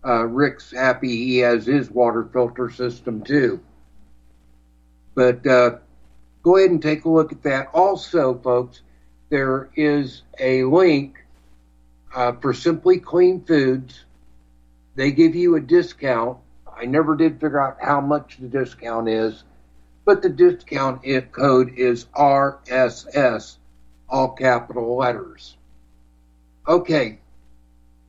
uh, 0.04 0.24
Rik's 0.24 0.70
happy 0.70 1.16
he 1.24 1.38
has 1.38 1.66
his 1.66 1.90
water 1.90 2.28
filter 2.32 2.70
system 2.70 3.22
too. 3.22 3.60
But 5.14 5.46
uh, 5.46 5.78
go 6.42 6.56
ahead 6.56 6.70
and 6.70 6.82
take 6.82 7.04
a 7.04 7.10
look 7.10 7.32
at 7.32 7.42
that. 7.42 7.68
Also, 7.74 8.38
folks, 8.38 8.82
there 9.28 9.70
is 9.74 10.22
a 10.38 10.64
link 10.64 11.24
uh, 12.14 12.32
for 12.32 12.54
Simply 12.54 12.98
Clean 12.98 13.44
Foods. 13.44 14.04
They 14.94 15.12
give 15.12 15.34
you 15.34 15.56
a 15.56 15.60
discount. 15.60 16.38
I 16.76 16.84
never 16.86 17.16
did 17.16 17.40
figure 17.40 17.60
out 17.60 17.78
how 17.80 18.00
much 18.00 18.38
the 18.38 18.48
discount 18.48 19.08
is, 19.08 19.44
but 20.04 20.22
the 20.22 20.28
discount 20.28 21.02
code 21.32 21.74
is 21.76 22.06
RSS, 22.16 23.56
all 24.08 24.30
capital 24.30 24.96
letters. 24.96 25.56
Okay, 26.70 27.18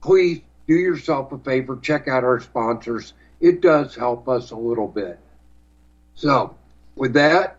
please 0.04 0.41
do 0.67 0.76
yourself 0.76 1.32
a 1.32 1.39
favor, 1.39 1.80
check 1.82 2.08
out 2.08 2.24
our 2.24 2.39
sponsors. 2.39 3.13
It 3.39 3.60
does 3.60 3.95
help 3.95 4.30
us 4.30 4.52
a 4.52 4.56
little 4.56 4.88
bit. 4.88 5.17
So, 6.13 6.56
with 6.95 7.13
that, 7.13 7.58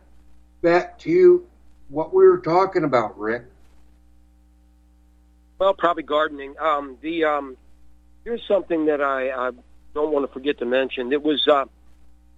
back 0.62 1.00
to 1.00 1.44
what 1.88 2.14
we 2.14 2.24
were 2.24 2.38
talking 2.38 2.84
about, 2.84 3.18
Rik. 3.18 3.42
Well, 5.58 5.74
probably 5.74 6.04
gardening. 6.04 6.54
Um, 6.60 6.96
the 7.00 7.24
um, 7.24 7.56
here's 8.22 8.46
something 8.46 8.86
that 8.86 9.00
I, 9.00 9.30
I 9.30 9.50
don't 9.94 10.12
want 10.12 10.24
to 10.24 10.32
forget 10.32 10.58
to 10.58 10.66
mention. 10.66 11.12
It 11.12 11.24
was 11.24 11.48
uh, 11.48 11.64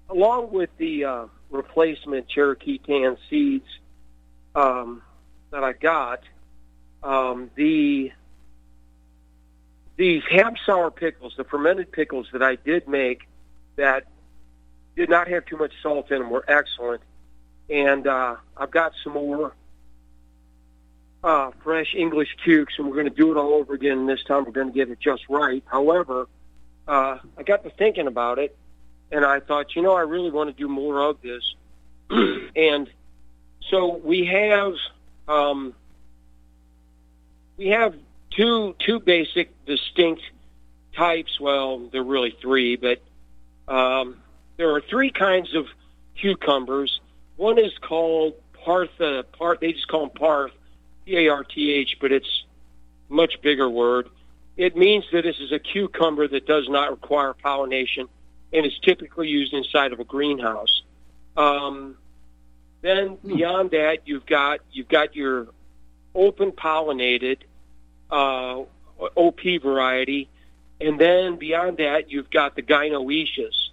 along 0.08 0.52
with 0.52 0.70
the 0.78 1.04
uh, 1.04 1.26
replacement 1.50 2.28
Cherokee 2.30 2.78
tan 2.78 3.18
seeds 3.28 3.68
um, 4.54 5.02
that 5.50 5.62
I 5.62 5.74
got. 5.74 6.20
Um, 7.02 7.50
the 9.96 10.20
these 10.20 10.22
half 10.30 10.54
sour 10.64 10.90
pickles, 10.90 11.34
the 11.36 11.44
fermented 11.44 11.92
pickles 11.92 12.28
that 12.32 12.42
I 12.42 12.56
did 12.56 12.88
make, 12.88 13.28
that 13.76 14.06
did 14.96 15.08
not 15.08 15.28
have 15.28 15.44
too 15.46 15.56
much 15.56 15.72
salt 15.82 16.10
in 16.10 16.20
them, 16.20 16.30
were 16.30 16.44
excellent. 16.48 17.02
And 17.70 18.06
uh, 18.06 18.36
I've 18.56 18.70
got 18.70 18.92
some 19.02 19.14
more 19.14 19.54
uh, 21.22 21.50
fresh 21.62 21.94
English 21.94 22.36
cukes, 22.44 22.74
and 22.78 22.86
we're 22.86 22.94
going 22.94 23.08
to 23.08 23.14
do 23.14 23.30
it 23.32 23.36
all 23.36 23.54
over 23.54 23.74
again. 23.74 24.06
This 24.06 24.22
time, 24.24 24.44
we're 24.44 24.52
going 24.52 24.68
to 24.68 24.74
get 24.74 24.90
it 24.90 25.00
just 25.00 25.22
right. 25.28 25.62
However, 25.66 26.28
uh, 26.86 27.18
I 27.38 27.42
got 27.42 27.64
to 27.64 27.70
thinking 27.70 28.06
about 28.06 28.38
it, 28.38 28.56
and 29.10 29.24
I 29.24 29.40
thought, 29.40 29.74
you 29.74 29.82
know, 29.82 29.94
I 29.94 30.02
really 30.02 30.30
want 30.30 30.50
to 30.50 30.56
do 30.56 30.68
more 30.68 31.00
of 31.00 31.22
this. 31.22 31.54
and 32.10 32.90
so 33.70 33.96
we 33.96 34.26
have 34.26 34.74
um, 35.26 35.74
we 37.56 37.68
have 37.68 37.94
two 38.36 38.74
two 38.78 39.00
basic 39.00 39.50
distinct 39.66 40.22
types. 40.96 41.40
Well, 41.40 41.88
there 41.92 42.00
are 42.02 42.04
really 42.04 42.36
three, 42.40 42.76
but 42.76 43.00
um, 43.72 44.22
there 44.56 44.74
are 44.74 44.80
three 44.80 45.10
kinds 45.10 45.54
of 45.54 45.66
cucumbers. 46.16 47.00
One 47.36 47.58
is 47.58 47.72
called 47.78 48.34
Parth. 48.64 49.00
Uh, 49.00 49.22
Parth. 49.36 49.60
They 49.60 49.72
just 49.72 49.88
call 49.88 50.00
them 50.00 50.10
Parth, 50.10 50.52
P-A-R-T-H, 51.06 51.98
but 52.00 52.12
it's 52.12 52.44
a 53.10 53.12
much 53.12 53.40
bigger 53.42 53.68
word. 53.68 54.08
It 54.56 54.76
means 54.76 55.04
that 55.12 55.22
this 55.22 55.40
is 55.40 55.50
a 55.50 55.58
cucumber 55.58 56.28
that 56.28 56.46
does 56.46 56.68
not 56.68 56.90
require 56.90 57.34
pollination 57.34 58.08
and 58.52 58.64
is 58.64 58.78
typically 58.78 59.28
used 59.28 59.52
inside 59.52 59.92
of 59.92 59.98
a 59.98 60.04
greenhouse. 60.04 60.82
Um, 61.36 61.96
then 62.82 63.08
hmm. 63.08 63.36
beyond 63.36 63.70
that, 63.72 64.06
you've 64.06 64.26
got 64.26 64.60
you've 64.72 64.88
got 64.88 65.16
your 65.16 65.48
open 66.14 66.52
pollinated 66.52 67.38
uh, 68.14 68.64
OP 69.16 69.40
variety, 69.60 70.28
and 70.80 71.00
then 71.00 71.36
beyond 71.36 71.78
that, 71.78 72.10
you've 72.10 72.30
got 72.30 72.54
the 72.54 72.62
gynoecious, 72.62 73.70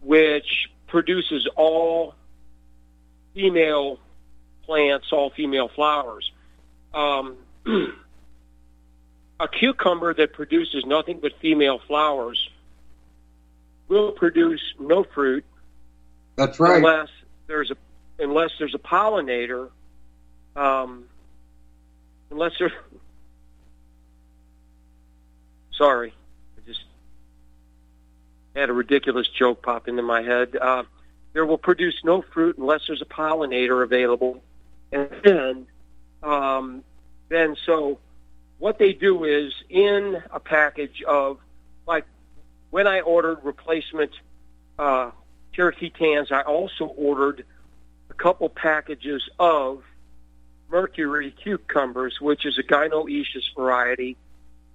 which 0.00 0.68
produces 0.88 1.48
all 1.54 2.14
female 3.34 4.00
plants, 4.64 5.06
all 5.12 5.30
female 5.30 5.68
flowers. 5.68 6.32
Um, 6.92 7.36
a 9.40 9.48
cucumber 9.48 10.12
that 10.14 10.32
produces 10.32 10.84
nothing 10.84 11.20
but 11.20 11.32
female 11.40 11.80
flowers 11.86 12.50
will 13.88 14.12
produce 14.12 14.62
no 14.80 15.04
fruit. 15.04 15.44
That's 16.36 16.58
right. 16.58 16.78
Unless 16.78 17.08
there's 17.46 17.70
a 17.70 17.76
unless 18.18 18.50
there's 18.58 18.74
a 18.74 18.78
pollinator. 18.78 19.70
Um, 20.56 21.04
unless 22.30 22.52
there's 22.58 22.72
sorry, 25.76 26.14
I 26.56 26.60
just 26.66 26.84
had 28.54 28.70
a 28.70 28.72
ridiculous 28.72 29.28
joke 29.28 29.62
pop 29.62 29.88
into 29.88 30.02
my 30.02 30.22
head. 30.22 30.56
Uh, 30.56 30.84
there 31.32 31.44
will 31.44 31.58
produce 31.58 32.00
no 32.04 32.22
fruit 32.22 32.58
unless 32.58 32.82
there's 32.86 33.02
a 33.02 33.06
pollinator 33.06 33.82
available, 33.82 34.42
and 34.92 35.08
then 35.22 35.66
um, 36.22 36.84
then 37.28 37.56
so 37.66 37.98
what 38.58 38.78
they 38.78 38.92
do 38.92 39.24
is 39.24 39.52
in 39.68 40.22
a 40.30 40.40
package 40.40 41.02
of 41.02 41.38
like 41.86 42.06
when 42.70 42.86
I 42.86 43.00
ordered 43.00 43.38
replacement 43.42 44.12
uh, 44.78 45.10
Cherokee 45.52 45.90
tans, 45.90 46.32
I 46.32 46.42
also 46.42 46.86
ordered 46.86 47.44
a 48.10 48.14
couple 48.14 48.48
packages 48.48 49.28
of 49.38 49.82
Mercury 50.70 51.30
cucumbers, 51.30 52.20
which 52.20 52.46
is 52.46 52.58
a 52.58 52.62
gynoecious 52.62 53.54
variety 53.56 54.16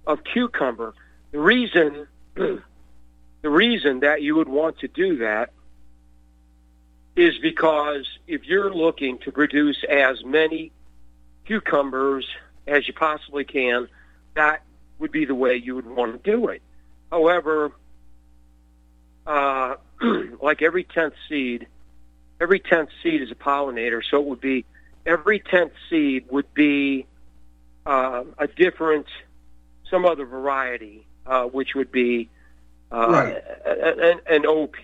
of 0.06 0.24
cucumber. 0.24 0.94
The 1.32 1.38
reason 1.38 2.06
the 2.34 2.60
reason 3.42 4.00
that 4.00 4.22
you 4.22 4.36
would 4.36 4.48
want 4.48 4.78
to 4.80 4.88
do 4.88 5.18
that 5.18 5.52
is 7.16 7.38
because 7.38 8.06
if 8.26 8.44
you're 8.44 8.72
looking 8.72 9.18
to 9.18 9.32
produce 9.32 9.82
as 9.88 10.24
many 10.24 10.72
cucumbers 11.44 12.26
as 12.66 12.86
you 12.86 12.94
possibly 12.94 13.44
can, 13.44 13.88
that 14.34 14.62
would 14.98 15.10
be 15.10 15.24
the 15.24 15.34
way 15.34 15.56
you 15.56 15.74
would 15.74 15.86
want 15.86 16.12
to 16.22 16.30
do 16.30 16.48
it. 16.48 16.62
However, 17.10 17.72
uh, 19.26 19.76
like 20.40 20.62
every 20.62 20.84
tenth 20.84 21.14
seed, 21.28 21.66
every 22.40 22.60
tenth 22.60 22.90
seed 23.02 23.22
is 23.22 23.30
a 23.30 23.34
pollinator, 23.34 24.02
so 24.08 24.20
it 24.20 24.26
would 24.26 24.40
be 24.40 24.64
every 25.04 25.40
tenth 25.40 25.72
seed 25.88 26.26
would 26.30 26.52
be 26.54 27.06
uh, 27.86 28.24
a 28.38 28.46
different, 28.46 29.06
some 29.90 30.04
other 30.04 30.24
variety, 30.24 31.06
uh, 31.26 31.44
which 31.44 31.74
would 31.74 31.92
be 31.92 32.28
uh, 32.92 33.08
right. 33.08 33.44
an, 33.66 34.20
an 34.26 34.46
OP. 34.46 34.76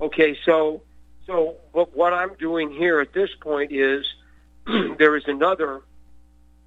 Okay, 0.00 0.38
so 0.44 0.82
so 1.26 1.56
what, 1.72 1.96
what 1.96 2.12
I'm 2.12 2.34
doing 2.34 2.70
here 2.70 3.00
at 3.00 3.12
this 3.12 3.30
point 3.40 3.72
is 3.72 4.04
there 4.98 5.16
is 5.16 5.24
another 5.26 5.82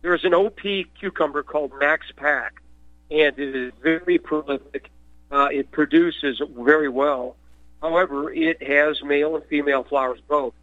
there 0.02 0.14
is 0.14 0.24
an 0.24 0.34
OP 0.34 0.60
cucumber 1.00 1.44
called 1.44 1.72
Max 1.80 2.06
Pack, 2.16 2.62
and 3.10 3.38
it 3.38 3.56
is 3.56 3.74
very 3.82 4.18
prolific. 4.20 4.90
Uh, 5.32 5.50
it 5.52 5.72
produces 5.72 6.42
very 6.56 6.88
well. 6.88 7.36
However, 7.82 8.32
it 8.32 8.62
has 8.64 9.04
male 9.04 9.36
and 9.36 9.46
female 9.46 9.84
flowers 9.84 10.20
both. 10.28 10.54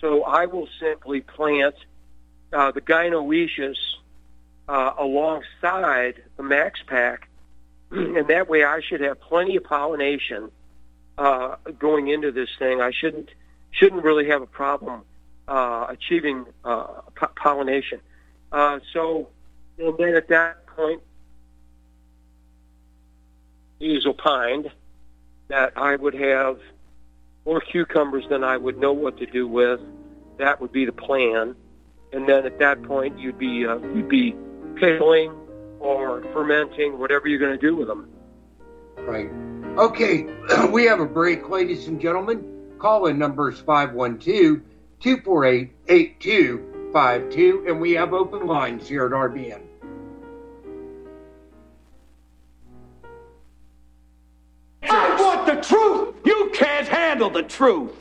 So 0.00 0.24
I 0.24 0.46
will 0.46 0.68
simply 0.80 1.20
plant 1.20 1.74
uh, 2.52 2.70
the 2.70 2.80
gynoecious 2.80 3.76
uh, 4.68 4.92
alongside 4.98 6.22
the 6.36 6.42
Max 6.42 6.80
Pack, 6.86 7.28
and 7.90 8.26
that 8.28 8.48
way 8.48 8.64
I 8.64 8.80
should 8.80 9.00
have 9.00 9.20
plenty 9.20 9.56
of 9.56 9.64
pollination 9.64 10.50
uh, 11.18 11.56
going 11.78 12.08
into 12.08 12.32
this 12.32 12.48
thing. 12.58 12.80
I 12.80 12.90
shouldn't 12.90 13.30
shouldn't 13.70 14.02
really 14.04 14.28
have 14.28 14.42
a 14.42 14.46
problem 14.46 15.02
uh, 15.48 15.86
achieving 15.88 16.46
uh, 16.64 16.86
po- 17.14 17.32
pollination. 17.36 18.00
Uh, 18.52 18.80
so, 18.92 19.28
and 19.78 19.96
then 19.98 20.14
at 20.14 20.28
that 20.28 20.66
point, 20.66 21.02
he's 23.78 24.06
opined 24.06 24.70
that 25.48 25.72
I 25.76 25.96
would 25.96 26.14
have 26.14 26.58
more 27.44 27.60
cucumbers 27.60 28.24
than 28.28 28.42
I 28.42 28.56
would 28.56 28.78
know 28.78 28.92
what 28.92 29.18
to 29.18 29.26
do 29.26 29.46
with. 29.46 29.80
That 30.38 30.60
would 30.60 30.72
be 30.72 30.84
the 30.84 30.92
plan. 30.92 31.54
And 32.12 32.28
then 32.28 32.46
at 32.46 32.58
that 32.58 32.82
point, 32.82 33.18
you'd 33.18 33.38
be 33.38 33.66
uh, 33.66 33.78
you'd 33.78 34.08
be 34.08 34.34
pickling 34.76 35.32
or 35.80 36.22
fermenting, 36.32 36.98
whatever 36.98 37.28
you're 37.28 37.38
going 37.38 37.58
to 37.58 37.66
do 37.66 37.76
with 37.76 37.88
them. 37.88 38.08
Right. 38.98 39.30
Okay, 39.78 40.26
we 40.70 40.84
have 40.84 41.00
a 41.00 41.06
break, 41.06 41.48
ladies 41.48 41.88
and 41.88 42.00
gentlemen. 42.00 42.74
Call 42.78 43.06
in 43.06 43.18
numbers 43.18 43.60
512 43.60 44.60
248 45.00 45.72
8252, 45.88 47.64
and 47.68 47.80
we 47.80 47.92
have 47.92 48.12
open 48.12 48.46
lines 48.46 48.88
here 48.88 49.06
at 49.06 49.12
RBN. 49.12 49.62
I 54.82 55.20
want 55.20 55.46
the 55.46 55.60
truth! 55.60 56.14
You 56.24 56.50
can't 56.54 56.88
handle 56.88 57.30
the 57.30 57.42
truth! 57.42 57.92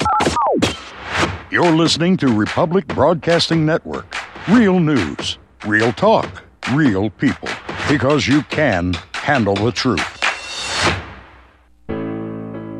You're 1.51 1.71
listening 1.71 2.17
to 2.17 2.27
Republic 2.27 2.87
Broadcasting 2.87 3.65
Network. 3.65 4.15
Real 4.49 4.79
news, 4.79 5.37
real 5.65 5.93
talk, 5.93 6.44
real 6.73 7.09
people. 7.09 7.49
Because 7.89 8.27
you 8.27 8.41
can 8.43 8.93
handle 9.13 9.55
the 9.55 9.71
truth. 9.71 10.01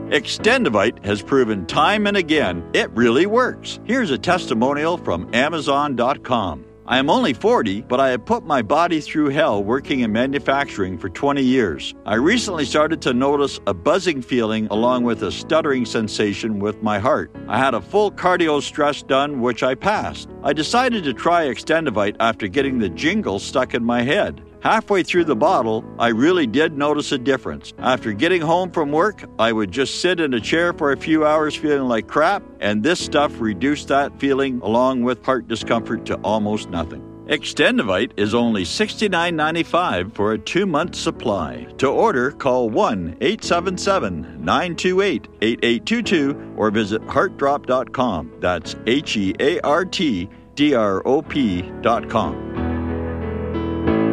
Extendivite 0.10 1.04
has 1.04 1.22
proven 1.22 1.66
time 1.66 2.08
and 2.08 2.16
again 2.16 2.64
it 2.74 2.90
really 2.92 3.26
works. 3.26 3.80
Here's 3.86 4.12
a 4.12 4.18
testimonial 4.18 4.98
from 4.98 5.34
Amazon.com. 5.34 6.64
I 6.88 7.00
am 7.00 7.10
only 7.10 7.34
40, 7.34 7.82
but 7.82 8.00
I 8.00 8.10
have 8.10 8.26
put 8.26 8.46
my 8.46 8.62
body 8.62 9.02
through 9.02 9.30
hell 9.30 9.64
working 9.64 10.02
in 10.02 10.12
manufacturing 10.12 11.00
for 11.00 11.10
20 11.10 11.42
years. 11.42 11.96
I 12.06 12.14
recently 12.14 12.64
started 12.64 13.02
to 13.02 13.14
notice 13.14 13.60
a 13.66 13.74
buzzing 13.74 14.22
feeling 14.22 14.68
along 14.70 15.04
with 15.04 15.24
a 15.24 15.32
stuttering 15.32 15.86
sensation 15.86 16.60
with 16.60 16.84
my 16.84 17.00
heart. 17.00 17.36
I 17.48 17.58
had 17.58 17.74
a 17.74 17.82
full 17.82 18.12
cardio 18.12 18.62
stress 18.62 19.02
done, 19.02 19.42
which 19.42 19.64
I 19.64 19.74
passed. 19.74 20.30
I 20.44 20.54
decided 20.54 21.04
to 21.06 21.14
try 21.14 21.48
Extendivite 21.48 22.18
after 22.20 22.48
getting 22.48 22.78
the 22.78 22.90
jingle 22.90 23.40
stuck 23.40 23.74
in 23.74 23.84
my 23.84 24.04
head. 24.04 24.44
Halfway 24.66 25.04
through 25.04 25.26
the 25.26 25.36
bottle, 25.36 25.86
I 26.00 26.08
really 26.08 26.48
did 26.48 26.76
notice 26.76 27.12
a 27.12 27.20
difference. 27.20 27.72
After 27.78 28.14
getting 28.14 28.42
home 28.42 28.72
from 28.72 28.92
work, 28.92 29.24
I 29.38 29.52
would 29.52 29.72
just 29.72 30.02
sit 30.02 30.20
in 30.20 30.34
a 30.34 30.40
chair 30.40 30.74
for 30.74 30.92
a 30.92 30.98
few 30.98 31.24
hours 31.24 31.56
feeling 31.56 31.88
like 31.88 32.08
crap, 32.08 32.42
and 32.62 32.82
this 32.82 33.00
stuff 33.00 33.40
reduced 33.40 33.90
that 33.90 34.20
feeling 34.20 34.60
along 34.64 35.04
with 35.04 35.24
heart 35.24 35.48
discomfort 35.48 36.04
to 36.08 36.16
almost 36.24 36.72
nothing. 36.72 37.04
Extendivite 37.28 38.14
is 38.18 38.34
only 38.34 38.64
$69.95 38.64 40.16
for 40.16 40.34
a 40.34 40.40
two 40.40 40.66
month 40.66 40.96
supply. 40.96 41.68
To 41.78 41.88
order, 41.88 42.32
call 42.32 42.68
1 42.68 43.18
877 43.22 44.44
928 44.44 45.28
8822 45.44 46.56
or 46.58 46.72
visit 46.72 47.04
heartdrop.com. 47.04 48.38
That's 48.40 48.76
H 48.88 49.16
E 49.16 49.36
A 49.40 49.60
R 49.60 49.86
T 49.86 50.28
D 50.56 50.74
R 50.74 51.08
O 51.08 51.22
P.com. 51.22 52.65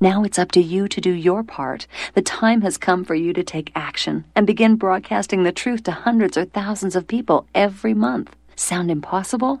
Now 0.00 0.22
it's 0.22 0.38
up 0.38 0.52
to 0.52 0.60
you 0.60 0.86
to 0.86 1.00
do 1.00 1.10
your 1.10 1.42
part. 1.42 1.88
The 2.14 2.22
time 2.22 2.62
has 2.62 2.78
come 2.78 3.04
for 3.04 3.16
you 3.16 3.32
to 3.32 3.42
take 3.42 3.72
action 3.74 4.24
and 4.36 4.46
begin 4.46 4.76
broadcasting 4.76 5.42
the 5.42 5.50
truth 5.50 5.82
to 5.84 5.90
hundreds 5.90 6.36
or 6.36 6.44
thousands 6.44 6.94
of 6.94 7.08
people 7.08 7.46
every 7.52 7.94
month. 7.94 8.36
Sound 8.54 8.92
impossible? 8.92 9.60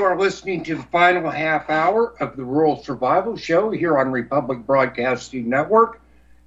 You 0.00 0.06
are 0.06 0.18
listening 0.18 0.64
to 0.64 0.76
the 0.76 0.82
final 0.84 1.28
half 1.28 1.68
hour 1.68 2.14
of 2.22 2.34
the 2.34 2.42
Rural 2.42 2.82
Survival 2.82 3.36
Show 3.36 3.68
here 3.68 3.98
on 3.98 4.10
Republic 4.10 4.64
Broadcasting 4.64 5.50
Network. 5.50 6.00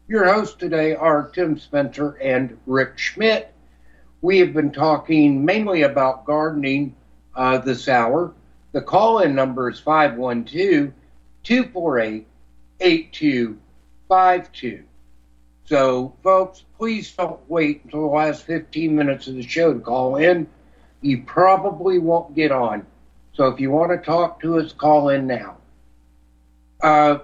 Your 0.08 0.26
hosts 0.26 0.56
today 0.56 0.95
are 0.95 1.30
Tim 1.30 1.60
Spencer 1.60 2.14
and 2.14 2.58
Rik 2.66 2.97
Schmidt. 2.97 3.54
We 4.24 4.39
have 4.39 4.54
been 4.54 4.72
talking 4.72 5.45
mainly 5.45 5.84
about 5.84 6.26
gardening 6.26 6.95
uh, 7.36 7.60
this 7.60 7.88
hour. 7.88 8.34
The 8.72 8.82
call 8.82 9.20
in 9.20 9.36
number 9.36 9.70
is 9.70 9.80
512 9.80 10.91
248 11.43 12.28
8252. 12.80 14.84
So, 15.66 16.16
folks, 16.24 16.64
please 16.80 17.12
don't 17.12 17.39
wait 17.47 17.84
until 17.84 18.01
the 18.01 18.16
last 18.16 18.47
15 18.47 18.95
minutes 18.95 19.28
of 19.28 19.36
the 19.36 19.43
show 19.43 19.76
to 19.76 19.80
call 19.80 20.16
in. 20.16 20.47
You 21.01 21.22
probably 21.22 21.99
won't 21.99 22.34
get 22.34 22.51
on. 22.51 22.88
So, 23.34 23.47
if 23.47 23.59
you 23.59 23.71
want 23.71 23.91
to 23.91 23.97
talk 23.97 24.41
to 24.41 24.59
us, 24.59 24.73
call 24.73 25.09
in 25.09 25.27
now. 25.27 25.57
Uh, 26.81 27.19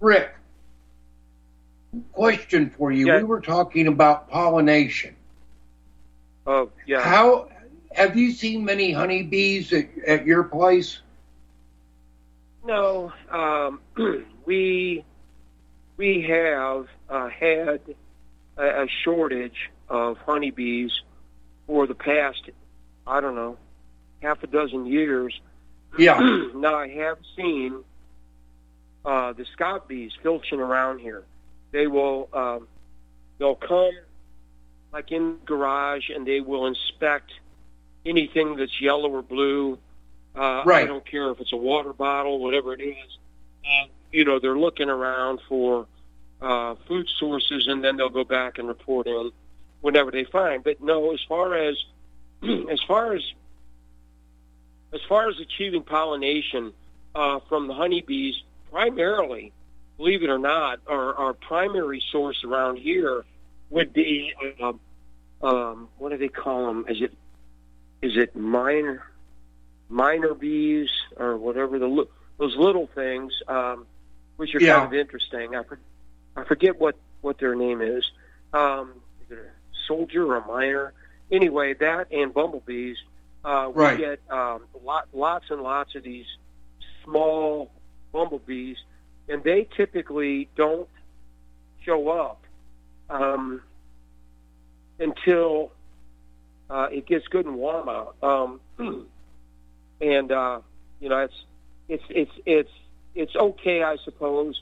Rik, 0.00 0.34
question 2.12 2.70
for 2.76 2.92
you. 2.92 3.12
We 3.12 3.22
were 3.22 3.40
talking 3.40 3.86
about 3.86 4.28
pollination. 4.28 5.16
Oh, 6.46 6.70
yeah. 6.86 7.02
How 7.02 7.48
have 7.92 8.16
you 8.16 8.32
seen 8.32 8.64
many 8.64 8.92
honeybees 8.92 9.72
at, 9.72 9.88
at 10.06 10.26
your 10.26 10.44
place? 10.44 11.00
No, 12.64 13.12
um, 13.30 13.80
we 14.44 15.04
we 15.96 16.22
have 16.22 16.86
uh, 17.08 17.28
had 17.28 17.80
a, 18.56 18.82
a 18.82 18.86
shortage 19.04 19.70
of 19.88 20.18
honeybees 20.18 20.90
for 21.66 21.86
the 21.86 21.94
past, 21.94 22.42
I 23.06 23.20
don't 23.20 23.34
know, 23.34 23.56
half 24.22 24.42
a 24.42 24.46
dozen 24.46 24.86
years. 24.86 25.38
Yeah. 25.98 26.18
now 26.54 26.76
I 26.76 26.88
have 26.88 27.18
seen 27.36 27.82
uh, 29.04 29.32
the 29.32 29.44
scout 29.52 29.88
bees 29.88 30.12
filching 30.22 30.60
around 30.60 31.00
here. 31.00 31.24
They 31.72 31.86
will 31.86 32.28
um, 32.32 32.68
they'll 33.38 33.54
come 33.54 33.92
like 34.92 35.12
in 35.12 35.38
the 35.40 35.46
garage 35.46 36.10
and 36.10 36.26
they 36.26 36.40
will 36.40 36.66
inspect 36.66 37.32
anything 38.04 38.56
that's 38.56 38.80
yellow 38.80 39.10
or 39.10 39.22
blue. 39.22 39.78
Uh, 40.34 40.62
Right. 40.64 40.84
I 40.84 40.86
don't 40.86 41.04
care 41.04 41.30
if 41.30 41.40
it's 41.40 41.52
a 41.52 41.56
water 41.56 41.92
bottle, 41.92 42.38
whatever 42.40 42.72
it 42.74 42.80
is. 42.80 43.18
And, 43.64 43.90
you 44.12 44.24
know, 44.24 44.38
they're 44.38 44.58
looking 44.58 44.88
around 44.88 45.40
for 45.48 45.86
uh, 46.40 46.74
food 46.88 47.08
sources, 47.18 47.66
and 47.68 47.84
then 47.84 47.96
they'll 47.96 48.08
go 48.08 48.24
back 48.24 48.58
and 48.58 48.66
report 48.68 49.06
in 49.06 49.30
whenever 49.80 50.10
they 50.10 50.24
find. 50.24 50.64
But 50.64 50.80
no, 50.82 51.12
as 51.12 51.20
far 51.28 51.54
as 51.54 51.76
as 52.42 52.80
far 52.86 53.12
as 53.14 53.22
as 54.92 55.00
far 55.08 55.28
as 55.28 55.38
achieving 55.40 55.82
pollination 55.82 56.72
uh, 57.14 57.40
from 57.48 57.68
the 57.68 57.74
honeybees, 57.74 58.42
primarily, 58.70 59.52
believe 59.96 60.22
it 60.22 60.30
or 60.30 60.38
not, 60.38 60.80
our, 60.86 61.14
our 61.14 61.32
primary 61.32 62.02
source 62.10 62.42
around 62.44 62.76
here 62.76 63.24
would 63.70 63.92
be 63.92 64.32
uh, 64.60 64.72
um, 65.42 65.88
what 65.98 66.10
do 66.10 66.18
they 66.18 66.28
call 66.28 66.66
them? 66.66 66.84
Is 66.88 67.00
it 67.00 67.12
is 68.02 68.16
it 68.16 68.34
minor 68.34 69.04
minor 69.88 70.34
bees 70.34 70.88
or 71.16 71.36
whatever 71.36 71.78
the 71.78 72.06
those 72.38 72.56
little 72.56 72.88
things, 72.94 73.32
um, 73.48 73.86
which 74.36 74.54
are 74.54 74.60
Yeah. 74.60 74.80
kind 74.80 74.86
of 74.86 74.94
interesting. 74.98 75.54
I, 75.54 75.62
I 76.36 76.44
forget 76.44 76.80
what 76.80 76.96
what 77.20 77.38
their 77.38 77.54
name 77.54 77.80
is. 77.80 78.10
Um, 78.52 78.94
is 79.22 79.30
it 79.30 79.38
a 79.38 79.86
soldier 79.86 80.26
or 80.26 80.36
a 80.36 80.46
miner? 80.46 80.92
Anyway, 81.30 81.74
that 81.74 82.10
and 82.10 82.32
bumblebees. 82.34 82.96
Uh, 83.44 83.70
we 83.74 83.82
Right. 83.82 83.98
get 83.98 84.20
um, 84.30 84.62
lot, 84.84 85.08
lots 85.12 85.46
and 85.50 85.62
lots 85.62 85.94
of 85.94 86.02
these 86.02 86.26
small 87.04 87.70
bumblebees, 88.12 88.76
and 89.28 89.42
they 89.42 89.66
typically 89.76 90.48
don't 90.56 90.88
show 91.82 92.08
up 92.10 92.42
um, 93.08 93.62
until 94.98 95.72
uh, 96.68 96.88
it 96.92 97.06
gets 97.06 97.26
good 97.28 97.46
and 97.46 97.56
warm 97.56 97.88
out. 97.88 98.16
Um, 98.22 98.60
and 100.00 100.32
uh, 100.32 100.60
you 101.00 101.08
know, 101.08 101.18
it's 101.18 101.44
it's 101.88 102.04
it's 102.10 102.32
it's 102.46 102.70
it's 103.14 103.36
okay, 103.36 103.82
I 103.82 103.96
suppose, 104.04 104.60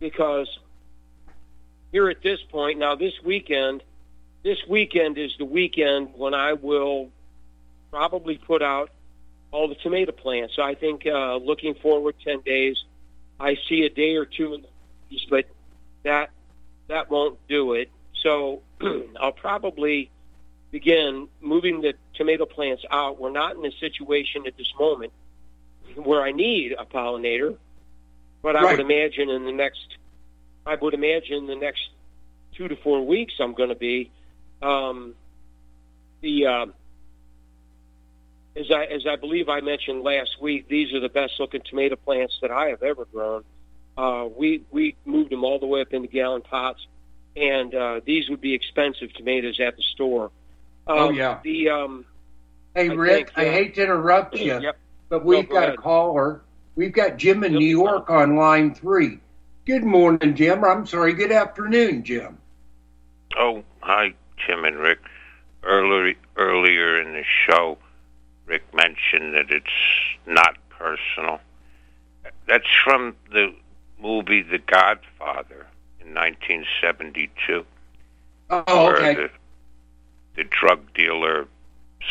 because 0.00 0.48
here 1.92 2.08
at 2.08 2.22
this 2.22 2.40
point 2.50 2.78
now, 2.78 2.94
this 2.96 3.14
weekend, 3.24 3.82
this 4.42 4.58
weekend 4.68 5.16
is 5.16 5.30
the 5.38 5.44
weekend 5.44 6.10
when 6.16 6.34
I 6.34 6.54
will 6.54 7.10
probably 7.90 8.38
put 8.38 8.62
out 8.62 8.90
all 9.52 9.68
the 9.68 9.74
tomato 9.76 10.12
plants. 10.12 10.54
So 10.56 10.62
I 10.62 10.74
think 10.74 11.06
uh, 11.06 11.36
looking 11.36 11.74
forward 11.74 12.16
ten 12.22 12.40
days, 12.40 12.84
I 13.38 13.56
see 13.68 13.82
a 13.84 13.90
day 13.90 14.16
or 14.16 14.24
two 14.24 14.54
in 14.54 14.62
the 14.62 14.68
east, 15.10 15.26
but 15.30 15.46
that 16.04 16.30
that 16.88 17.10
won't 17.10 17.38
do 17.48 17.74
it. 17.74 17.90
So 18.22 18.62
I'll 19.20 19.32
probably 19.32 20.10
begin 20.70 21.28
moving 21.40 21.80
the 21.80 21.94
tomato 22.14 22.44
plants 22.44 22.84
out. 22.90 23.20
We're 23.20 23.30
not 23.30 23.56
in 23.56 23.64
a 23.64 23.72
situation 23.72 24.46
at 24.46 24.56
this 24.56 24.72
moment 24.78 25.12
where 25.94 26.22
I 26.22 26.32
need 26.32 26.72
a 26.78 26.84
pollinator, 26.84 27.56
but 28.42 28.56
I 28.56 28.62
Right. 28.64 28.70
would 28.72 28.80
imagine 28.80 29.30
in 29.30 29.44
the 29.44 29.52
next, 29.52 29.96
I 30.66 30.74
would 30.74 30.94
imagine 30.94 31.46
the 31.46 31.56
next 31.56 31.88
two 32.54 32.68
to 32.68 32.76
four 32.76 33.06
weeks 33.06 33.34
I'm 33.40 33.54
going 33.54 33.68
to 33.70 33.74
be. 33.76 34.10
Um, 34.62 35.14
the 36.20 36.46
uh, 36.46 36.66
as 38.56 38.70
I 38.70 38.84
as 38.84 39.06
I 39.06 39.16
believe 39.16 39.48
I 39.48 39.60
mentioned 39.60 40.02
last 40.02 40.40
week, 40.40 40.68
these 40.68 40.92
are 40.94 41.00
the 41.00 41.08
best 41.08 41.34
looking 41.38 41.60
tomato 41.68 41.96
plants 41.96 42.38
that 42.42 42.50
I 42.50 42.68
have 42.68 42.82
ever 42.82 43.04
grown. 43.06 43.44
Uh, 43.96 44.28
we 44.36 44.62
we 44.70 44.96
moved 45.04 45.30
them 45.30 45.44
all 45.44 45.58
the 45.58 45.66
way 45.66 45.80
up 45.82 45.92
into 45.92 46.08
gallon 46.08 46.42
pots, 46.42 46.86
and 47.36 47.74
uh, 47.74 48.00
these 48.04 48.28
would 48.28 48.40
be 48.40 48.54
expensive 48.54 49.12
tomatoes 49.14 49.58
at 49.60 49.76
the 49.76 49.82
store. 49.82 50.30
Um, 50.86 50.98
Oh, 50.98 51.10
yeah. 51.10 51.38
The 51.42 51.68
um, 51.70 52.04
Hey, 52.74 52.90
I 52.90 52.92
Rik, 52.94 53.30
think, 53.34 53.38
I 53.38 53.50
hate 53.52 53.74
to 53.76 53.82
interrupt 53.82 54.36
you, 54.36 54.58
Yep. 54.60 54.76
but 55.08 55.24
we've 55.24 55.48
go 55.48 55.54
got 55.54 55.70
a 55.74 55.76
caller. 55.76 56.42
We've 56.76 56.92
got 56.92 57.16
Jim 57.16 57.42
in 57.42 57.54
New 57.54 57.66
York 57.66 58.10
on 58.10 58.36
line 58.36 58.74
three. 58.74 59.18
Good 59.64 59.82
morning, 59.82 60.34
Jim. 60.36 60.62
I'm 60.62 60.86
sorry. 60.86 61.14
Good 61.14 61.32
afternoon, 61.32 62.04
Jim. 62.04 62.36
Oh, 63.38 63.64
hi, 63.80 64.12
Jim 64.46 64.64
and 64.64 64.76
Rik. 64.76 64.98
Earlier, 65.64 66.14
earlier 66.36 67.00
in 67.00 67.12
the 67.14 67.24
show, 67.48 67.78
Rik 68.46 68.62
mentioned 68.74 69.34
that 69.34 69.50
it's 69.50 69.66
not 70.26 70.56
personal. 70.70 71.40
That's 72.46 72.66
from 72.84 73.16
the 73.32 73.54
movie 74.00 74.42
The 74.42 74.58
Godfather 74.58 75.66
in 76.00 76.14
1972. 76.14 77.64
Oh, 78.48 78.84
where 78.84 78.96
okay. 78.96 79.14
the, 79.14 79.30
the 80.36 80.44
drug 80.44 80.94
dealer 80.94 81.48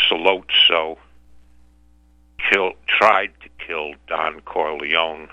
Sollozzo 0.10 0.98
kill, 2.50 2.74
tried 2.88 3.32
to 3.42 3.66
kill 3.66 3.94
Don 4.08 4.42
Corleone, 4.42 5.30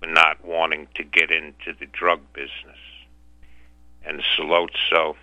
but 0.00 0.08
not 0.08 0.44
wanting 0.44 0.88
to 0.94 1.04
get 1.04 1.30
into 1.30 1.74
the 1.78 1.86
drug 1.86 2.20
business. 2.32 2.78
And 4.04 4.22
Sollozzo 4.36 5.16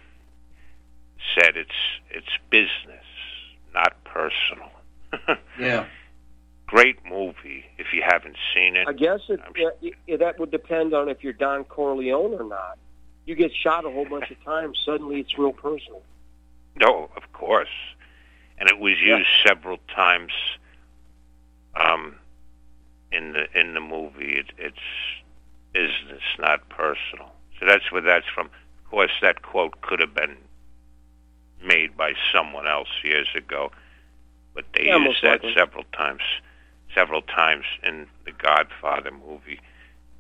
said 1.35 1.57
it's 1.57 1.71
it's 2.09 2.37
business, 2.49 3.05
not 3.73 4.03
personal. 4.03 4.71
Yeah. 5.59 5.85
Great 6.67 6.99
movie 7.03 7.65
if 7.79 7.87
you 7.93 8.03
haven't 8.07 8.37
seen 8.53 8.75
it. 8.75 8.87
I 8.87 8.93
guess 8.93 9.21
it, 9.27 9.39
it, 9.81 9.95
it, 10.05 10.17
that 10.19 10.39
would 10.39 10.51
depend 10.51 10.93
on 10.93 11.09
if 11.09 11.23
you're 11.23 11.33
Don 11.33 11.63
Corleone 11.63 12.35
or 12.39 12.47
not. 12.47 12.77
You 13.25 13.35
get 13.35 13.51
shot 13.53 13.85
a 13.85 13.89
whole 13.89 14.05
bunch 14.05 14.29
of 14.29 14.41
times, 14.45 14.77
suddenly 14.85 15.19
it's 15.19 15.37
real 15.37 15.51
personal. 15.51 16.03
No, 16.75 17.09
of 17.17 17.33
course. 17.33 17.69
And 18.59 18.69
it 18.69 18.77
was 18.77 18.93
used 18.99 19.27
several 19.45 19.77
times 19.93 20.31
um, 21.75 22.15
in 23.11 23.33
the 23.33 23.59
in 23.59 23.73
the 23.73 23.81
movie. 23.81 24.37
It, 24.37 24.51
it's 24.57 24.77
business, 25.73 26.21
not 26.37 26.67
personal. 26.69 27.31
So 27.59 27.65
that's 27.65 27.91
where 27.91 28.01
that's 28.01 28.27
from. 28.33 28.47
Of 28.47 28.91
course, 28.91 29.11
that 29.21 29.41
quote 29.41 29.81
could 29.81 29.99
have 29.99 30.13
been 30.13 30.37
made 31.63 31.95
by 31.97 32.13
someone 32.33 32.67
else 32.67 32.87
years 33.03 33.27
ago, 33.35 33.71
but 34.53 34.65
they 34.73 34.85
Yeah, 34.85 34.97
used 34.97 35.21
that 35.23 35.43
likely. 35.43 35.53
several 35.55 35.83
times, 35.93 36.21
several 36.93 37.21
times 37.21 37.65
in 37.83 38.07
the 38.25 38.31
Godfather 38.31 39.11
movie. 39.11 39.59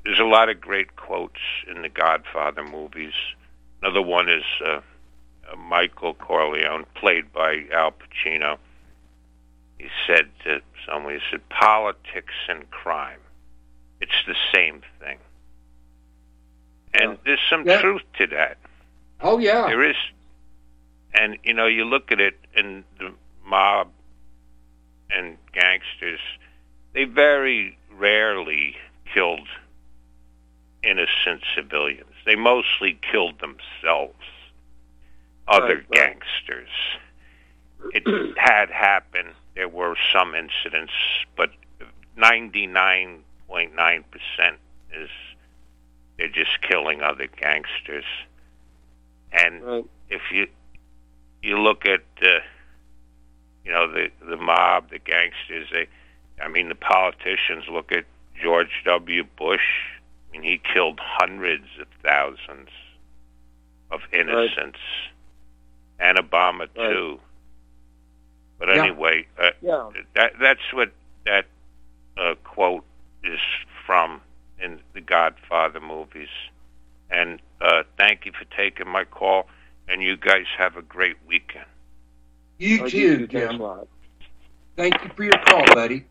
There's 0.05 0.19
a 0.19 0.23
lot 0.23 0.49
of 0.49 0.61
great 0.61 0.95
quotes 0.95 1.39
in 1.67 1.81
the 1.81 1.89
Godfather 1.89 2.63
movies. 2.63 3.13
Another 3.81 4.01
one 4.01 4.29
is. 4.29 4.43
Uh, 4.63 4.81
uh, 5.51 5.55
Michael 5.55 6.13
Corleone, 6.13 6.85
played 6.95 7.31
by 7.33 7.65
Al 7.73 7.91
Pacino, 7.91 8.57
he 9.79 9.87
said 10.05 10.29
to 10.43 10.61
someone, 10.87 11.13
he 11.15 11.19
said, 11.31 11.47
politics 11.49 12.33
and 12.47 12.69
crime, 12.69 13.19
it's 14.01 14.11
the 14.27 14.35
same 14.53 14.81
thing. 14.99 15.17
And 16.93 17.17
there's 17.25 17.39
some 17.49 17.65
Yeah. 17.65 17.81
truth 17.81 18.03
to 18.19 18.27
that. 18.27 18.57
Oh, 19.21 19.39
yeah. 19.39 19.67
There 19.67 19.83
is. 19.83 19.95
And, 21.13 21.37
you 21.43 21.53
know, 21.53 21.65
you 21.65 21.85
look 21.85 22.11
at 22.11 22.19
it, 22.19 22.37
and 22.55 22.83
the 22.99 23.13
mob 23.43 23.91
and 25.11 25.37
gangsters, 25.53 26.19
they 26.93 27.03
very 27.05 27.77
rarely 27.91 28.75
killed 29.13 29.47
innocent 30.83 31.43
civilians. 31.55 32.13
They 32.25 32.35
mostly 32.35 32.97
killed 33.11 33.39
themselves, 33.39 34.15
other 35.47 35.67
Right, 35.67 35.85
right. 35.89 35.91
gangsters. 35.91 36.69
It 37.93 38.03
had 38.37 38.69
happened. 38.69 39.29
There 39.55 39.69
were 39.69 39.95
some 40.13 40.35
incidents, 40.35 40.93
but 41.35 41.51
99.9% 42.17 43.21
is 44.93 45.09
they're 46.17 46.27
just 46.27 46.61
killing 46.61 47.01
other 47.01 47.27
gangsters. 47.27 48.03
And 49.31 49.63
if 50.09 50.21
you 50.31 50.47
you 51.41 51.57
look 51.57 51.85
at 51.85 52.03
uh, 52.21 52.39
you 53.69 53.75
know 53.75 53.87
the 53.91 54.09
the 54.27 54.35
mob, 54.37 54.89
the 54.89 54.97
gangsters, 54.97 55.67
they 55.71 55.87
I 56.43 56.47
mean 56.47 56.69
the 56.69 56.75
politicians 56.75 57.65
look 57.71 57.91
at 57.91 58.05
George 58.41 58.81
W. 58.85 59.23
Bush. 59.37 59.59
I 60.27 60.31
mean 60.31 60.41
he 60.43 60.59
killed 60.73 60.99
hundreds 60.99 61.67
of 61.79 61.85
thousands 62.03 62.69
of 63.91 64.01
innocents, 64.11 64.79
and 65.99 66.17
Obama 66.17 66.67
too. 66.73 67.19
But 68.57 68.69
Yeah. 68.69 68.83
anyway, 68.83 69.27
uh, 69.37 69.51
Yeah. 69.61 69.91
that 70.15 70.33
that's 70.39 70.73
what 70.73 70.91
that 71.25 71.45
uh, 72.17 72.33
quote 72.43 72.85
is 73.23 73.39
from 73.85 74.21
in 74.59 74.79
the 74.93 75.01
Godfather 75.01 75.79
movies. 75.79 76.29
And 77.11 77.39
uh, 77.61 77.83
thank 77.97 78.25
you 78.25 78.31
for 78.31 78.45
taking 78.45 78.89
my 78.89 79.03
call. 79.03 79.47
And 79.87 80.01
you 80.03 80.17
guys 80.17 80.45
have 80.57 80.75
a 80.75 80.81
great 80.81 81.17
weekend. 81.27 81.65
You 82.59 82.83
Oh, 82.83 82.87
too, 82.89 82.97
you 82.97 83.27
too. 83.27 83.27
Thanks 83.27 83.55
Jim. 83.57 83.87
Thank 84.75 85.03
you 85.03 85.09
for 85.15 85.23
your 85.23 85.37
call, 85.47 85.65
buddy. 85.73 86.05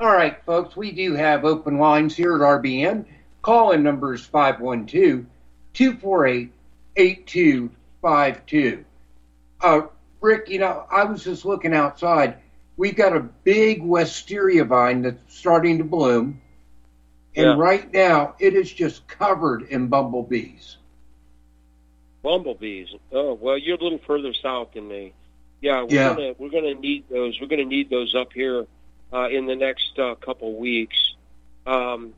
All 0.00 0.12
right, 0.12 0.36
folks, 0.44 0.76
we 0.76 0.92
do 0.92 1.14
have 1.14 1.44
open 1.44 1.78
lines 1.78 2.14
here 2.14 2.34
at 2.34 2.40
RBN. 2.40 3.06
Call 3.42 3.72
in 3.72 3.82
number 3.82 4.12
is 4.14 4.24
512 4.26 5.24
248 5.72 6.52
8252. 6.96 8.84
Uh, 9.60 9.80
Rik, 10.20 10.48
you 10.48 10.58
know, 10.58 10.84
I 10.90 11.04
was 11.04 11.22
just 11.24 11.44
looking 11.44 11.74
outside. 11.74 12.38
We've 12.76 12.96
got 12.96 13.16
a 13.16 13.20
big 13.20 13.82
wisteria 13.82 14.64
vine 14.64 15.02
that's 15.02 15.34
starting 15.34 15.78
to 15.78 15.84
bloom. 15.84 16.40
And 17.36 17.46
Yeah. 17.46 17.56
right 17.56 17.92
now, 17.92 18.34
it 18.40 18.54
is 18.54 18.72
just 18.72 19.06
covered 19.06 19.62
in 19.62 19.86
bumblebees. 19.88 20.76
Bumblebees. 22.22 22.88
Oh 23.12 23.34
well, 23.34 23.56
you're 23.56 23.76
a 23.76 23.82
little 23.82 23.98
further 24.06 24.34
south 24.34 24.72
than 24.74 24.88
me. 24.88 25.12
Yeah, 25.60 25.82
we're 25.82 25.94
Yeah. 25.94 26.14
gonna 26.14 26.34
we're 26.38 26.50
gonna 26.50 26.74
need 26.74 27.04
those. 27.08 27.40
We're 27.40 27.48
gonna 27.48 27.64
need 27.64 27.90
those 27.90 28.14
up 28.14 28.32
here 28.32 28.66
uh, 29.12 29.28
in 29.28 29.46
the 29.46 29.56
next 29.56 29.98
uh, 29.98 30.14
couple 30.16 30.54
weeks. 30.56 31.14
Um, 31.66 32.14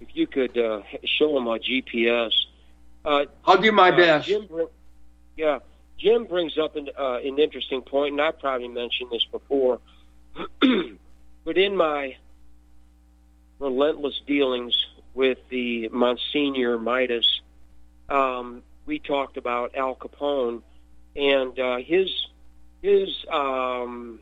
if 0.00 0.08
you 0.14 0.26
could 0.26 0.56
uh, 0.56 0.82
show 1.04 1.34
them 1.34 1.46
a 1.46 1.58
GPS. 1.58 2.32
Uh, 3.04 3.24
I'll 3.44 3.60
do 3.60 3.72
my 3.72 3.90
uh, 3.90 3.96
best. 3.96 4.28
Jim 4.28 4.48
yeah, 5.36 5.58
Jim 5.98 6.24
brings 6.24 6.56
up 6.58 6.76
an, 6.76 6.88
uh, 6.98 7.18
an 7.18 7.38
interesting 7.38 7.82
point, 7.82 8.12
and 8.12 8.20
I've 8.20 8.38
probably 8.38 8.68
mentioned 8.68 9.10
this 9.10 9.24
before. 9.30 9.80
but 10.60 11.58
in 11.58 11.76
my 11.76 12.16
relentless 13.58 14.20
dealings 14.26 14.74
with 15.14 15.38
the 15.48 15.88
Monsignor 15.88 16.78
Midas, 16.78 17.40
um, 18.08 18.62
we 18.86 18.98
talked 18.98 19.36
about 19.36 19.74
Al 19.74 19.94
Capone 19.94 20.62
and 21.16 21.58
uh, 21.58 21.78
his 21.78 22.10
his 22.82 23.08
um, 23.32 24.20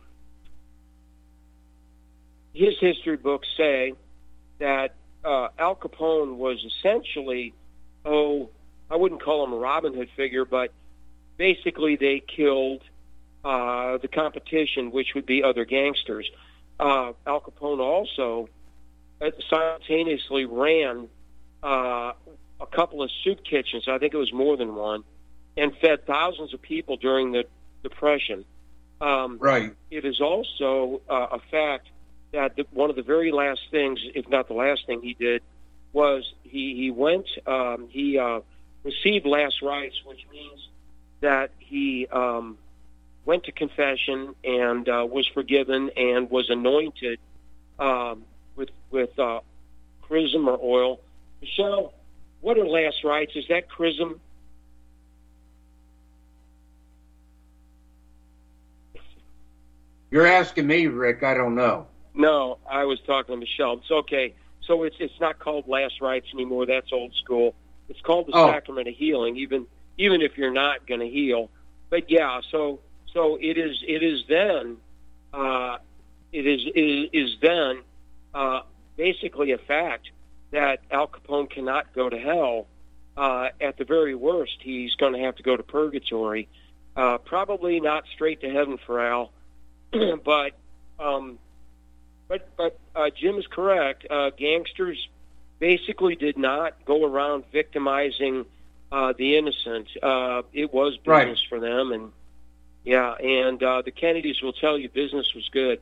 his 2.53 2.75
history 2.81 3.17
books 3.17 3.49
say 3.57 3.95
that 4.59 4.95
uh, 5.25 5.49
Al 5.59 5.77
Capone 5.77 6.37
was 6.37 6.65
essentially 6.65 7.55
oh 8.05 8.51
I 8.91 8.97
wouldn't 8.97 9.23
call 9.23 9.45
him 9.45 9.53
a 9.53 9.57
Robin 9.57 9.95
Hood 9.95 10.11
figure, 10.17 10.45
but 10.45 10.73
basically 11.37 11.97
they 11.97 12.21
killed 12.21 12.83
uh, 13.45 13.99
the 13.99 14.09
competition, 14.09 14.91
which 14.91 15.15
would 15.15 15.27
be 15.27 15.43
other 15.43 15.65
gangsters. 15.65 16.31
Uh, 16.79 17.13
Al 17.27 17.41
Capone 17.41 17.81
also 17.81 18.49
uh, 19.21 19.31
simultaneously 19.49 20.45
ran 20.45 21.09
uh, 21.63 22.13
a 22.61 22.67
couple 22.71 23.03
of 23.03 23.11
soup 23.23 23.45
kitchens. 23.45 23.85
I 23.89 23.99
think 23.99 24.15
it 24.15 24.19
was 24.19 24.33
more 24.33 24.57
than 24.57 24.75
one, 24.75 25.05
and 25.57 25.77
fed 25.79 26.07
thousands 26.07 26.55
of 26.55 26.63
people 26.63 26.97
during 26.97 27.33
the 27.33 27.45
Depression. 27.85 28.45
Um, 29.01 29.39
Right. 29.39 29.73
it 29.91 30.05
is 30.05 30.21
also 30.21 31.01
uh, 31.09 31.29
a 31.33 31.39
fact 31.51 31.89
that 32.33 32.57
the, 32.57 32.67
one 32.73 32.91
of 32.91 32.97
the 32.97 33.03
very 33.03 33.31
last 33.31 33.61
things, 33.71 34.01
if 34.15 34.29
not 34.29 34.49
the 34.49 34.55
last 34.55 34.87
thing 34.87 35.01
he 35.03 35.15
did, 35.15 35.43
was 35.93 36.33
he 36.43 36.75
he 36.75 36.91
went 36.91 37.27
um, 37.47 37.87
he 37.89 38.19
uh, 38.19 38.41
received 38.83 39.27
last 39.27 39.63
rites, 39.63 40.03
which 40.05 40.27
means 40.33 40.69
that 41.21 41.53
he 41.59 42.09
um, 42.09 42.59
went 43.25 43.45
to 43.45 43.53
confession 43.53 44.35
and 44.43 44.89
uh, 44.89 45.07
was 45.09 45.27
forgiven 45.29 45.91
and 45.97 46.29
was 46.31 46.51
anointed 46.51 47.21
um, 47.79 48.25
with 48.57 48.71
with 48.91 49.17
uh, 49.19 49.41
chrism 50.03 50.49
or 50.49 50.59
oil. 50.61 51.01
Michelle, 51.41 51.93
what 52.41 52.59
are 52.59 52.67
last 52.67 53.05
rites? 53.05 53.33
Is 53.37 53.47
that 53.49 53.69
chrism? 53.69 54.21
You're 60.15 60.29
asking 60.29 60.69
me, 60.69 60.87
Rik. 60.87 61.25
I 61.25 61.35
don't 61.35 61.57
know. 61.57 61.89
No, 62.15 62.59
I 62.71 62.85
was 62.85 63.01
talking 63.01 63.35
to 63.35 63.37
Michelle. 63.37 63.73
It's 63.79 63.91
okay. 63.91 64.33
So 64.65 64.85
it's 64.85 64.95
it's 65.01 65.19
not 65.21 65.41
called 65.41 65.67
last 65.67 66.01
rites 66.01 66.29
anymore. 66.33 66.67
That's 66.67 66.93
old 66.93 67.13
school. 67.17 67.53
It's 67.89 68.01
called 68.01 68.29
the 68.29 68.33
Oh. 68.37 68.47
sacrament 68.47 68.87
of 68.87 68.95
healing, 68.95 69.37
even 69.37 69.67
even 69.99 70.23
if 70.23 70.39
you're 70.39 70.53
not 70.53 70.87
going 70.87 71.01
to 71.01 71.09
heal. 71.09 71.51
But 71.91 72.13
yeah, 72.13 72.43
so 72.49 72.79
so 73.13 73.39
it 73.41 73.59
is 73.59 73.83
it 73.89 74.05
is 74.05 74.23
then 74.29 74.77
uh, 75.33 75.79
it 76.33 76.47
is 76.47 76.61
it 76.65 76.79
is, 76.81 77.09
is 77.13 77.37
then 77.43 77.81
uh, 78.35 78.61
basically 78.97 79.51
a 79.51 79.59
fact 79.59 80.11
that 80.53 80.79
Al 80.93 81.09
Capone 81.09 81.51
cannot 81.51 81.93
go 81.93 82.09
to 82.09 82.17
hell. 82.21 82.69
Uh, 83.17 83.49
at 83.61 83.79
the 83.79 83.85
very 83.85 84.15
worst, 84.15 84.59
he's 84.61 84.95
going 84.95 85.13
to 85.15 85.19
have 85.19 85.35
to 85.37 85.43
go 85.43 85.57
to 85.57 85.65
purgatory. 85.65 86.47
Uh, 86.95 87.19
probably 87.19 87.81
not 87.81 88.05
straight 88.15 88.41
to 88.43 88.51
heaven 88.51 88.79
for 88.87 89.01
Al, 89.01 89.33
but 90.25 90.53
um, 90.99 91.39
but 92.29 92.49
but 92.57 92.79
uh, 92.95 93.11
Jim 93.11 93.37
is 93.37 93.47
correct. 93.47 94.07
Uh, 94.09 94.31
gangsters 94.31 95.09
basically 95.59 96.17
did 96.17 96.37
not 96.37 96.85
go 96.85 97.05
around 97.05 97.45
victimizing 97.53 98.45
uh, 98.93 99.13
the 99.17 99.37
innocent. 99.37 99.89
Uh, 100.03 100.43
it 100.53 100.73
was 100.73 100.97
business 100.99 101.07
Right. 101.07 101.39
for 101.49 101.61
them, 101.61 101.93
and 101.93 102.13
yeah, 102.85 103.13
and 103.15 103.63
uh, 103.63 103.83
the 103.83 103.91
Kennedys 103.91 104.43
will 104.43 104.53
tell 104.53 104.79
you 104.79 104.89
business 104.89 105.33
was 105.35 105.49
good. 105.53 105.81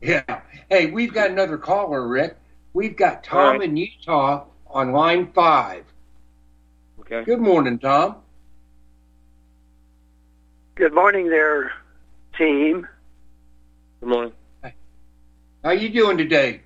Yeah. 0.00 0.40
Hey, 0.68 0.86
we've 0.90 1.12
got 1.14 1.30
another 1.30 1.56
caller, 1.56 2.06
Rik. 2.06 2.36
We've 2.74 2.96
got 2.96 3.24
Tom 3.24 3.38
All 3.40 3.50
right. 3.52 3.62
in 3.62 3.76
Utah 3.76 4.44
on 4.66 4.92
line 4.92 5.32
five. 5.32 5.84
Okay. 7.00 7.24
Good 7.24 7.40
morning, 7.40 7.78
Tom. 7.78 8.16
Good 10.74 10.92
morning 10.92 11.28
there, 11.28 11.72
team. 12.36 12.86
Good 14.04 14.10
morning. 14.10 14.32
How 15.64 15.70
you 15.70 15.88
doing 15.88 16.18
today? 16.18 16.60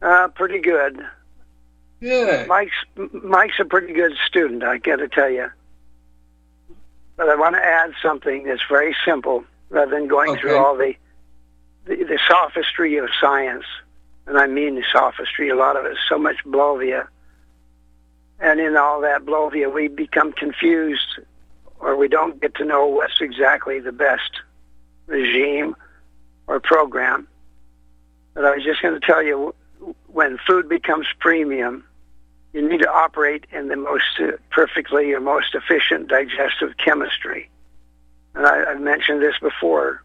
Uh, 0.00 0.28
pretty 0.28 0.60
good. 0.60 1.04
Good. 2.00 2.46
Mike's 2.46 2.76
Mike's 3.24 3.58
a 3.58 3.64
pretty 3.64 3.92
good 3.92 4.12
student, 4.24 4.62
I 4.62 4.78
got 4.78 4.98
to 4.98 5.08
tell 5.08 5.28
you. 5.28 5.50
But 7.16 7.30
I 7.30 7.34
want 7.34 7.56
to 7.56 7.64
add 7.64 7.94
something 8.00 8.44
that's 8.44 8.62
very 8.70 8.94
simple, 9.04 9.42
rather 9.70 9.90
than 9.90 10.06
going 10.06 10.38
through 10.38 10.56
all 10.56 10.76
the, 10.76 10.94
the 11.86 11.96
the 11.96 12.20
sophistry 12.28 12.96
of 12.98 13.08
science. 13.20 13.64
And 14.28 14.38
I 14.38 14.46
mean 14.46 14.76
the 14.76 14.84
sophistry. 14.92 15.48
A 15.48 15.56
lot 15.56 15.76
of 15.76 15.84
it 15.84 15.94
is 15.94 15.98
so 16.08 16.16
much 16.16 16.36
blovia. 16.46 17.08
And 18.38 18.60
in 18.60 18.76
all 18.76 19.00
that 19.00 19.26
blovia, 19.26 19.74
we 19.74 19.88
become 19.88 20.30
confused, 20.30 21.18
or 21.80 21.96
we 21.96 22.06
don't 22.06 22.40
get 22.40 22.54
to 22.54 22.64
know 22.64 22.86
what's 22.86 23.20
exactly 23.20 23.80
the 23.80 23.90
best 23.90 24.42
regime 25.08 25.74
or 26.48 26.58
program. 26.58 27.28
But 28.34 28.44
I 28.44 28.54
was 28.54 28.64
just 28.64 28.82
going 28.82 28.98
to 28.98 29.06
tell 29.06 29.22
you, 29.22 29.54
when 30.06 30.38
food 30.46 30.68
becomes 30.68 31.06
premium, 31.20 31.84
you 32.52 32.66
need 32.66 32.80
to 32.80 32.90
operate 32.90 33.46
in 33.52 33.68
the 33.68 33.76
most 33.76 34.18
uh, 34.18 34.32
perfectly 34.50 35.12
or 35.12 35.20
most 35.20 35.54
efficient 35.54 36.08
digestive 36.08 36.76
chemistry. 36.78 37.48
And 38.34 38.46
I, 38.46 38.70
I've 38.70 38.80
mentioned 38.80 39.22
this 39.22 39.38
before. 39.40 40.02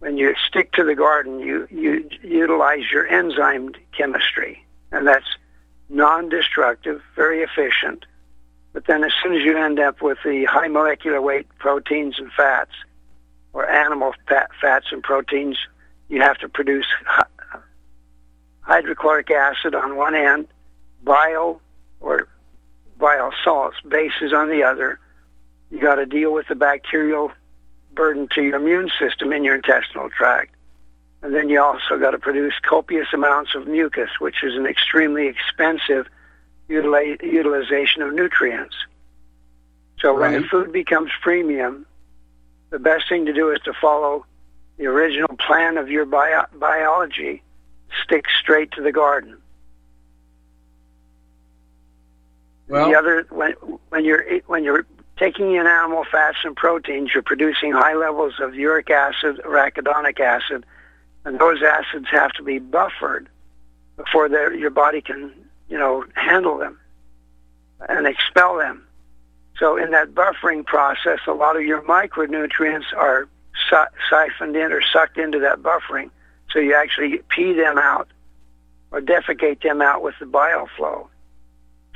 When 0.00 0.16
you 0.16 0.34
stick 0.48 0.72
to 0.72 0.84
the 0.84 0.94
garden, 0.94 1.40
you, 1.40 1.66
you 1.70 2.08
utilize 2.22 2.90
your 2.90 3.06
enzyme 3.06 3.72
chemistry, 3.96 4.64
and 4.92 5.06
that's 5.06 5.26
non-destructive, 5.88 7.02
very 7.16 7.42
efficient. 7.42 8.06
But 8.72 8.86
then 8.86 9.04
as 9.04 9.12
soon 9.22 9.34
as 9.34 9.42
you 9.42 9.58
end 9.58 9.80
up 9.80 10.00
with 10.00 10.18
the 10.24 10.44
high 10.44 10.68
molecular 10.68 11.20
weight 11.20 11.46
proteins 11.58 12.18
and 12.18 12.32
fats, 12.32 12.72
or 13.52 13.68
animal 13.68 14.14
fat, 14.28 14.50
fats 14.60 14.86
and 14.92 15.02
proteins, 15.02 15.58
you 16.08 16.20
have 16.20 16.38
to 16.38 16.48
produce 16.48 16.86
hydrochloric 18.60 19.30
acid 19.30 19.74
on 19.74 19.96
one 19.96 20.14
end, 20.14 20.46
bio 21.02 21.60
or 22.00 22.28
bile 22.98 23.32
salts, 23.42 23.76
bases 23.86 24.32
on 24.32 24.48
the 24.48 24.62
other. 24.62 24.98
You 25.70 25.80
got 25.80 25.96
to 25.96 26.06
deal 26.06 26.32
with 26.32 26.48
the 26.48 26.54
bacterial 26.54 27.32
burden 27.92 28.28
to 28.34 28.42
your 28.42 28.56
immune 28.56 28.90
system 28.98 29.32
in 29.32 29.44
your 29.44 29.56
intestinal 29.56 30.10
tract. 30.10 30.54
And 31.22 31.34
then 31.34 31.48
you 31.48 31.60
also 31.60 31.98
got 31.98 32.12
to 32.12 32.18
produce 32.18 32.54
copious 32.62 33.08
amounts 33.12 33.54
of 33.54 33.66
mucus, 33.66 34.10
which 34.20 34.42
is 34.42 34.54
an 34.56 34.66
extremely 34.66 35.26
expensive 35.26 36.06
utilization 36.68 38.02
of 38.02 38.14
nutrients. 38.14 38.74
So 40.00 40.18
when 40.18 40.32
the 40.32 40.48
food 40.48 40.72
becomes 40.72 41.10
premium, 41.20 41.84
the 42.70 42.78
best 42.78 43.08
thing 43.08 43.26
to 43.26 43.32
do 43.32 43.50
is 43.50 43.60
to 43.64 43.72
follow 43.80 44.24
the 44.78 44.86
original 44.86 45.36
plan 45.36 45.76
of 45.76 45.88
your 45.88 46.06
bio- 46.06 46.46
biology. 46.54 47.42
Stick 48.04 48.26
straight 48.40 48.72
to 48.72 48.82
the 48.82 48.92
garden. 48.92 49.36
Well- 52.68 52.88
the 52.88 52.96
other 52.96 53.26
when 53.30 53.52
when 53.90 54.04
you're 54.04 54.40
when 54.46 54.64
you're 54.64 54.86
taking 55.16 55.54
in 55.54 55.66
animal 55.66 56.04
fats 56.10 56.38
and 56.44 56.56
proteins, 56.56 57.10
you're 57.12 57.22
producing 57.22 57.72
high 57.72 57.94
levels 57.94 58.34
of 58.40 58.54
uric 58.54 58.90
acid, 58.90 59.40
arachidonic 59.44 60.18
acid, 60.20 60.64
and 61.24 61.38
those 61.38 61.62
acids 61.62 62.06
have 62.10 62.32
to 62.32 62.42
be 62.42 62.58
buffered 62.58 63.28
before 63.96 64.28
your 64.28 64.70
body 64.70 65.00
can 65.02 65.32
you 65.68 65.76
know 65.76 66.04
handle 66.14 66.56
them 66.58 66.78
and 67.88 68.06
expel 68.06 68.56
them. 68.56 68.86
So 69.60 69.76
in 69.76 69.90
that 69.90 70.14
buffering 70.14 70.64
process, 70.64 71.18
a 71.26 71.32
lot 71.32 71.54
of 71.54 71.62
your 71.62 71.82
micronutrients 71.82 72.92
are 72.96 73.28
si- 73.68 74.08
siphoned 74.08 74.56
in 74.56 74.72
or 74.72 74.80
sucked 74.82 75.18
into 75.18 75.38
that 75.40 75.58
buffering. 75.62 76.10
So 76.50 76.58
you 76.58 76.74
actually 76.74 77.18
pee 77.28 77.52
them 77.52 77.76
out 77.76 78.08
or 78.90 79.02
defecate 79.02 79.62
them 79.62 79.82
out 79.82 80.02
with 80.02 80.14
the 80.18 80.24
bile 80.24 80.68
flow. 80.76 81.10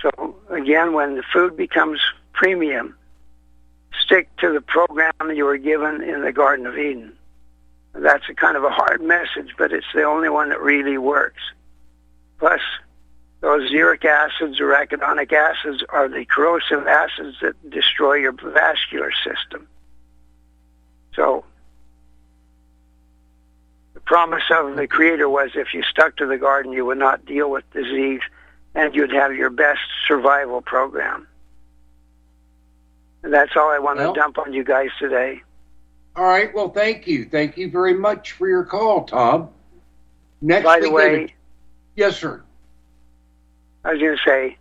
So 0.03 0.37
again, 0.51 0.93
when 0.93 1.17
the 1.17 1.23
food 1.33 1.57
becomes 1.57 2.01
premium, 2.35 2.95
stick 3.99 4.29
to 4.37 4.53
the 4.53 4.61
program 4.61 5.12
you 5.35 5.47
were 5.47 5.57
given 5.57 6.03
in 6.03 6.21
the 6.21 6.33
Garden 6.33 6.67
of 6.67 6.77
Eden. 6.77 7.15
That's 7.95 8.29
a 8.29 8.35
kind 8.35 8.59
of 8.59 8.65
a 8.65 8.71
hard 8.71 9.01
message, 9.01 9.55
but 9.57 9.73
it's 9.73 9.87
the 9.95 10.03
only 10.03 10.29
one 10.29 10.51
that 10.51 10.61
really 10.61 10.99
works. 10.99 11.41
Plus, 12.39 12.61
those 13.45 13.71
uric 13.71 14.07
acids 14.07 14.59
or 14.59 14.69
arachidonic 14.69 15.31
acids 15.31 15.85
are 15.91 16.09
the 16.09 16.25
corrosive 16.25 16.87
acids 16.87 17.37
that 17.43 17.55
destroy 17.69 18.15
your 18.15 18.33
vascular 18.33 19.13
system. 19.13 19.69
So 21.15 21.45
the 23.93 24.01
promise 24.01 24.45
of 24.51 24.77
the 24.77 24.87
Creator 24.87 25.29
was 25.29 25.51
if 25.57 25.75
you 25.75 25.83
stuck 25.83 26.17
to 26.17 26.27
the 26.27 26.39
garden, 26.39 26.73
you 26.73 26.87
would 26.87 26.97
not 26.97 27.27
deal 27.27 27.51
with 27.51 27.71
disease 27.75 28.23
and 28.75 28.95
you'd 28.95 29.13
have 29.13 29.35
your 29.35 29.51
best 29.51 29.83
survival 30.09 30.63
program. 30.63 31.29
And 33.25 33.33
that's 33.33 33.55
all 33.57 33.69
I 33.71 33.79
want 33.79 33.99
Well- 33.99 34.15
to 34.15 34.19
dump 34.21 34.39
on 34.39 34.55
you 34.55 34.65
guys 34.65 34.89
today. 34.99 35.43
All 36.17 36.25
right. 36.25 36.55
Well, 36.55 36.71
thank 36.71 37.07
you. 37.07 37.27
Thank 37.27 37.59
you 37.59 37.71
very 37.71 37.93
much 37.93 38.33
for 38.33 38.49
your 38.49 38.65
call, 38.65 39.05
Tom. 39.05 39.51
Next 40.41 40.65
By 40.65 40.81
the 40.81 40.91
way, 40.91 41.27
to- 41.27 41.33
yes, 41.95 42.17
sir. 42.17 42.43
I 43.85 43.93
was 43.93 44.01
going 44.01 44.16
to 44.16 44.22
say, 44.24 44.57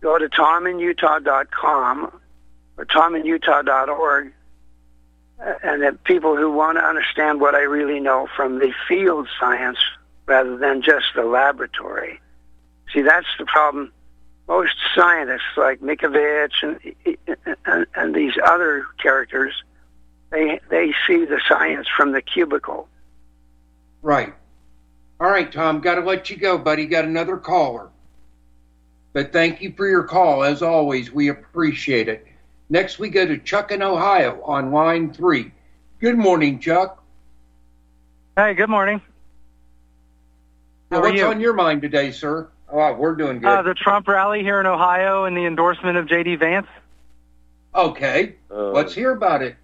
go 0.00 0.18
to 0.18 0.28
tominutah.com 0.28 2.20
or 2.76 2.84
tominutah.org, 2.84 4.32
uh, 5.38 5.52
and 5.62 5.82
that 5.82 6.04
people 6.04 6.36
who 6.36 6.52
want 6.52 6.78
to 6.78 6.84
understand 6.84 7.40
what 7.40 7.54
I 7.54 7.62
really 7.62 8.00
know 8.00 8.28
from 8.36 8.58
the 8.58 8.72
field 8.88 9.28
science 9.40 9.78
rather 10.26 10.56
than 10.56 10.82
just 10.82 11.06
the 11.14 11.24
laboratory. 11.24 12.20
See, 12.92 13.02
that's 13.02 13.26
the 13.38 13.46
problem. 13.46 13.92
Most 14.48 14.74
scientists 14.94 15.56
like 15.56 15.80
Mikovich 15.80 16.52
and, 16.62 16.78
and, 17.64 17.86
and 17.94 18.14
these 18.14 18.34
other 18.44 18.84
characters, 19.02 19.52
they, 20.30 20.60
they 20.68 20.92
see 21.06 21.24
the 21.24 21.40
science 21.48 21.88
from 21.96 22.12
the 22.12 22.22
cubicle. 22.22 22.88
Right. 24.02 24.34
All 25.18 25.28
right, 25.30 25.50
Tom. 25.50 25.80
Got 25.80 25.96
to 25.96 26.02
let 26.02 26.30
you 26.30 26.36
go, 26.36 26.58
buddy. 26.58 26.86
Got 26.86 27.06
another 27.06 27.38
caller. 27.38 27.90
But 29.16 29.32
thank 29.32 29.62
you 29.62 29.72
for 29.74 29.88
your 29.88 30.02
call. 30.02 30.44
As 30.44 30.60
always, 30.60 31.10
we 31.10 31.28
appreciate 31.28 32.06
it. 32.06 32.26
Next, 32.68 32.98
we 32.98 33.08
go 33.08 33.24
to 33.24 33.38
Chuck 33.38 33.72
in 33.72 33.80
Ohio 33.80 34.42
on 34.42 34.72
line 34.72 35.10
three. 35.10 35.52
Good 36.02 36.18
morning, 36.18 36.58
Chuck. 36.60 37.02
Hey, 38.36 38.52
good 38.52 38.68
morning. 38.68 39.00
Now, 40.90 40.98
How 40.98 41.02
are 41.04 41.06
what's 41.08 41.18
you? 41.18 41.24
on 41.28 41.40
your 41.40 41.54
mind 41.54 41.80
today, 41.80 42.10
sir? 42.10 42.50
Oh, 42.70 42.92
we're 42.92 43.14
doing 43.14 43.38
good. 43.38 43.48
Uh, 43.48 43.62
the 43.62 43.72
Trump 43.72 44.06
rally 44.06 44.42
here 44.42 44.60
in 44.60 44.66
Ohio 44.66 45.24
and 45.24 45.34
the 45.34 45.46
endorsement 45.46 45.96
of 45.96 46.06
J.D. 46.06 46.36
Vance. 46.36 46.66
okay. 47.74 48.34
Let's 48.50 48.92
hear 48.92 49.12
about 49.12 49.40
it. 49.40 49.56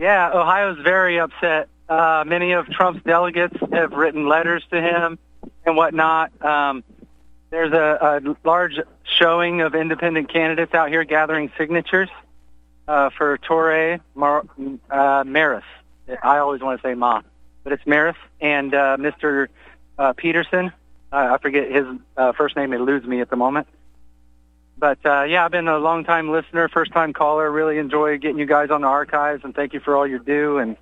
Yeah, 0.00 0.32
Ohio's 0.34 0.78
very 0.82 1.20
upset. 1.20 1.68
Uh, 1.88 2.24
many 2.26 2.50
of 2.50 2.66
Trump's 2.66 3.04
delegates 3.04 3.54
have 3.72 3.92
written 3.92 4.26
letters 4.26 4.64
to 4.72 4.82
him 4.82 5.20
and 5.64 5.76
whatnot. 5.76 6.32
Um, 6.44 6.82
there's 7.54 7.72
a, 7.72 8.20
a 8.24 8.36
large 8.44 8.80
showing 9.16 9.60
of 9.60 9.76
independent 9.76 10.28
candidates 10.32 10.74
out 10.74 10.88
here 10.88 11.04
gathering 11.04 11.52
signatures 11.56 12.08
uh, 12.88 13.10
for 13.16 13.38
Torre 13.38 14.00
Mar- 14.16 14.44
uh, 14.90 15.22
Maris. 15.24 15.62
I 16.20 16.38
always 16.38 16.60
want 16.60 16.82
to 16.82 16.88
say 16.88 16.94
Ma, 16.94 17.22
but 17.62 17.72
it's 17.72 17.86
Maris 17.86 18.16
and 18.40 18.74
uh, 18.74 18.96
Mr. 18.98 19.46
Uh, 19.96 20.14
Peterson. 20.14 20.72
Uh, 21.12 21.34
I 21.34 21.38
forget 21.38 21.70
his 21.70 21.86
uh, 22.16 22.32
first 22.32 22.56
name; 22.56 22.72
it 22.72 22.80
eludes 22.80 23.06
me 23.06 23.20
at 23.20 23.30
the 23.30 23.36
moment. 23.36 23.68
But 24.76 24.98
uh, 25.06 25.22
yeah, 25.22 25.44
I've 25.44 25.52
been 25.52 25.68
a 25.68 25.78
long 25.78 26.02
time 26.02 26.32
listener, 26.32 26.68
first 26.68 26.92
time 26.92 27.12
caller. 27.12 27.48
Really 27.48 27.78
enjoy 27.78 28.18
getting 28.18 28.40
you 28.40 28.46
guys 28.46 28.70
on 28.70 28.80
the 28.80 28.88
archives, 28.88 29.44
and 29.44 29.54
thank 29.54 29.74
you 29.74 29.78
for 29.78 29.94
all 29.94 30.08
you 30.08 30.18
do. 30.18 30.58
And 30.58 30.76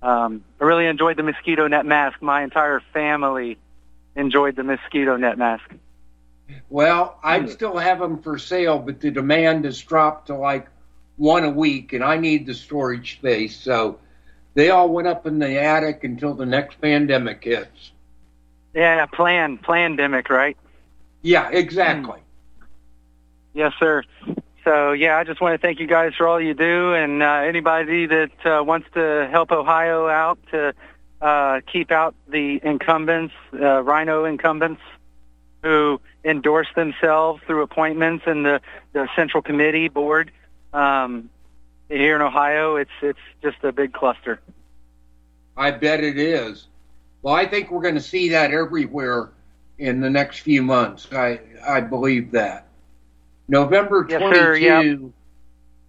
um, 0.00 0.44
I 0.58 0.64
really 0.64 0.86
enjoyed 0.86 1.18
the 1.18 1.22
mosquito 1.24 1.68
net 1.68 1.84
mask. 1.84 2.22
My 2.22 2.42
entire 2.42 2.80
family 2.94 3.58
enjoyed 4.18 4.56
the 4.56 4.64
mosquito 4.64 5.16
net 5.16 5.38
mask. 5.38 5.64
Well, 6.68 7.18
I 7.22 7.46
still 7.46 7.76
have 7.76 7.98
them 7.98 8.22
for 8.22 8.38
sale, 8.38 8.78
but 8.78 9.00
the 9.00 9.10
demand 9.10 9.64
has 9.64 9.80
dropped 9.80 10.26
to 10.26 10.34
like 10.34 10.68
one 11.16 11.44
a 11.44 11.50
week, 11.50 11.92
and 11.92 12.02
I 12.02 12.16
need 12.16 12.46
the 12.46 12.54
storage 12.54 13.18
space. 13.18 13.56
So 13.56 13.98
they 14.54 14.70
all 14.70 14.88
went 14.88 15.08
up 15.08 15.26
in 15.26 15.38
the 15.38 15.60
attic 15.60 16.04
until 16.04 16.34
the 16.34 16.46
next 16.46 16.80
pandemic 16.80 17.44
hits. 17.44 17.92
Yeah, 18.74 19.06
plan, 19.06 19.58
pandemic, 19.58 20.30
right? 20.30 20.56
Yeah, 21.22 21.50
exactly. 21.50 22.20
Yes, 23.54 23.72
sir. 23.78 24.04
So 24.64 24.92
yeah, 24.92 25.16
I 25.16 25.24
just 25.24 25.40
want 25.40 25.60
to 25.60 25.66
thank 25.66 25.80
you 25.80 25.86
guys 25.86 26.12
for 26.16 26.28
all 26.28 26.40
you 26.40 26.54
do, 26.54 26.94
and 26.94 27.22
uh, 27.22 27.26
anybody 27.26 28.06
that 28.06 28.46
uh, 28.46 28.62
wants 28.62 28.88
to 28.94 29.28
help 29.30 29.50
Ohio 29.50 30.06
out 30.08 30.38
to 30.50 30.74
uh, 31.20 31.60
keep 31.70 31.90
out 31.90 32.14
the 32.28 32.60
incumbents, 32.62 33.34
uh, 33.54 33.82
Rhino 33.82 34.24
incumbents, 34.24 34.80
who 35.62 36.00
endorse 36.24 36.68
themselves 36.76 37.42
through 37.46 37.62
appointments 37.62 38.24
in 38.26 38.42
the, 38.42 38.60
the 38.92 39.08
Central 39.16 39.42
Committee 39.42 39.88
board 39.88 40.30
um, 40.72 41.30
here 41.88 42.16
in 42.16 42.22
Ohio. 42.22 42.76
It's 42.76 42.90
it's 43.02 43.18
just 43.42 43.56
a 43.64 43.72
big 43.72 43.92
cluster. 43.92 44.40
I 45.56 45.72
bet 45.72 46.04
it 46.04 46.18
is. 46.18 46.68
Well, 47.22 47.34
I 47.34 47.46
think 47.46 47.70
we're 47.70 47.82
going 47.82 47.96
to 47.96 48.00
see 48.00 48.28
that 48.30 48.52
everywhere 48.52 49.30
in 49.78 50.00
the 50.00 50.10
next 50.10 50.40
few 50.40 50.62
months. 50.62 51.08
I 51.12 51.40
I 51.66 51.80
believe 51.80 52.32
that. 52.32 52.66
November 53.48 54.06
Yes, 54.08 54.20
22 54.20 54.40
sir, 54.40 54.56
yeah. 54.56 54.94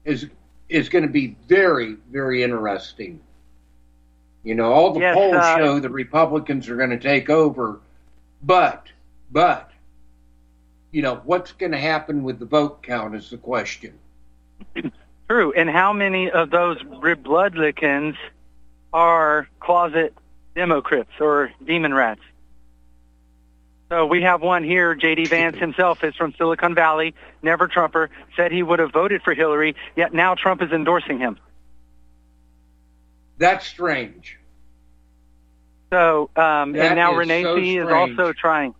is 0.05 0.25
is 0.69 0.89
going 0.89 1.03
to 1.03 1.11
be 1.11 1.35
very 1.47 1.97
very 2.11 2.41
interesting. 2.43 3.19
You 4.43 4.55
know, 4.55 4.71
all 4.71 4.93
the 4.93 5.01
Yes, 5.01 5.15
polls 5.15 5.35
uh, 5.35 5.57
show 5.57 5.79
the 5.79 5.89
Republicans 5.89 6.69
are 6.69 6.77
going 6.77 6.91
to 6.91 6.99
take 6.99 7.29
over, 7.29 7.79
but 8.41 8.87
but 9.31 9.69
you 10.91 11.01
know 11.01 11.21
what's 11.25 11.51
going 11.51 11.73
to 11.73 11.77
happen 11.77 12.23
with 12.23 12.39
the 12.39 12.45
vote 12.45 12.81
count 12.81 13.15
is 13.15 13.29
the 13.29 13.37
question. 13.37 13.93
True. 15.29 15.53
And 15.53 15.69
how 15.69 15.93
many 15.93 16.31
of 16.31 16.49
those 16.49 16.77
Republicans 16.83 18.15
are 18.91 19.47
closet 19.59 20.15
Democrats 20.55 21.11
or 21.19 21.51
demon 21.63 21.93
rats? 21.93 22.21
So 23.89 24.05
we 24.05 24.21
have 24.21 24.41
one 24.41 24.63
here. 24.63 24.95
J.D. 24.95 25.25
Vance 25.25 25.57
himself 25.59 26.03
is 26.03 26.15
from 26.15 26.33
Silicon 26.35 26.75
Valley, 26.75 27.13
never 27.41 27.67
Trumper, 27.67 28.09
said 28.35 28.51
he 28.51 28.63
would 28.63 28.79
have 28.79 28.91
voted 28.91 29.21
for 29.21 29.33
Hillary, 29.33 29.75
yet 29.95 30.13
now 30.13 30.35
Trump 30.35 30.61
is 30.61 30.71
endorsing 30.71 31.19
him. 31.19 31.37
That's 33.39 33.65
strange. 33.65 34.37
So, 35.91 36.29
um, 36.35 36.75
and 36.75 36.95
now 36.95 37.13
Renacci 37.13 37.81
is 37.81 37.91
also 37.91 38.33
trying. 38.33 38.75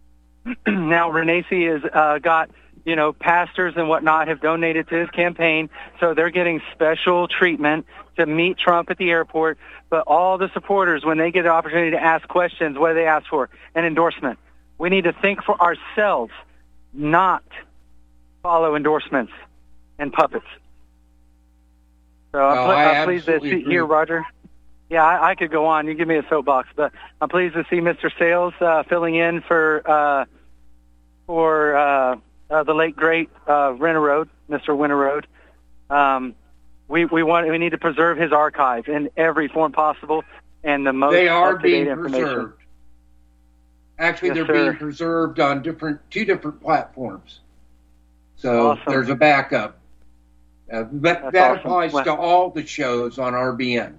now 0.66 1.10
Renacci 1.10 1.72
has 1.72 1.90
uh, 1.92 2.18
got, 2.18 2.50
you 2.84 2.94
know, 2.94 3.12
pastors 3.12 3.74
and 3.76 3.88
whatnot 3.88 4.28
have 4.28 4.40
donated 4.40 4.88
to 4.90 4.96
his 4.96 5.10
campaign, 5.10 5.70
so 5.98 6.14
they're 6.14 6.30
getting 6.30 6.60
special 6.72 7.26
treatment 7.26 7.86
to 8.16 8.26
meet 8.26 8.58
Trump 8.58 8.90
at 8.90 8.98
the 8.98 9.10
airport. 9.10 9.58
But 9.88 10.04
all 10.06 10.38
the 10.38 10.50
supporters, 10.52 11.02
when 11.04 11.18
they 11.18 11.30
get 11.30 11.42
the 11.42 11.48
opportunity 11.48 11.92
to 11.92 12.02
ask 12.02 12.28
questions, 12.28 12.78
what 12.78 12.90
do 12.90 12.94
they 12.94 13.06
ask 13.06 13.26
for? 13.28 13.48
An 13.74 13.84
endorsement. 13.84 14.38
We 14.78 14.90
need 14.90 15.04
to 15.04 15.12
think 15.14 15.42
for 15.42 15.60
ourselves, 15.60 16.32
not 16.92 17.42
follow 18.42 18.76
endorsements 18.76 19.32
and 19.98 20.12
puppets. 20.12 20.46
So 22.34 22.40
I'm, 22.44 22.56
No, 22.56 22.64
pl- 22.64 22.72
I 22.72 22.84
I'm 22.84 23.04
pleased 23.06 23.26
to 23.26 23.40
see 23.40 23.62
here. 23.62 23.86
Roger. 23.86 24.24
Yeah, 24.90 25.04
I, 25.04 25.30
I 25.30 25.34
could 25.36 25.52
go 25.52 25.66
on. 25.66 25.86
You 25.86 25.94
give 25.94 26.08
me 26.08 26.16
a 26.16 26.26
soapbox, 26.28 26.68
but 26.74 26.90
I'm 27.20 27.28
pleased 27.28 27.54
to 27.54 27.64
see 27.70 27.76
Mr. 27.76 28.10
Sales 28.18 28.52
uh, 28.60 28.82
filling 28.82 29.14
in 29.14 29.40
for 29.42 29.88
uh, 29.88 30.24
for 31.28 31.76
uh, 31.76 32.16
uh, 32.50 32.62
the 32.64 32.74
late 32.74 32.96
great 32.96 33.30
uh, 33.48 33.72
Road, 33.74 34.28
Mr. 34.50 34.76
Road. 34.76 35.28
Um, 35.90 36.34
we 36.88 37.04
we 37.04 37.22
want 37.22 37.48
we 37.48 37.56
need 37.56 37.70
to 37.70 37.78
preserve 37.78 38.18
his 38.18 38.32
archive 38.32 38.88
in 38.88 39.10
every 39.16 39.46
form 39.46 39.70
possible 39.70 40.24
and 40.64 40.84
the 40.84 40.92
most 40.92 41.12
they 41.12 41.28
are 41.28 41.56
being 41.56 41.86
information. 41.86 42.24
preserved. 42.24 42.60
Actually, 44.00 44.28
Yes, 44.30 44.36
they're 44.38 44.46
sir. 44.46 44.52
being 44.70 44.76
preserved 44.76 45.38
on 45.38 45.62
different 45.62 46.00
two 46.10 46.24
different 46.24 46.60
platforms. 46.60 47.40
So 48.36 48.72
Awesome. 48.72 48.82
there's 48.88 49.08
a 49.08 49.14
backup. 49.14 49.78
Uh, 50.72 50.84
that 50.92 50.92
That's 51.22 51.32
that 51.32 51.50
awesome. 51.50 51.60
applies 51.66 51.92
Well- 51.92 52.04
to 52.04 52.14
all 52.14 52.50
the 52.50 52.66
shows 52.66 53.18
on 53.18 53.34
RBN. 53.34 53.94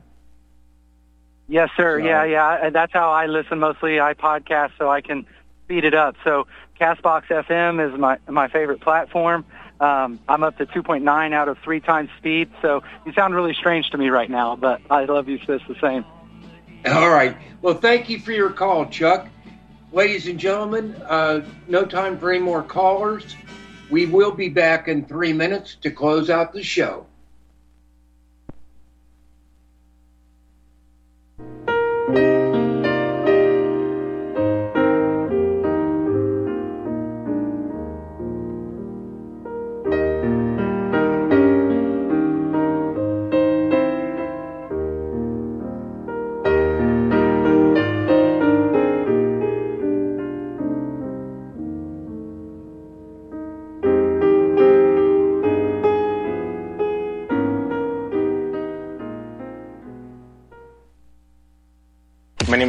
Yes, 1.48 1.70
sir. 1.78 2.00
So- 2.00 2.06
Yeah, 2.06 2.24
yeah. 2.24 2.58
And 2.66 2.74
That's 2.76 2.92
how 2.94 3.12
I 3.12 3.28
listen 3.28 3.60
mostly. 3.60 4.00
I 4.00 4.14
podcast 4.14 4.72
so 4.78 4.90
I 4.90 5.02
can 5.02 5.26
speed 5.66 5.84
it 5.86 5.94
up. 5.94 6.16
So 6.24 6.48
Castbox 6.80 7.28
FM 7.28 7.80
is 7.80 7.98
my 8.00 8.18
my 8.28 8.48
favorite 8.48 8.82
platform. 8.82 9.46
Um, 9.80 10.20
I'm 10.30 10.44
up 10.44 10.58
to 10.60 10.66
2.9 10.66 11.34
out 11.34 11.50
of 11.50 11.58
three 11.60 11.82
times 11.82 12.10
speed, 12.18 12.50
so 12.62 12.82
you 13.06 13.12
sound 13.12 13.36
really 13.36 13.54
strange 13.54 13.90
to 13.90 13.98
me 13.98 14.10
right 14.10 14.30
now, 14.30 14.56
but 14.56 14.80
I 14.90 15.04
love 15.04 15.28
you 15.28 15.38
just 15.38 15.68
the 15.68 15.76
same. 15.82 16.06
All 16.88 17.10
right. 17.10 17.36
Well, 17.62 17.74
thank 17.74 18.10
you 18.10 18.20
for 18.20 18.32
your 18.32 18.52
call, 18.52 18.86
Chuck. 18.86 19.28
Ladies 19.92 20.28
and 20.28 20.40
gentlemen, 20.40 20.96
uh, 21.08 21.42
no 21.68 21.84
time 21.84 22.18
for 22.18 22.32
any 22.32 22.40
more 22.42 22.64
callers. 22.64 23.36
We 23.90 24.06
will 24.08 24.32
be 24.32 24.50
back 24.50 24.88
in 24.88 25.06
three 25.06 25.34
minutes 25.34 25.76
to 25.82 25.92
close 25.92 26.30
out 26.30 26.54
the 26.54 26.64
show. 26.64 27.06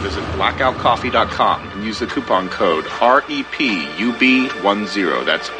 Visit 0.00 0.24
blackoutcoffee.com 0.32 1.68
and 1.70 1.84
use 1.84 1.98
the 1.98 2.06
coupon 2.06 2.48
code 2.48 2.84
E 2.86 3.42
REPUB10. 3.44 5.26
That's 5.26 5.50
E 5.50 5.52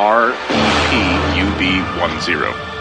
REPUB10. 1.37 2.80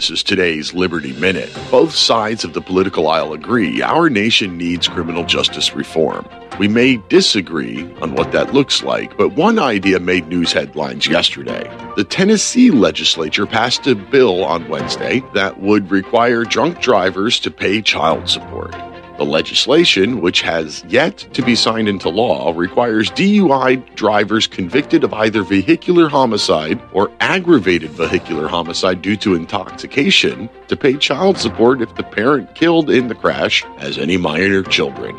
This 0.00 0.08
is 0.08 0.22
today's 0.22 0.72
Liberty 0.72 1.12
Minute. 1.12 1.54
Both 1.70 1.94
sides 1.94 2.42
of 2.42 2.54
the 2.54 2.62
political 2.62 3.06
aisle 3.08 3.34
agree 3.34 3.82
our 3.82 4.08
nation 4.08 4.56
needs 4.56 4.88
criminal 4.88 5.26
justice 5.26 5.74
reform. 5.74 6.26
We 6.58 6.68
may 6.68 6.96
disagree 7.10 7.82
on 8.00 8.14
what 8.14 8.32
that 8.32 8.54
looks 8.54 8.82
like, 8.82 9.14
but 9.18 9.34
one 9.34 9.58
idea 9.58 10.00
made 10.00 10.26
news 10.26 10.54
headlines 10.54 11.06
yesterday. 11.06 11.64
The 11.96 12.04
Tennessee 12.04 12.70
legislature 12.70 13.44
passed 13.44 13.86
a 13.86 13.94
bill 13.94 14.42
on 14.42 14.70
Wednesday 14.70 15.22
that 15.34 15.60
would 15.60 15.90
require 15.90 16.44
drunk 16.44 16.80
drivers 16.80 17.38
to 17.40 17.50
pay 17.50 17.82
child 17.82 18.30
support. 18.30 18.74
The 19.20 19.26
legislation, 19.26 20.22
which 20.22 20.40
has 20.40 20.82
yet 20.88 21.18
to 21.34 21.42
be 21.42 21.54
signed 21.54 21.90
into 21.90 22.08
law, 22.08 22.54
requires 22.56 23.10
DUI 23.10 23.94
drivers 23.94 24.46
convicted 24.46 25.04
of 25.04 25.12
either 25.12 25.42
vehicular 25.42 26.08
homicide 26.08 26.80
or 26.94 27.12
aggravated 27.20 27.90
vehicular 27.90 28.48
homicide 28.48 29.02
due 29.02 29.18
to 29.18 29.34
intoxication 29.34 30.48
to 30.68 30.74
pay 30.74 30.96
child 30.96 31.36
support 31.36 31.82
if 31.82 31.94
the 31.96 32.02
parent 32.02 32.54
killed 32.54 32.88
in 32.88 33.08
the 33.08 33.14
crash 33.14 33.62
has 33.76 33.98
any 33.98 34.16
minor 34.16 34.62
children. 34.62 35.14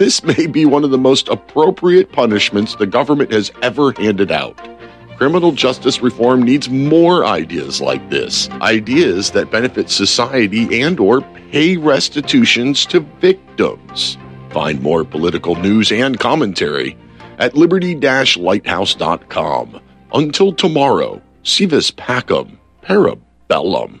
This 0.00 0.24
may 0.24 0.48
be 0.48 0.66
one 0.66 0.82
of 0.82 0.90
the 0.90 0.98
most 0.98 1.28
appropriate 1.28 2.10
punishments 2.10 2.74
the 2.74 2.88
government 2.88 3.30
has 3.30 3.52
ever 3.62 3.92
handed 3.92 4.32
out. 4.32 4.58
Criminal 5.16 5.52
justice 5.52 6.02
reform 6.02 6.42
needs 6.42 6.68
more 6.68 7.24
ideas 7.24 7.80
like 7.80 8.10
this. 8.10 8.50
Ideas 8.60 9.30
that 9.30 9.50
benefit 9.50 9.88
society 9.88 10.82
and 10.82 10.98
or 10.98 11.20
pay 11.52 11.76
restitutions 11.76 12.84
to 12.86 12.98
victims. 13.20 14.18
Find 14.50 14.82
more 14.82 15.04
political 15.04 15.54
news 15.54 15.92
and 15.92 16.18
commentary 16.18 16.98
at 17.38 17.56
liberty-lighthouse.com. 17.56 19.80
Until 20.12 20.52
tomorrow, 20.52 21.22
si 21.44 21.66
vis 21.66 21.92
pacem, 21.92 22.58
parabellum. 22.82 24.00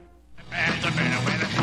I 0.53 1.60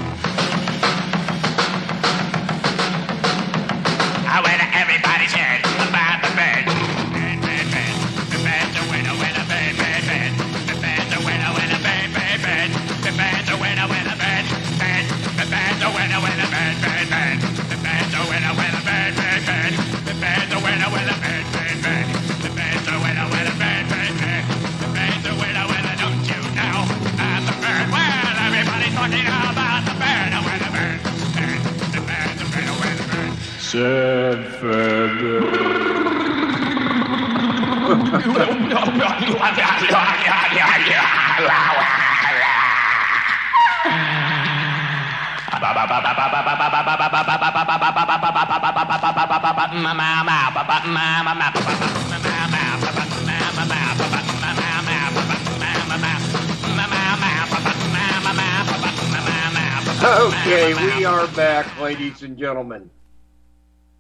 Okay, 60.01 60.75
we 60.75 61.05
are 61.05 61.27
back, 61.29 61.79
ladies 61.81 62.23
and 62.23 62.37
gentlemen. 62.39 62.91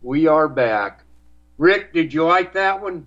We 0.03 0.27
are 0.27 0.49
back. 0.49 1.03
Rik, 1.57 1.93
did 1.93 2.13
you 2.13 2.25
like 2.25 2.53
that 2.55 2.81
one? 2.81 3.07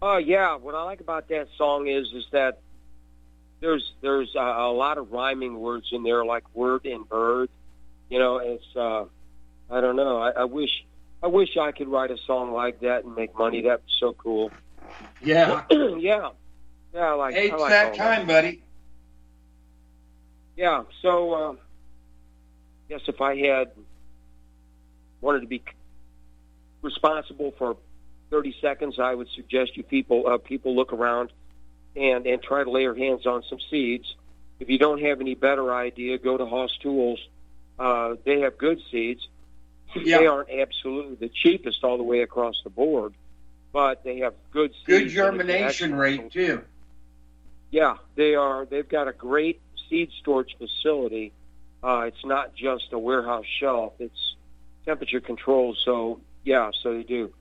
Oh 0.00 0.16
yeah, 0.16 0.56
what 0.56 0.74
I 0.74 0.82
like 0.82 1.00
about 1.00 1.28
that 1.28 1.48
song 1.56 1.88
is 1.88 2.06
is 2.12 2.24
that 2.32 2.58
there's 3.60 3.92
there's 4.00 4.34
a, 4.34 4.38
a 4.38 4.72
lot 4.72 4.98
of 4.98 5.12
rhyming 5.12 5.58
words 5.58 5.88
in 5.92 6.02
there, 6.02 6.24
like 6.24 6.44
word 6.54 6.86
and 6.86 7.08
bird. 7.08 7.50
You 8.08 8.18
know, 8.18 8.38
it's 8.38 8.76
uh, 8.76 9.04
I 9.70 9.80
don't 9.80 9.96
know. 9.96 10.18
I, 10.18 10.30
I 10.30 10.44
wish 10.44 10.84
I 11.22 11.26
wish 11.26 11.56
I 11.56 11.72
could 11.72 11.88
write 11.88 12.10
a 12.10 12.18
song 12.18 12.52
like 12.52 12.80
that 12.80 13.04
and 13.04 13.14
make 13.14 13.36
money. 13.36 13.62
That'd 13.62 13.84
be 13.84 13.92
so 13.98 14.12
cool. 14.14 14.50
Yeah. 15.22 15.64
yeah. 15.70 16.30
Yeah, 16.94 17.00
I 17.00 17.12
like. 17.12 17.34
Hey, 17.34 17.46
it's 17.46 17.54
I 17.54 17.56
like 17.56 17.70
that 17.70 17.94
time, 17.94 18.26
buddy. 18.26 18.62
Yeah. 20.56 20.84
So, 21.02 21.34
um, 21.34 21.58
yes, 22.88 23.00
if 23.06 23.20
I 23.20 23.36
had 23.36 23.72
wanted 25.20 25.40
to 25.40 25.46
be 25.46 25.62
responsible 26.82 27.52
for 27.58 27.76
30 28.30 28.56
seconds, 28.60 28.98
I 28.98 29.14
would 29.14 29.28
suggest 29.34 29.76
you 29.76 29.82
people 29.82 30.26
uh, 30.26 30.38
people 30.38 30.74
look 30.74 30.92
around 30.92 31.32
and 31.94 32.26
and 32.26 32.42
try 32.42 32.64
to 32.64 32.70
lay 32.70 32.82
your 32.82 32.94
hands 32.94 33.26
on 33.26 33.42
some 33.48 33.58
seeds. 33.70 34.14
If 34.58 34.68
you 34.68 34.78
don't 34.78 35.02
have 35.02 35.20
any 35.20 35.34
better 35.34 35.74
idea, 35.74 36.18
go 36.18 36.36
to 36.36 36.46
Hoss 36.46 36.76
Tools. 36.78 37.20
Uh, 37.78 38.14
they 38.24 38.40
have 38.40 38.56
good 38.56 38.80
seeds. 38.90 39.26
Yeah. 39.94 40.18
They 40.18 40.26
aren't 40.26 40.50
absolutely 40.50 41.14
the 41.14 41.28
cheapest 41.32 41.84
all 41.84 41.96
the 41.96 42.02
way 42.02 42.22
across 42.22 42.56
the 42.64 42.70
board, 42.70 43.14
but 43.72 44.02
they 44.02 44.18
have 44.18 44.34
good 44.52 44.72
seeds. 44.72 44.86
Good 44.86 45.02
and 45.02 45.06
if 45.06 45.12
you 45.12 45.22
germination 45.22 45.94
rate 45.94 46.32
too. 46.32 46.62
yeah, 47.70 47.96
they 48.14 48.34
are. 48.34 48.66
They've 48.66 48.88
got 48.88 49.08
a 49.08 49.12
great 49.12 49.60
seed 49.88 50.10
storage 50.20 50.56
facility. 50.58 51.32
Uh, 51.82 52.00
it's 52.08 52.24
not 52.24 52.54
just 52.54 52.92
a 52.92 52.98
warehouse 52.98 53.46
shelf; 53.60 53.92
it's 53.98 54.35
temperature 54.86 55.20
controlled. 55.20 55.76
So 55.84 56.20
yeah, 56.44 56.70
so 56.82 56.94
they 56.94 57.02
do. 57.02 57.32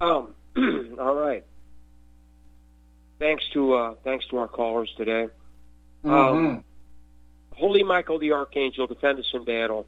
Um, 0.00 0.34
all 1.00 1.14
right. 1.14 1.44
Thanks 3.18 3.44
to 3.52 3.74
uh, 3.74 3.94
thanks 4.04 4.26
to 4.28 4.38
our 4.38 4.48
callers 4.48 4.92
today. 4.96 5.28
Mhm. 6.04 6.10
Um, 6.10 6.64
Holy 7.54 7.82
Michael 7.82 8.18
the 8.18 8.32
Archangel, 8.32 8.86
defend 8.86 9.18
us 9.18 9.30
in 9.34 9.44
battle. 9.44 9.86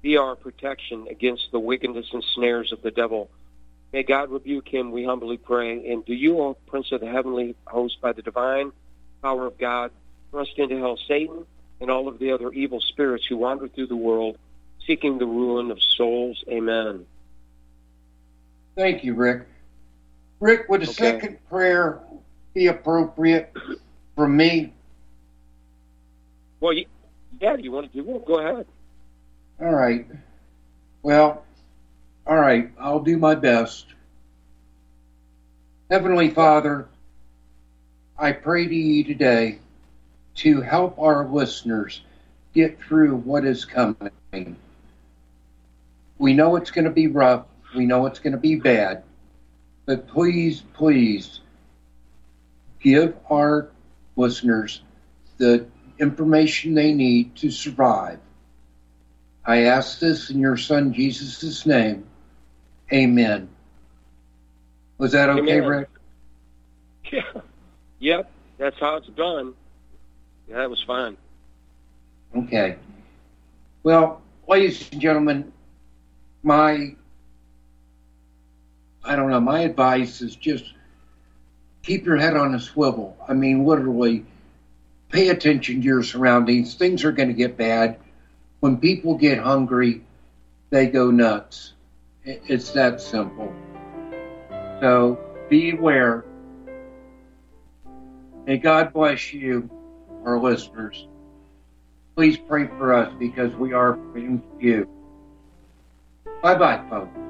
Be 0.00 0.16
our 0.16 0.36
protection 0.36 1.06
against 1.10 1.50
the 1.52 1.58
wickedness 1.58 2.06
and 2.12 2.24
snares 2.34 2.72
of 2.72 2.80
the 2.82 2.90
devil. 2.90 3.30
May 3.92 4.04
God 4.04 4.30
rebuke 4.30 4.68
him, 4.68 4.92
we 4.92 5.04
humbly 5.04 5.36
pray. 5.36 5.90
And 5.92 6.04
do 6.04 6.14
you, 6.14 6.40
O 6.40 6.54
Prince 6.66 6.92
of 6.92 7.00
the 7.00 7.10
heavenly 7.10 7.56
host, 7.66 8.00
by 8.00 8.12
the 8.12 8.22
divine 8.22 8.72
power 9.22 9.46
of 9.46 9.58
God, 9.58 9.90
thrust 10.30 10.52
into 10.56 10.78
hell 10.78 10.98
Satan 11.08 11.44
and 11.80 11.90
all 11.90 12.08
of 12.08 12.18
the 12.18 12.32
other 12.32 12.52
evil 12.52 12.80
spirits 12.80 13.26
who 13.26 13.36
wander 13.36 13.68
through 13.68 13.88
the 13.88 13.96
world, 13.96 14.38
seeking 14.90 15.18
the 15.18 15.26
ruin 15.26 15.70
of 15.70 15.80
souls. 15.80 16.42
Amen. 16.48 17.06
Thank 18.76 19.04
you, 19.04 19.14
Rik. 19.14 19.42
Rik, 20.40 20.68
would 20.68 20.80
a 20.82 20.84
Okay. 20.84 20.92
second 20.94 21.38
prayer 21.48 22.00
be 22.54 22.66
appropriate 22.66 23.54
for 24.16 24.26
me? 24.26 24.72
Well, 26.58 26.72
yeah, 27.40 27.54
you 27.56 27.70
want 27.70 27.92
to 27.92 28.02
do 28.02 28.16
it? 28.16 28.26
Go 28.26 28.40
ahead. 28.40 28.66
All 29.60 29.72
right. 29.72 30.06
Well, 31.04 31.44
all 32.26 32.38
right. 32.38 32.72
I'll 32.76 33.00
do 33.00 33.16
my 33.16 33.36
best. 33.36 33.86
Heavenly 35.88 36.30
Father, 36.30 36.88
I 38.18 38.32
pray 38.32 38.66
to 38.66 38.74
you 38.74 39.04
today 39.04 39.60
to 40.36 40.60
help 40.60 40.98
our 40.98 41.28
listeners 41.28 42.00
get 42.54 42.80
through 42.80 43.16
what 43.18 43.44
is 43.44 43.64
coming. 43.64 44.56
We 46.20 46.34
know 46.34 46.56
it's 46.56 46.70
going 46.70 46.84
to 46.84 46.90
be 46.90 47.06
rough. 47.06 47.46
We 47.74 47.86
know 47.86 48.04
it's 48.04 48.18
going 48.18 48.34
to 48.34 48.38
be 48.38 48.56
bad. 48.56 49.04
But 49.86 50.06
please, 50.06 50.62
please 50.74 51.40
give 52.78 53.16
our 53.30 53.70
listeners 54.16 54.82
the 55.38 55.66
information 55.98 56.74
they 56.74 56.92
need 56.92 57.36
to 57.36 57.50
survive. 57.50 58.20
I 59.46 59.64
ask 59.64 59.98
this 59.98 60.28
in 60.28 60.38
your 60.40 60.58
son 60.58 60.92
Jesus' 60.92 61.64
name. 61.64 62.06
Amen. 62.92 63.48
Was 64.98 65.12
that 65.12 65.30
okay, 65.30 65.58
Amen. 65.58 65.68
Rik? 65.68 65.88
Yeah. 67.10 67.40
Yep, 67.98 68.30
that's 68.58 68.78
how 68.78 68.96
it's 68.96 69.08
done. 69.08 69.54
Yeah, 70.48 70.58
that 70.58 70.70
was 70.70 70.80
fine. 70.86 71.16
Okay. 72.36 72.76
Well, 73.82 74.22
ladies 74.46 74.88
and 74.92 75.00
gentlemen, 75.00 75.52
my 76.42 76.94
I 79.04 79.16
don't 79.16 79.30
know, 79.30 79.40
my 79.40 79.60
advice 79.60 80.20
is 80.20 80.36
just 80.36 80.64
keep 81.82 82.04
your 82.04 82.18
head 82.18 82.36
on 82.36 82.54
a 82.54 82.60
swivel. 82.60 83.16
I 83.26 83.32
mean, 83.32 83.64
literally, 83.64 84.26
pay 85.08 85.28
attention 85.28 85.80
to 85.80 85.86
your 85.86 86.02
surroundings. 86.02 86.74
Things 86.74 87.04
are 87.04 87.12
going 87.12 87.28
to 87.28 87.34
get 87.34 87.56
bad. 87.56 87.98
When 88.60 88.76
people 88.76 89.16
get 89.16 89.38
hungry, 89.38 90.02
they 90.68 90.86
go 90.86 91.10
nuts. 91.10 91.72
It's 92.24 92.72
that 92.72 93.00
simple. 93.00 93.52
So 94.80 95.18
be 95.48 95.70
aware. 95.70 96.24
May 98.46 98.58
God 98.58 98.92
bless 98.92 99.32
you, 99.32 99.70
our 100.24 100.38
listeners. 100.38 101.06
Please 102.16 102.36
pray 102.36 102.66
for 102.66 102.92
us 102.92 103.12
because 103.18 103.54
we 103.54 103.72
are 103.72 103.94
praying 103.94 104.42
for 104.42 104.60
you. 104.62 104.99
Bye 106.42 106.54
bye, 106.54 106.80
folks. 106.88 107.29